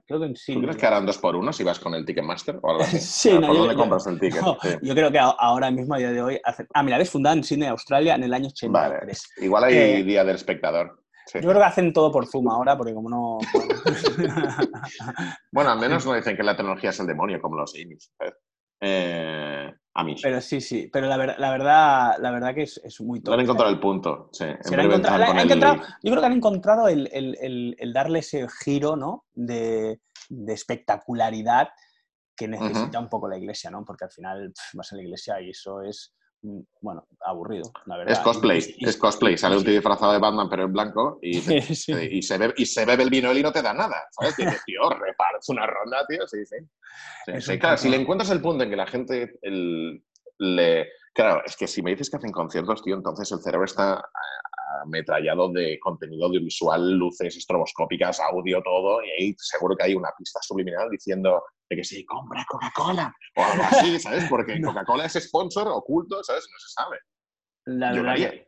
Creo 0.06 0.20
que 0.20 0.34
sí. 0.34 0.54
¿Tú 0.54 0.62
crees 0.62 0.78
que 0.78 0.86
harán 0.86 1.04
dos 1.04 1.18
por 1.18 1.36
uno 1.36 1.52
si 1.52 1.64
vas 1.64 1.78
con 1.78 1.94
el 1.94 2.06
Ticketmaster 2.06 2.58
o 2.62 2.70
algo 2.70 2.82
así? 2.82 2.98
sí, 2.98 3.38
no, 3.38 3.46
¿Por 3.46 3.58
dónde 3.58 3.74
compras 3.74 4.06
el 4.06 4.18
ticket? 4.18 4.42
Yo 4.82 4.94
creo 4.94 5.12
que 5.12 5.18
ahora 5.18 5.70
mismo, 5.70 5.94
a 5.94 5.98
día 5.98 6.12
de 6.12 6.22
hoy. 6.22 6.40
Ah, 6.72 6.82
mira, 6.82 6.98
es 6.98 7.10
fundada 7.10 7.36
en 7.36 7.44
Sydney, 7.44 7.68
Australia, 7.68 8.14
en 8.14 8.22
el 8.22 8.32
año 8.32 8.46
83. 8.46 8.72
Vale. 8.72 9.12
Igual 9.42 9.64
hay 9.64 10.02
Día 10.02 10.24
del 10.24 10.36
Espectador. 10.36 10.98
Yo 11.34 11.40
creo 11.40 11.54
que 11.54 11.64
hacen 11.64 11.92
todo 11.92 12.10
por 12.10 12.26
Zoom 12.26 12.48
ahora, 12.48 12.76
porque 12.76 12.94
como 12.94 13.10
no. 13.10 13.38
bueno, 15.52 15.70
al 15.70 15.78
menos 15.78 16.06
no 16.06 16.14
dicen 16.14 16.36
que 16.36 16.42
la 16.42 16.56
tecnología 16.56 16.90
es 16.90 17.00
el 17.00 17.06
demonio, 17.06 17.40
como 17.40 17.56
los 17.56 17.74
Emmys. 17.74 18.12
Eh, 18.80 19.72
a 19.94 20.04
mí. 20.04 20.16
Pero 20.22 20.40
sí, 20.40 20.60
sí. 20.60 20.88
Pero 20.92 21.06
la, 21.06 21.16
la 21.16 21.50
verdad, 21.50 22.16
la 22.18 22.30
verdad 22.30 22.54
que 22.54 22.62
es, 22.62 22.80
es 22.82 23.00
muy 23.00 23.20
top. 23.20 23.34
han 23.34 23.40
encontrado 23.40 23.70
el 23.70 23.80
punto, 23.80 24.30
sí. 24.32 24.46
yo 24.64 24.70
creo 24.70 25.00
que 26.20 26.26
han 26.26 26.32
encontrado 26.32 26.88
el, 26.88 27.92
darle 27.92 28.20
ese 28.20 28.46
giro, 28.64 28.96
¿no? 28.96 29.26
De, 29.34 30.00
espectacularidad 30.48 31.68
que 32.34 32.48
necesita 32.48 32.98
un 32.98 33.08
poco 33.08 33.28
la 33.28 33.36
iglesia, 33.36 33.70
¿no? 33.70 33.84
Porque 33.84 34.04
al 34.04 34.10
final 34.10 34.52
vas 34.72 34.92
a 34.92 34.96
la 34.96 35.02
iglesia 35.02 35.40
y 35.42 35.50
eso 35.50 35.82
es 35.82 36.14
bueno, 36.42 37.06
aburrido, 37.20 37.70
la 37.86 37.98
verdad. 37.98 38.12
Es 38.12 38.18
cosplay, 38.18 38.58
es 38.80 38.96
cosplay. 38.96 39.38
Sale 39.38 39.56
un 39.56 39.64
tío 39.64 39.72
disfrazado 39.72 40.12
de 40.12 40.18
Batman, 40.18 40.48
pero 40.50 40.64
en 40.64 40.72
blanco, 40.72 41.18
y, 41.22 41.38
y, 41.58 42.22
se 42.22 42.38
bebe, 42.38 42.54
y 42.56 42.66
se 42.66 42.84
bebe 42.84 43.04
el 43.04 43.10
vino 43.10 43.32
y 43.32 43.42
no 43.42 43.52
te 43.52 43.62
da 43.62 43.72
nada. 43.72 43.96
¿Sabes? 44.10 44.34
tío, 44.66 44.90
repartes 44.90 45.48
una 45.48 45.66
ronda, 45.66 46.04
tío. 46.08 46.26
Sí, 46.26 46.38
sí. 46.44 47.58
claro, 47.58 47.76
si 47.76 47.88
le 47.88 47.96
encuentras 47.96 48.30
el 48.30 48.40
punto 48.40 48.64
en 48.64 48.70
que 48.70 48.76
la 48.76 48.86
gente 48.86 49.38
le. 50.38 50.88
Claro, 51.14 51.42
es 51.44 51.56
que 51.56 51.66
si 51.66 51.82
me 51.82 51.90
dices 51.90 52.08
que 52.08 52.16
hacen 52.16 52.32
conciertos, 52.32 52.82
tío, 52.82 52.94
entonces 52.94 53.30
el 53.32 53.40
cerebro 53.40 53.66
está 53.66 54.02
ametrallado 54.82 55.50
de 55.50 55.78
contenido 55.78 56.26
audiovisual, 56.26 56.92
luces 56.92 57.36
estroboscópicas, 57.36 58.20
audio, 58.20 58.62
todo, 58.62 59.02
y 59.04 59.10
ahí 59.10 59.34
seguro 59.38 59.76
que 59.76 59.84
hay 59.84 59.94
una 59.94 60.08
pista 60.16 60.40
subliminal 60.42 60.88
diciendo 60.90 61.42
de 61.68 61.76
que 61.76 61.84
sí, 61.84 62.04
compra 62.04 62.44
Coca-Cola 62.48 63.14
o 63.36 63.42
algo 63.42 63.64
así, 63.64 63.98
¿sabes? 64.00 64.24
Porque 64.28 64.60
Coca-Cola 64.60 65.06
es 65.06 65.14
sponsor 65.14 65.68
oculto, 65.68 66.22
¿sabes? 66.24 66.48
No 66.50 66.58
se 66.58 66.68
sabe. 66.68 66.98
La 67.64 67.92
verdad, 67.92 68.16
que, 68.16 68.44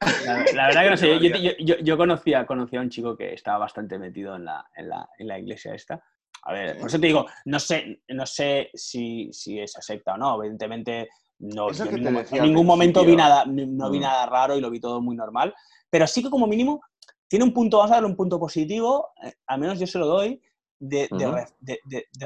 la, 0.55 0.67
verdad, 0.67 0.83
que, 0.83 0.91
no 0.91 0.97
sé. 0.97 1.55
Yo, 1.65 1.77
yo, 1.77 1.97
conocía, 1.97 2.41
a 2.41 2.81
un 2.81 2.91
chico 2.91 3.17
que 3.17 3.33
estaba 3.33 3.59
bastante 3.59 3.97
metido 3.97 4.35
en 4.35 4.45
la, 4.45 4.67
en 4.75 4.89
la, 4.89 5.09
en 5.19 5.29
la 5.29 5.39
iglesia 5.39 5.73
esta. 5.73 6.03
A 6.43 6.53
ver, 6.53 6.77
por 6.79 6.89
eso 6.89 6.99
te 6.99 7.07
digo, 7.07 7.27
no 7.45 7.61
sé, 7.61 8.03
no 8.09 8.27
sé 8.27 8.71
si, 8.75 9.33
si 9.33 9.61
es 9.61 9.73
secta 9.79 10.15
o 10.15 10.17
no. 10.17 10.43
Evidentemente, 10.43 11.09
no, 11.45 11.69
en 11.71 12.43
ningún, 12.43 12.67
momento 12.67 13.05
vi 13.05 13.17
nada, 13.17 13.45
no 13.45 13.91
vi 13.91 13.99
mm. 13.99 14.03
nada 14.03 14.27
raro 14.27 14.57
y 14.57 14.61
lo 14.61 14.71
vi 14.71 14.81
todo 14.81 15.03
muy 15.03 15.15
normal. 15.15 15.55
Pero 15.91 16.07
sí 16.07 16.23
que 16.23 16.31
como 16.31 16.47
mínimo 16.47 16.81
tiene 17.29 17.45
un 17.45 17.53
punto, 17.53 17.79
vamos 17.79 17.93
a 17.93 17.95
darle 17.97 18.09
un 18.09 18.17
punto 18.17 18.39
positivo, 18.39 19.11
eh, 19.23 19.33
al 19.47 19.61
menos 19.61 19.79
yo 19.79 19.87
se 19.87 19.99
lo 19.99 20.07
doy, 20.07 20.41
de, 20.79 21.09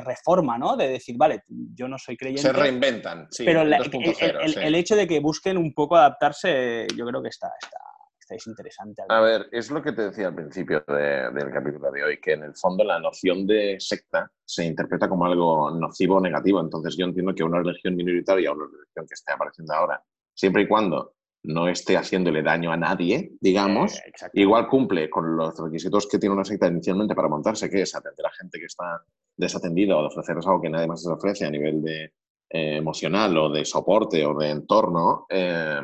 reforma, 0.05 0.59
¿no? 0.59 0.77
De 0.77 0.89
decir, 0.89 1.17
vale, 1.17 1.43
yo 1.49 1.89
no 1.89 1.99
soy 1.99 2.17
creyente. 2.17 2.43
Se 2.43 2.53
reinventan, 2.53 3.29
sí. 3.31 3.45
Pero 3.45 3.63
el, 3.63 4.75
hecho 4.75 4.97
de 4.97 5.07
que 5.07 5.21
busquen 5.21 5.57
un 5.59 5.73
poco 5.73 5.97
adaptarse, 5.97 6.87
yo 6.97 7.07
creo 7.07 7.23
que 7.23 7.29
está, 7.29 7.51
está, 7.61 7.79
es 8.37 8.47
interesante. 8.47 9.03
A 9.09 9.21
ver, 9.21 9.49
es 9.53 9.71
lo 9.71 9.83
que 9.83 9.93
te 9.93 10.03
decía 10.03 10.29
al 10.29 10.35
principio 10.35 10.85
del 10.87 11.51
capítulo 11.53 11.91
de 11.91 12.05
hoy, 12.05 12.21
que 12.21 12.33
en 12.33 12.45
el 12.45 12.55
fondo 12.55 12.85
la 12.85 12.99
noción 12.99 13.47
de 13.47 13.77
secta 13.79 14.31
se 14.45 14.65
interpreta 14.65 15.09
como 15.09 15.25
algo 15.27 15.71
nocivo 15.71 16.17
o 16.17 16.21
negativo. 16.21 16.61
Entonces 16.61 16.97
yo 16.97 17.07
entiendo 17.07 17.35
que 17.35 17.45
una 17.45 17.59
religión 17.59 17.97
minoritaria 17.97 18.51
o 18.51 18.55
una 18.55 18.67
religión 18.67 19.07
que 19.07 19.15
esté 19.15 19.33
apareciendo 19.33 19.75
ahora, 19.75 20.03
siempre 20.35 20.63
y 20.63 20.69
cuando 20.69 21.15
no 21.45 21.69
esté 21.69 21.97
haciéndole 21.97 22.43
daño 22.43 22.73
a 22.73 22.77
nadie, 22.77 23.33
digamos, 23.41 23.97
eh, 23.97 24.13
igual 24.35 24.69
cumple 24.69 25.09
con 25.09 25.37
los 25.37 25.59
requisitos 25.59 26.07
que 26.07 26.19
tiene 26.19 26.35
una 26.35 26.45
secta 26.45 26.67
inicialmente 26.67 27.15
para 27.15 27.29
montarse, 27.29 27.71
que 27.71 27.83
es 27.83 27.95
atender 27.95 28.27
a 28.27 28.33
gente 28.33 28.59
que 28.59 28.67
está 28.67 29.03
desatendida 29.37 29.97
o 29.97 30.03
de 30.03 30.09
ofrecerles 30.09 30.47
algo 30.47 30.61
que 30.61 30.71
nadie 30.71 30.89
más 30.89 31.03
les 31.05 31.13
ofrece 31.13 31.47
a 31.47 31.51
nivel 31.51 31.83
de 31.83 32.13
eh, 32.51 32.77
emocional 32.77 33.37
o 33.37 33.51
de 33.51 33.65
soporte 33.65 34.25
o 34.27 34.35
de 34.35 34.51
entorno, 34.51 35.27
eh, 35.29 35.81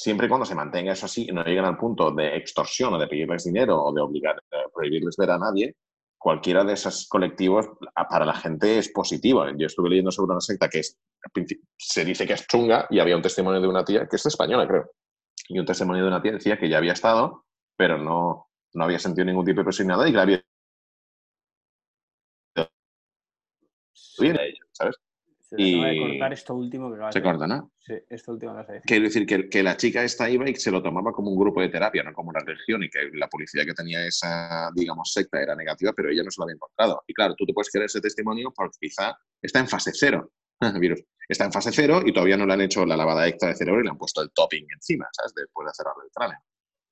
siempre 0.00 0.26
y 0.26 0.28
cuando 0.30 0.46
se 0.46 0.54
mantenga 0.54 0.92
eso 0.92 1.04
así 1.04 1.26
y 1.28 1.32
no 1.32 1.44
lleguen 1.44 1.66
al 1.66 1.76
punto 1.76 2.10
de 2.10 2.34
extorsión 2.34 2.94
o 2.94 2.98
de 2.98 3.06
pedirles 3.06 3.44
dinero 3.44 3.82
o 3.82 3.92
de 3.92 4.00
obligar, 4.00 4.42
prohibirles 4.74 5.14
ver 5.18 5.30
a 5.30 5.38
nadie, 5.38 5.76
cualquiera 6.16 6.64
de 6.64 6.72
esos 6.72 7.06
colectivos 7.06 7.68
para 8.08 8.24
la 8.24 8.32
gente 8.32 8.78
es 8.78 8.88
positivo. 8.88 9.44
Yo 9.58 9.66
estuve 9.66 9.90
leyendo 9.90 10.10
sobre 10.10 10.32
una 10.32 10.40
secta 10.40 10.70
que 10.70 10.80
se 11.76 12.04
dice 12.06 12.26
que 12.26 12.32
es 12.32 12.46
chunga 12.46 12.86
y 12.88 12.98
había 12.98 13.14
un 13.14 13.20
testimonio 13.20 13.60
de 13.60 13.68
una 13.68 13.84
tía, 13.84 14.08
que 14.08 14.16
es 14.16 14.24
española 14.24 14.66
creo, 14.66 14.90
y 15.48 15.58
un 15.58 15.66
testimonio 15.66 16.02
de 16.02 16.08
una 16.08 16.22
tía 16.22 16.32
decía 16.32 16.58
que 16.58 16.70
ya 16.70 16.78
había 16.78 16.94
estado, 16.94 17.44
pero 17.76 17.98
no, 17.98 18.48
no 18.72 18.84
había 18.84 18.98
sentido 18.98 19.26
ningún 19.26 19.44
tipo 19.44 19.60
de 19.60 19.64
presión 19.64 19.88
nada 19.88 20.08
y 20.08 20.12
que 20.12 20.16
la 20.16 20.22
había... 20.22 20.42
Bien 24.18 24.38
¿sabes? 24.72 24.96
Se 25.50 25.60
y... 25.60 25.98
cortar 25.98 26.32
esto 26.32 26.54
último 26.54 26.94
que 26.94 27.12
Se 27.12 27.20
corta, 27.20 27.44
¿no? 27.44 27.72
Sí, 27.80 27.94
esto 28.08 28.32
último 28.32 28.52
que 28.52 28.58
vas 28.58 28.68
a 28.68 28.72
decir. 28.74 28.86
Quiero 28.86 29.04
decir 29.04 29.26
que, 29.26 29.48
que, 29.48 29.62
la 29.64 29.76
chica 29.76 30.04
esta 30.04 30.30
iba 30.30 30.48
y 30.48 30.54
se 30.54 30.70
lo 30.70 30.80
tomaba 30.80 31.10
como 31.10 31.32
un 31.32 31.36
grupo 31.36 31.60
de 31.60 31.68
terapia, 31.68 32.04
no 32.04 32.12
como 32.12 32.30
una 32.30 32.38
religión, 32.38 32.84
y 32.84 32.88
que 32.88 33.10
la 33.14 33.26
policía 33.26 33.64
que 33.64 33.74
tenía 33.74 34.06
esa, 34.06 34.70
digamos, 34.76 35.12
secta 35.12 35.42
era 35.42 35.56
negativa, 35.56 35.92
pero 35.92 36.08
ella 36.08 36.22
no 36.22 36.30
se 36.30 36.40
lo 36.40 36.44
había 36.44 36.54
encontrado. 36.54 37.02
Y 37.08 37.14
claro, 37.14 37.34
tú 37.34 37.44
te 37.46 37.52
puedes 37.52 37.68
creer 37.68 37.86
ese 37.86 38.00
testimonio 38.00 38.52
porque 38.54 38.76
quizá 38.80 39.18
está 39.42 39.58
en 39.58 39.66
fase 39.66 39.90
cero, 39.92 40.30
virus. 40.80 41.02
Está 41.28 41.46
en 41.46 41.52
fase 41.52 41.72
cero 41.72 42.00
y 42.04 42.12
todavía 42.12 42.36
no 42.36 42.46
le 42.46 42.52
han 42.52 42.60
hecho 42.60 42.86
la 42.86 42.96
lavada 42.96 43.26
extra 43.26 43.48
de 43.48 43.56
cerebro 43.56 43.80
y 43.80 43.84
le 43.84 43.90
han 43.90 43.98
puesto 43.98 44.22
el 44.22 44.30
topping 44.30 44.66
encima, 44.72 45.08
¿sabes? 45.10 45.34
Después 45.34 45.66
de 45.66 45.72
cerrarle 45.74 46.04
el 46.04 46.10
cráneo. 46.12 46.38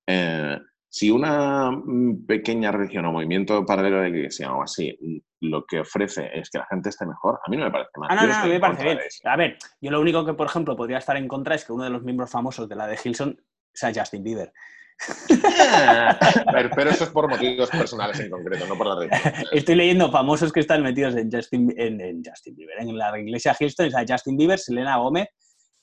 Eh, 0.09 0.59
si 0.91 1.11
una 1.11 1.71
mm, 1.71 2.27
pequeña 2.27 2.73
religión 2.73 3.05
o 3.05 3.13
movimiento 3.13 3.65
paralelo 3.67 3.99
a 3.99 4.03
la 4.03 4.09
iglesia 4.09 4.53
o 4.53 4.63
así 4.63 4.97
lo 5.41 5.65
que 5.67 5.81
ofrece 5.81 6.31
es 6.33 6.51
que 6.51 6.59
la 6.59 6.67
gente 6.67 6.89
esté 6.89 7.07
mejor, 7.07 7.39
a 7.45 7.51
mí 7.51 7.57
no 7.57 7.65
me 7.65 7.71
parece 7.71 7.91
mal. 7.97 8.09
Ah, 8.11 8.15
no, 8.15 8.27
no, 8.27 8.35
a 8.35 8.45
mí 8.45 8.51
me 8.51 8.61
parece 8.61 8.85
bien. 8.85 8.99
A 9.25 9.37
ver, 9.37 9.59
yo 9.81 9.91
lo 9.91 10.01
único 10.01 10.25
que, 10.25 10.35
por 10.35 10.47
ejemplo, 10.47 10.77
podría 10.77 10.99
estar 10.99 11.17
en 11.17 11.29
contra 11.29 11.55
es 11.55 11.65
que 11.65 11.73
uno 11.73 11.85
de 11.85 11.91
los 11.91 12.03
miembros 12.03 12.31
famosos 12.31 12.69
de 12.69 12.77
la 12.77 12.87
de 12.87 12.99
Hilson 13.03 13.41
sea 13.73 13.93
Justin 13.95 14.25
Bieber. 14.25 14.53
pero, 16.75 16.91
eso 16.91 17.05
es 17.05 17.11
por 17.11 17.29
motivos 17.29 17.71
personales 17.71 18.19
en 18.19 18.31
concreto, 18.31 18.67
no 18.67 18.77
por 18.77 18.89
la 18.89 18.97
religión. 18.97 19.33
Estoy 19.53 19.77
leyendo 19.77 20.11
famosos 20.11 20.53
que 20.53 20.61
están 20.61 20.83
metidos 20.83 21.15
en 21.15 21.31
Justin, 21.31 21.73
en, 21.77 22.23
Justin 22.25 22.57
Bieber. 22.57 22.81
En 22.81 22.97
la 22.99 23.17
iglesia 23.19 23.57
Hilson 23.59 23.87
es 23.87 23.95
a 23.95 24.05
Justin 24.09 24.37
Bieber, 24.37 24.59
Selena 24.59 24.97
Gómez, 24.97 25.29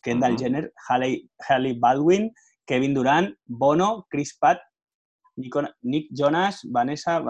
Kendall 0.01 0.37
Jenner, 0.37 0.73
Halle 0.89 1.77
Baldwin, 1.79 2.33
Kevin 2.65 2.93
Durant, 2.93 3.35
Bono, 3.45 4.05
Chris 4.09 4.37
Pratt, 4.37 4.59
Nick 5.81 6.07
Jonas, 6.11 6.61
Vanessa, 6.69 7.21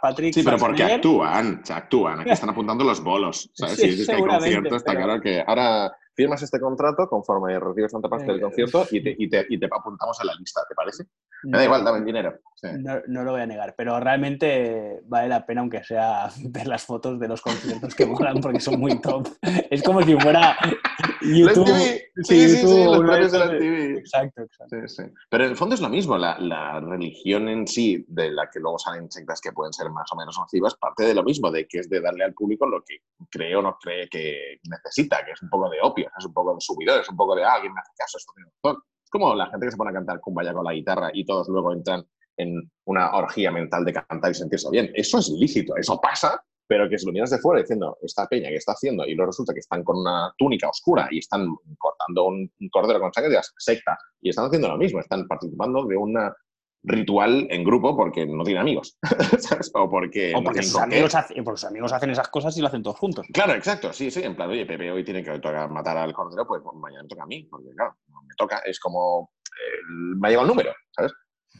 Patrick. 0.00 0.34
Sí, 0.34 0.42
pero 0.42 0.56
porque 0.56 0.82
actúan, 0.82 1.62
actúan, 1.68 2.20
aquí 2.20 2.30
están 2.30 2.50
apuntando 2.50 2.84
los 2.84 3.02
bolos. 3.02 3.50
¿sabes? 3.54 3.76
si 3.76 3.88
es 3.88 4.06
que 4.06 4.12
hay 4.14 4.22
concierto, 4.22 4.76
está 4.76 4.94
claro 4.94 5.20
que 5.20 5.42
ahora 5.46 5.92
firmas 6.14 6.42
este 6.42 6.60
contrato 6.60 7.08
conforme 7.08 7.58
recibes 7.58 7.92
tanta 7.92 8.08
parte 8.08 8.26
del 8.26 8.38
eh, 8.38 8.42
concierto 8.42 8.86
y 8.90 9.02
te, 9.02 9.14
y, 9.18 9.28
te, 9.28 9.46
y 9.48 9.58
te, 9.58 9.66
apuntamos 9.66 10.20
a 10.20 10.24
la 10.24 10.34
lista, 10.34 10.62
¿te 10.68 10.74
parece? 10.74 11.04
Me 11.44 11.58
da 11.58 11.64
igual, 11.64 11.84
dame 11.84 11.98
el 11.98 12.04
dinero. 12.04 12.38
No, 12.78 13.00
no, 13.06 13.24
lo 13.24 13.32
voy 13.32 13.40
a 13.40 13.46
negar, 13.46 13.74
pero 13.76 13.98
realmente 13.98 15.00
vale 15.04 15.28
la 15.28 15.46
pena, 15.46 15.62
aunque 15.62 15.82
sea 15.82 16.28
ver 16.50 16.66
las 16.66 16.84
fotos 16.84 17.18
de 17.18 17.28
los 17.28 17.40
conciertos 17.40 17.94
que 17.94 18.06
molan 18.06 18.40
porque 18.40 18.60
son 18.60 18.78
muy 18.78 19.00
top. 19.00 19.28
Es 19.70 19.82
como 19.82 20.02
si 20.02 20.14
fuera 20.16 20.56
YouTube, 21.22 21.64
TV. 21.64 22.10
sí, 22.22 22.48
Sí, 22.48 22.48
sí, 22.48 22.84
los 22.84 23.00
premios 23.00 23.32
de 23.32 23.38
la 23.38 23.50
TV. 23.50 23.98
Exacto, 23.98 24.42
exacto. 24.42 24.76
Sí, 24.86 24.88
sí. 24.88 25.02
Pero 25.28 25.44
en 25.44 25.50
el 25.50 25.56
fondo 25.56 25.74
es 25.74 25.80
lo 25.80 25.88
mismo, 25.88 26.18
la, 26.18 26.38
la 26.38 26.80
religión 26.80 27.48
en 27.48 27.66
sí, 27.66 28.04
de 28.08 28.30
la 28.30 28.50
que 28.50 28.60
luego 28.60 28.78
salen 28.78 29.10
sectas 29.10 29.40
que 29.40 29.52
pueden 29.52 29.72
ser 29.72 29.90
más 29.90 30.10
o 30.12 30.16
menos 30.16 30.36
nocivas, 30.38 30.74
parte 30.76 31.04
de 31.04 31.14
lo 31.14 31.22
mismo, 31.22 31.50
de 31.50 31.66
que 31.66 31.78
es 31.78 31.88
de 31.88 32.00
darle 32.00 32.24
al 32.24 32.34
público 32.34 32.66
lo 32.66 32.82
que 32.82 32.98
cree 33.30 33.56
o 33.56 33.62
no 33.62 33.78
cree 33.80 34.08
que 34.08 34.60
necesita, 34.64 35.24
que 35.24 35.32
es 35.32 35.42
un 35.42 35.50
poco 35.50 35.70
de 35.70 35.78
opio, 35.82 35.99
es 36.02 36.24
un 36.24 36.32
poco 36.32 36.54
de 36.54 36.60
subidor, 36.60 37.00
es 37.00 37.08
un 37.08 37.16
poco 37.16 37.34
de, 37.34 37.44
ah, 37.44 37.54
alguien 37.54 37.72
me 37.72 37.80
hace 37.80 37.92
caso, 37.96 38.18
esto 38.18 38.32
tiene 38.34 38.50
razón. 38.62 38.82
Es 39.02 39.10
como 39.10 39.34
la 39.34 39.46
gente 39.50 39.66
que 39.66 39.72
se 39.72 39.76
pone 39.76 39.90
a 39.90 39.94
cantar 39.94 40.20
cumbaya 40.20 40.52
con 40.52 40.64
la 40.64 40.72
guitarra 40.72 41.10
y 41.12 41.24
todos 41.24 41.48
luego 41.48 41.72
entran 41.72 42.04
en 42.36 42.70
una 42.86 43.12
orgía 43.12 43.50
mental 43.50 43.84
de 43.84 43.92
cantar 43.92 44.30
y 44.30 44.34
sentirse 44.34 44.68
bien. 44.70 44.90
Eso 44.94 45.18
es 45.18 45.28
ilícito, 45.28 45.76
eso 45.76 46.00
pasa, 46.00 46.42
pero 46.66 46.88
que 46.88 46.98
si 46.98 47.06
lo 47.06 47.12
miras 47.12 47.30
de 47.30 47.38
fuera 47.38 47.60
diciendo, 47.60 47.98
esta 48.02 48.26
peña 48.26 48.48
que 48.48 48.56
está 48.56 48.72
haciendo, 48.72 49.04
y 49.04 49.14
luego 49.14 49.30
resulta 49.30 49.52
que 49.52 49.60
están 49.60 49.82
con 49.82 49.98
una 49.98 50.32
túnica 50.38 50.68
oscura 50.68 51.08
y 51.10 51.18
están 51.18 51.48
cortando 51.76 52.26
un, 52.26 52.52
cordero 52.70 53.00
con 53.00 53.12
sangre 53.12 53.30
de 53.30 53.36
la 53.36 53.42
secta, 53.58 53.98
y 54.20 54.30
están 54.30 54.46
haciendo 54.46 54.68
lo 54.68 54.78
mismo, 54.78 55.00
están 55.00 55.26
participando 55.26 55.84
de 55.86 55.96
un 55.96 56.16
ritual 56.82 57.46
en 57.50 57.62
grupo 57.64 57.96
porque 57.96 58.26
no 58.26 58.44
tienen 58.44 58.62
amigos, 58.62 58.98
¿sabes? 59.38 59.70
O 59.74 59.88
porque, 59.88 60.32
O 60.34 60.38
no 60.38 60.44
porque 60.44 60.60
tienen 60.60 60.70
sus, 60.70 60.80
amigos 60.80 61.14
hacen, 61.14 61.44
porque 61.44 61.60
sus 61.60 61.68
amigos 61.68 61.92
hacen 61.92 62.10
esas 62.10 62.28
cosas 62.28 62.56
y 62.56 62.60
lo 62.60 62.68
hacen 62.68 62.82
todos 62.82 62.98
juntos. 62.98 63.26
Claro, 63.32 63.54
exacto, 63.54 63.92
sí, 63.92 64.10
sí, 64.10 64.22
en 64.22 64.34
plan, 64.34 64.50
oye, 64.50 64.66
Pepe 64.66 64.90
hoy 64.90 65.04
tiene 65.04 65.22
que 65.22 65.38
matar 65.68 65.98
al 65.98 66.12
cordero, 66.12 66.46
pues, 66.46 66.62
pues 66.62 66.76
mañana 66.76 67.02
me 67.02 67.08
toca 67.08 67.22
a 67.22 67.26
mí, 67.26 67.44
porque 67.44 67.70
claro, 67.76 67.96
no 68.08 68.22
me 68.22 68.34
toca, 68.36 68.58
es 68.64 68.80
como, 68.80 69.32
eh, 69.46 69.82
me 70.18 70.28
ha 70.28 70.30
llegado 70.30 70.46
el 70.46 70.48
número, 70.48 70.74
¿sabes? 70.90 71.12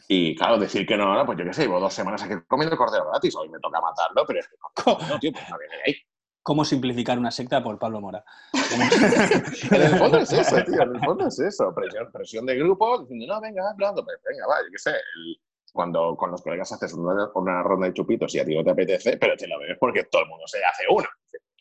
Y 0.08 0.34
claro, 0.34 0.58
decir 0.58 0.86
que 0.86 0.96
no, 0.96 1.14
no, 1.14 1.24
pues 1.26 1.38
yo 1.38 1.44
qué 1.44 1.52
sé, 1.52 1.62
llevo 1.62 1.78
dos 1.78 1.94
semanas 1.94 2.22
aquí 2.22 2.34
comiendo 2.48 2.76
cordero 2.76 3.08
gratis, 3.10 3.34
hoy 3.36 3.48
me 3.48 3.60
toca 3.60 3.80
matarlo, 3.80 4.24
pero 4.26 4.40
es 4.40 4.48
que 4.48 4.56
no, 4.58 5.18
tío, 5.20 5.32
pues 5.32 5.48
no 5.48 5.58
viene 5.58 5.76
de 5.76 5.82
ahí. 5.86 5.96
¿Cómo 6.42 6.64
simplificar 6.64 7.18
una 7.18 7.30
secta 7.30 7.62
por 7.62 7.78
Pablo 7.78 8.00
Mora? 8.00 8.24
En 9.72 9.82
el 9.82 9.98
fondo 9.98 10.18
es 10.18 10.32
eso, 10.32 10.56
tío, 10.64 10.82
en 10.82 10.94
el 10.94 11.00
fondo 11.04 11.26
es 11.26 11.38
eso, 11.38 11.72
presión, 11.74 12.10
presión 12.12 12.46
de 12.46 12.56
grupo, 12.56 13.00
diciendo, 13.00 13.26
no, 13.34 13.40
venga, 13.40 13.70
hablando, 13.70 14.04
pues 14.04 14.16
venga, 14.28 14.46
va, 14.46 14.56
yo 14.62 14.70
qué 14.72 14.78
sé, 14.78 14.90
el- 14.90 15.40
cuando 15.72 16.16
con 16.16 16.32
los 16.32 16.42
colegas 16.42 16.72
haces 16.72 16.92
una, 16.94 17.28
una 17.34 17.62
ronda 17.62 17.86
de 17.86 17.92
chupitos 17.94 18.34
y 18.34 18.40
a 18.40 18.44
ti 18.44 18.56
no 18.56 18.64
te 18.64 18.70
apetece, 18.70 19.16
pero 19.18 19.36
te 19.36 19.46
lo 19.46 19.56
bebes 19.60 19.76
porque 19.78 20.02
todo 20.04 20.22
el 20.22 20.28
mundo 20.28 20.44
se 20.48 20.58
hace 20.64 20.82
uno, 20.90 21.06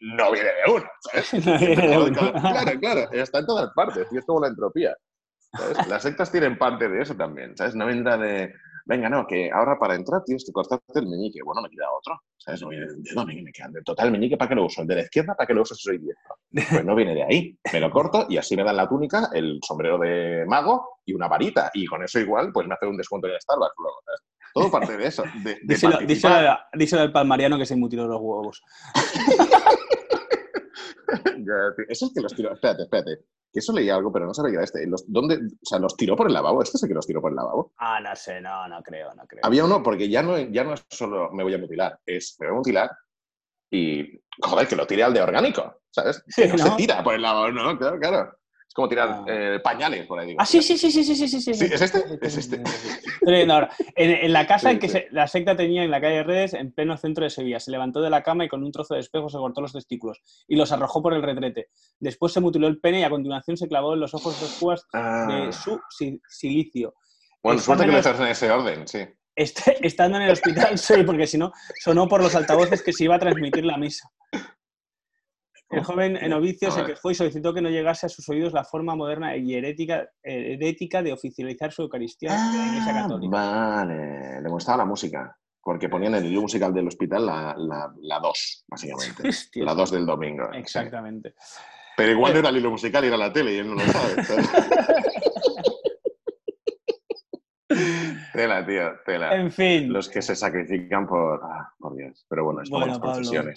no 0.01 0.31
viene 0.31 0.49
de 0.49 0.71
uno, 0.73 0.85
¿sabes? 1.01 1.33
No 1.45 1.59
viene 1.59 1.87
de 1.87 1.97
uno. 1.97 2.31
Claro, 2.31 2.79
claro, 2.79 3.11
está 3.11 3.39
en 3.39 3.45
todas 3.45 3.71
partes, 3.75 4.07
y 4.11 4.17
es 4.17 4.25
como 4.25 4.39
la 4.41 4.47
entropía. 4.47 4.95
¿sabes? 5.55 5.87
Las 5.87 6.01
sectas 6.03 6.31
tienen 6.31 6.57
parte 6.57 6.89
de 6.89 7.01
eso 7.03 7.15
también, 7.15 7.55
¿sabes? 7.55 7.75
No 7.75 7.85
vendrá 7.85 8.17
de, 8.17 8.51
venga, 8.85 9.09
no, 9.09 9.25
que 9.27 9.51
ahora 9.51 9.77
para 9.79 9.95
entrar 9.95 10.23
tienes 10.23 10.43
que 10.45 10.51
cortarte 10.51 10.99
el 10.99 11.07
meñique. 11.07 11.41
Bueno, 11.43 11.61
me 11.61 11.69
queda 11.69 11.85
otro, 11.91 12.21
¿sabes? 12.37 12.61
No 12.61 12.69
viene 12.69 12.87
del 12.87 13.03
dedo, 13.03 13.25
me 13.25 13.51
queda 13.51 13.67
de 13.69 13.81
total 13.81 14.07
el 14.07 14.11
meñique, 14.11 14.37
¿para 14.37 14.49
qué 14.49 14.55
lo 14.55 14.65
uso? 14.65 14.81
El 14.81 14.87
de 14.87 14.95
la 14.95 15.01
izquierda, 15.01 15.35
¿para 15.35 15.47
qué 15.47 15.53
lo 15.53 15.61
uso 15.61 15.75
si 15.75 15.83
soy 15.83 15.97
diestro? 15.97 16.35
Pues 16.51 16.85
no 16.85 16.95
viene 16.95 17.13
de 17.13 17.23
ahí, 17.23 17.57
me 17.71 17.79
lo 17.79 17.91
corto 17.91 18.25
y 18.29 18.37
así 18.37 18.55
me 18.55 18.63
dan 18.63 18.77
la 18.77 18.87
túnica, 18.87 19.29
el 19.33 19.59
sombrero 19.65 19.97
de 19.97 20.45
mago 20.47 20.99
y 21.05 21.13
una 21.13 21.27
varita, 21.27 21.71
y 21.73 21.85
con 21.85 22.03
eso 22.03 22.19
igual, 22.19 22.51
pues 22.51 22.67
me 22.67 22.73
hace 22.73 22.85
un 22.85 22.97
descuento 22.97 23.27
en 23.27 23.33
el 23.33 23.41
Starbucks 23.41 23.75
luego, 23.77 23.97
¿sabes? 24.05 24.21
Todo 24.53 24.71
parte 24.71 24.97
de 24.97 25.07
eso, 25.07 25.23
de, 25.43 25.51
de 25.51 25.59
Díselo, 25.61 25.99
díselo, 25.99 26.57
díselo 26.73 27.01
al 27.03 27.11
palmariano 27.11 27.57
que 27.57 27.67
se 27.67 27.75
mutiló 27.75 28.07
los 28.07 28.19
huevos. 28.19 28.63
Es 31.87 32.11
que 32.13 32.21
los 32.21 32.33
tiró. 32.35 32.53
Espérate, 32.53 32.83
espérate. 32.83 33.25
Que 33.51 33.59
eso 33.59 33.73
leía 33.73 33.95
algo, 33.95 34.11
pero 34.11 34.25
no 34.25 34.33
sabía 34.33 34.51
que 34.51 34.55
era 34.55 34.63
este. 34.63 34.87
Los, 34.87 35.11
¿dónde, 35.11 35.35
o 35.35 35.65
sea, 35.65 35.79
los 35.79 35.95
tiró 35.95 36.15
por 36.15 36.27
el 36.27 36.33
lavabo. 36.33 36.61
¿Este 36.61 36.77
es 36.77 36.83
el 36.83 36.89
que 36.89 36.95
los 36.95 37.07
tiró 37.07 37.21
por 37.21 37.31
el 37.31 37.35
lavabo? 37.35 37.73
Ah, 37.77 37.99
no 37.99 38.15
sé, 38.15 38.39
no, 38.41 38.67
no 38.67 38.81
creo, 38.83 39.13
no 39.15 39.25
creo. 39.25 39.41
Había 39.43 39.65
uno, 39.65 39.81
porque 39.81 40.09
ya 40.09 40.21
no, 40.21 40.37
ya 40.37 40.63
no 40.63 40.73
es 40.73 40.85
solo 40.89 41.31
me 41.31 41.43
voy 41.43 41.53
a 41.53 41.57
mutilar, 41.57 41.99
es 42.05 42.35
me 42.39 42.47
voy 42.47 42.55
a 42.55 42.57
mutilar 42.57 42.91
y, 43.71 44.21
joder, 44.41 44.67
que 44.67 44.75
lo 44.75 44.87
tire 44.87 45.03
al 45.03 45.13
de 45.13 45.21
orgánico, 45.21 45.81
¿sabes? 45.89 46.23
Que 46.35 46.47
no, 46.47 46.57
¿no? 46.57 46.65
se 46.65 46.75
tira 46.75 47.03
por 47.03 47.15
el 47.15 47.21
lavabo, 47.21 47.51
no, 47.51 47.77
claro, 47.77 47.99
claro 47.99 48.38
como 48.79 48.87
tirar 48.89 49.09
ah. 49.09 49.25
eh, 49.27 49.59
pañales 49.61 50.07
por 50.07 50.19
ahí. 50.19 50.27
Digo. 50.27 50.41
Ah, 50.41 50.45
sí, 50.45 50.61
sí, 50.61 50.77
sí, 50.77 50.89
sí, 50.89 51.03
sí, 51.03 51.15
sí, 51.15 51.27
sí. 51.27 51.53
sí, 51.53 51.65
¿Es 51.65 51.81
este? 51.81 52.01
Es 52.21 52.37
este. 52.37 52.63
En, 53.21 54.33
la 54.33 54.47
casa 54.47 54.71
en 54.71 54.79
que 54.79 54.87
se, 54.87 55.07
la 55.11 55.27
secta 55.27 55.57
tenía 55.57 55.83
en 55.83 55.91
la 55.91 55.99
calle 55.99 56.23
Redes, 56.23 56.53
en 56.53 56.71
pleno 56.71 56.95
centro 56.95 57.25
de 57.25 57.29
Sevilla, 57.29 57.59
se 57.59 57.71
levantó 57.71 58.01
de 58.01 58.09
la 58.09 58.23
cama 58.23 58.45
y 58.45 58.47
con 58.47 58.63
un 58.63 58.71
trozo 58.71 58.93
de 58.93 59.01
espejo 59.01 59.27
se 59.27 59.37
cortó 59.37 59.59
los 59.59 59.73
testículos 59.73 60.21
y 60.47 60.55
los 60.55 60.71
arrojó 60.71 61.01
por 61.01 61.13
el 61.13 61.21
retrete. 61.21 61.67
Después 61.99 62.31
se 62.31 62.39
mutiló 62.39 62.67
el 62.67 62.79
pene 62.79 63.01
y 63.01 63.03
a 63.03 63.09
continuación 63.09 63.57
se 63.57 63.67
clavó 63.67 63.95
en 63.95 63.99
los 63.99 64.13
ojos 64.13 64.39
dos 64.39 64.57
cubas 64.59 64.87
ah. 64.93 65.27
de 65.29 65.51
su 65.51 65.77
silicio. 66.29 66.93
Bueno, 67.43 67.59
suerte 67.59 67.85
que 67.85 67.91
lo 67.91 67.97
haces 67.97 68.19
en 68.19 68.27
ese 68.27 68.49
orden, 68.49 68.87
sí. 68.87 68.99
Estando 69.35 70.17
en 70.17 70.23
el 70.23 70.31
hospital, 70.31 70.77
sí, 70.77 71.03
porque 71.05 71.27
si 71.27 71.37
no, 71.37 71.51
sonó 71.81 72.07
por 72.07 72.21
los 72.21 72.35
altavoces 72.35 72.81
que 72.81 72.93
se 72.93 73.03
iba 73.03 73.15
a 73.15 73.19
transmitir 73.19 73.65
la 73.65 73.77
misa. 73.77 74.09
El 75.69 75.83
joven 75.83 76.17
novicio 76.29 76.69
A 76.69 76.71
se 76.71 76.83
quejó 76.83 77.11
y 77.11 77.15
solicitó 77.15 77.53
que 77.53 77.61
no 77.61 77.69
llegase 77.69 78.07
a 78.07 78.09
sus 78.09 78.27
oídos 78.29 78.53
la 78.53 78.63
forma 78.63 78.95
moderna 78.95 79.37
y 79.37 79.53
herética, 79.53 80.09
herética 80.23 81.03
de 81.03 81.13
oficializar 81.13 81.71
su 81.71 81.83
Eucaristía 81.83 82.31
de 82.31 82.57
la 82.57 82.67
Iglesia 82.67 82.91
Ah, 82.97 83.01
Católica. 83.03 83.37
Vale, 83.37 84.41
le 84.41 84.49
gustaba 84.49 84.79
la 84.79 84.85
música. 84.85 85.35
Porque 85.61 85.89
ponían 85.89 86.15
en 86.15 86.23
el 86.23 86.29
video 86.29 86.41
musical 86.41 86.73
del 86.73 86.87
hospital 86.87 87.25
la 87.25 87.53
2, 87.55 87.67
la, 87.67 87.93
la 88.01 88.19
dos, 88.19 88.63
básicamente. 88.67 89.27
Hostia, 89.29 89.63
La 89.65 89.75
2 89.75 89.91
del 89.91 90.05
domingo. 90.05 90.47
sí. 90.53 90.57
Exactamente. 90.57 91.35
Pero 91.95 92.11
igual 92.13 92.33
no 92.33 92.39
era 92.39 92.49
el 92.49 92.57
hilo 92.57 92.71
musical, 92.71 93.03
era 93.03 93.17
la 93.17 93.31
tele 93.31 93.53
y 93.53 93.57
él 93.57 93.67
no 93.67 93.75
lo 93.75 93.81
sabe. 93.81 94.15
tela, 98.33 98.65
tío, 98.65 98.91
tela. 99.05 99.35
En 99.35 99.51
fin, 99.51 99.91
Los 99.91 100.09
que 100.09 100.21
se 100.21 100.35
sacrifican 100.35 101.07
por. 101.07 101.41
ah, 101.43 101.71
por 101.77 101.95
Dios. 101.95 102.25
Pero 102.29 102.45
bueno, 102.45 102.61
es 102.63 102.69
como 102.69 102.79
Bueno, 102.85 102.93
las 102.93 103.01
Pablo. 103.01 103.51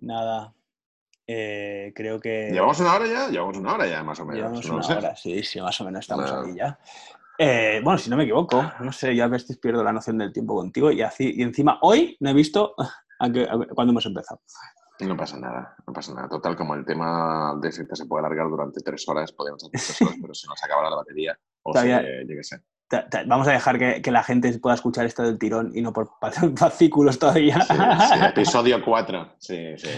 nada. 0.00 0.54
Eh, 1.26 1.92
creo 1.94 2.20
que. 2.20 2.50
¿Llevamos 2.52 2.78
una 2.80 2.94
hora 2.94 3.06
ya? 3.06 3.28
Llevamos 3.28 3.56
una 3.56 3.74
hora 3.74 3.86
ya, 3.86 4.02
más 4.02 4.20
o 4.20 4.24
menos. 4.24 4.36
Llevamos 4.38 4.66
no 4.68 4.74
una 4.74 4.82
sé. 4.82 4.92
hora, 4.94 5.16
sí, 5.16 5.42
sí, 5.42 5.60
más 5.60 5.80
o 5.80 5.84
menos 5.84 6.00
estamos 6.00 6.30
ahí 6.30 6.54
ya. 6.56 6.78
Eh, 7.38 7.80
bueno, 7.82 7.98
si 7.98 8.10
no 8.10 8.16
me 8.16 8.22
equivoco, 8.24 8.62
no 8.80 8.92
sé, 8.92 9.14
ya 9.16 9.24
a 9.24 9.28
veces 9.28 9.56
pierdo 9.58 9.82
la 9.82 9.92
noción 9.92 10.18
del 10.18 10.32
tiempo 10.32 10.54
contigo 10.54 10.92
y, 10.92 11.02
así, 11.02 11.32
y 11.36 11.42
encima 11.42 11.78
hoy 11.82 12.16
no 12.20 12.30
he 12.30 12.34
visto 12.34 12.74
a 13.18 13.30
qué- 13.32 13.44
a- 13.50 13.74
cuándo 13.74 13.90
hemos 13.92 14.06
empezado. 14.06 14.40
No 15.00 15.16
pasa 15.16 15.36
nada, 15.40 15.74
no 15.86 15.92
pasa 15.92 16.14
nada. 16.14 16.28
Total, 16.28 16.54
como 16.54 16.74
el 16.76 16.84
tema 16.84 17.58
de 17.60 17.72
secta 17.72 17.96
se 17.96 18.06
puede 18.06 18.24
alargar 18.24 18.48
durante 18.48 18.80
tres 18.80 19.08
horas, 19.08 19.32
podemos 19.32 19.64
hacer 19.64 19.72
tres 19.72 20.00
horas, 20.02 20.14
pero 20.20 20.32
se 20.34 20.46
nos 20.46 20.62
acabará 20.62 20.88
la 20.90 20.96
batería. 20.96 21.36
O 21.64 21.72
Todavía- 21.72 22.00
se, 22.02 22.20
yo 22.28 22.36
qué 22.36 22.44
sé. 22.44 22.60
Vamos 23.26 23.48
a 23.48 23.52
dejar 23.52 23.76
que, 23.78 24.00
que 24.00 24.12
la 24.12 24.22
gente 24.22 24.56
pueda 24.60 24.76
escuchar 24.76 25.04
esto 25.04 25.24
del 25.24 25.36
tirón 25.36 25.72
y 25.74 25.82
no 25.82 25.92
por 25.92 26.10
fascículos 26.56 27.18
todavía. 27.18 27.60
Sí, 27.62 27.74
sí, 27.74 28.20
episodio 28.24 28.84
4. 28.84 29.34
Sí, 29.38 29.74
sí. 29.78 29.88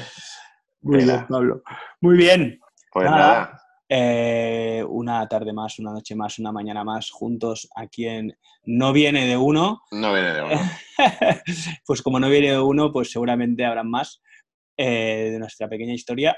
Muy 0.86 1.04
bien, 1.04 1.26
Pablo. 1.28 1.62
Muy 2.00 2.16
bien. 2.16 2.60
Pues 2.92 3.04
Nada. 3.10 3.18
nada, 3.18 3.60
Eh, 3.88 4.84
una 4.88 5.26
tarde 5.28 5.52
más, 5.52 5.78
una 5.78 5.92
noche 5.92 6.14
más, 6.16 6.38
una 6.38 6.50
mañana 6.52 6.82
más, 6.84 7.10
juntos 7.10 7.68
aquí 7.76 8.06
en 8.08 8.36
No 8.64 8.92
viene 8.92 9.26
de 9.26 9.36
uno. 9.36 9.82
no 9.92 10.12
viene 10.12 10.32
de 10.32 10.42
uno. 10.42 10.60
pues 11.86 12.02
como 12.02 12.18
no 12.18 12.28
viene 12.28 12.50
de 12.52 12.60
uno, 12.60 12.90
pues 12.92 13.10
seguramente 13.10 13.64
habrán 13.64 13.88
más 13.90 14.20
eh, 14.76 15.30
de 15.32 15.38
nuestra 15.38 15.68
pequeña 15.68 15.92
historia. 15.94 16.36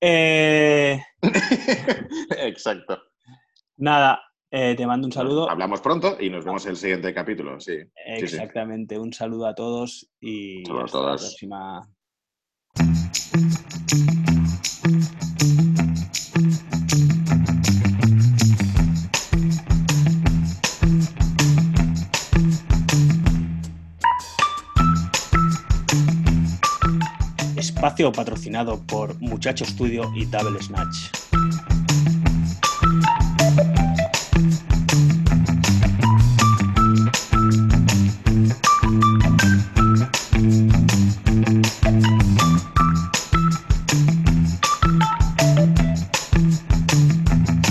Eh, 0.00 1.00
Exacto. 2.38 2.98
nada, 3.76 4.22
te 4.50 4.86
mando 4.86 5.06
un 5.06 5.12
saludo. 5.12 5.50
Hablamos 5.50 5.80
pronto 5.80 6.16
y 6.20 6.30
nos 6.30 6.44
vemos 6.44 6.64
en 6.66 6.70
el 6.72 6.76
siguiente 6.76 7.12
capítulo, 7.14 7.58
sí. 7.60 7.76
sí, 7.78 7.88
sí. 8.16 8.24
Exactamente, 8.24 8.98
un 8.98 9.12
saludo 9.12 9.46
a 9.46 9.54
todos 9.54 10.10
y 10.20 10.62
a 10.70 10.84
hasta 10.84 10.98
la 11.00 11.06
próxima. 11.16 11.88
Patrocinado 27.96 28.78
por 28.86 29.18
Muchacho 29.22 29.64
Studio 29.64 30.12
y 30.14 30.26
Table 30.26 30.60
Snatch. 30.62 31.25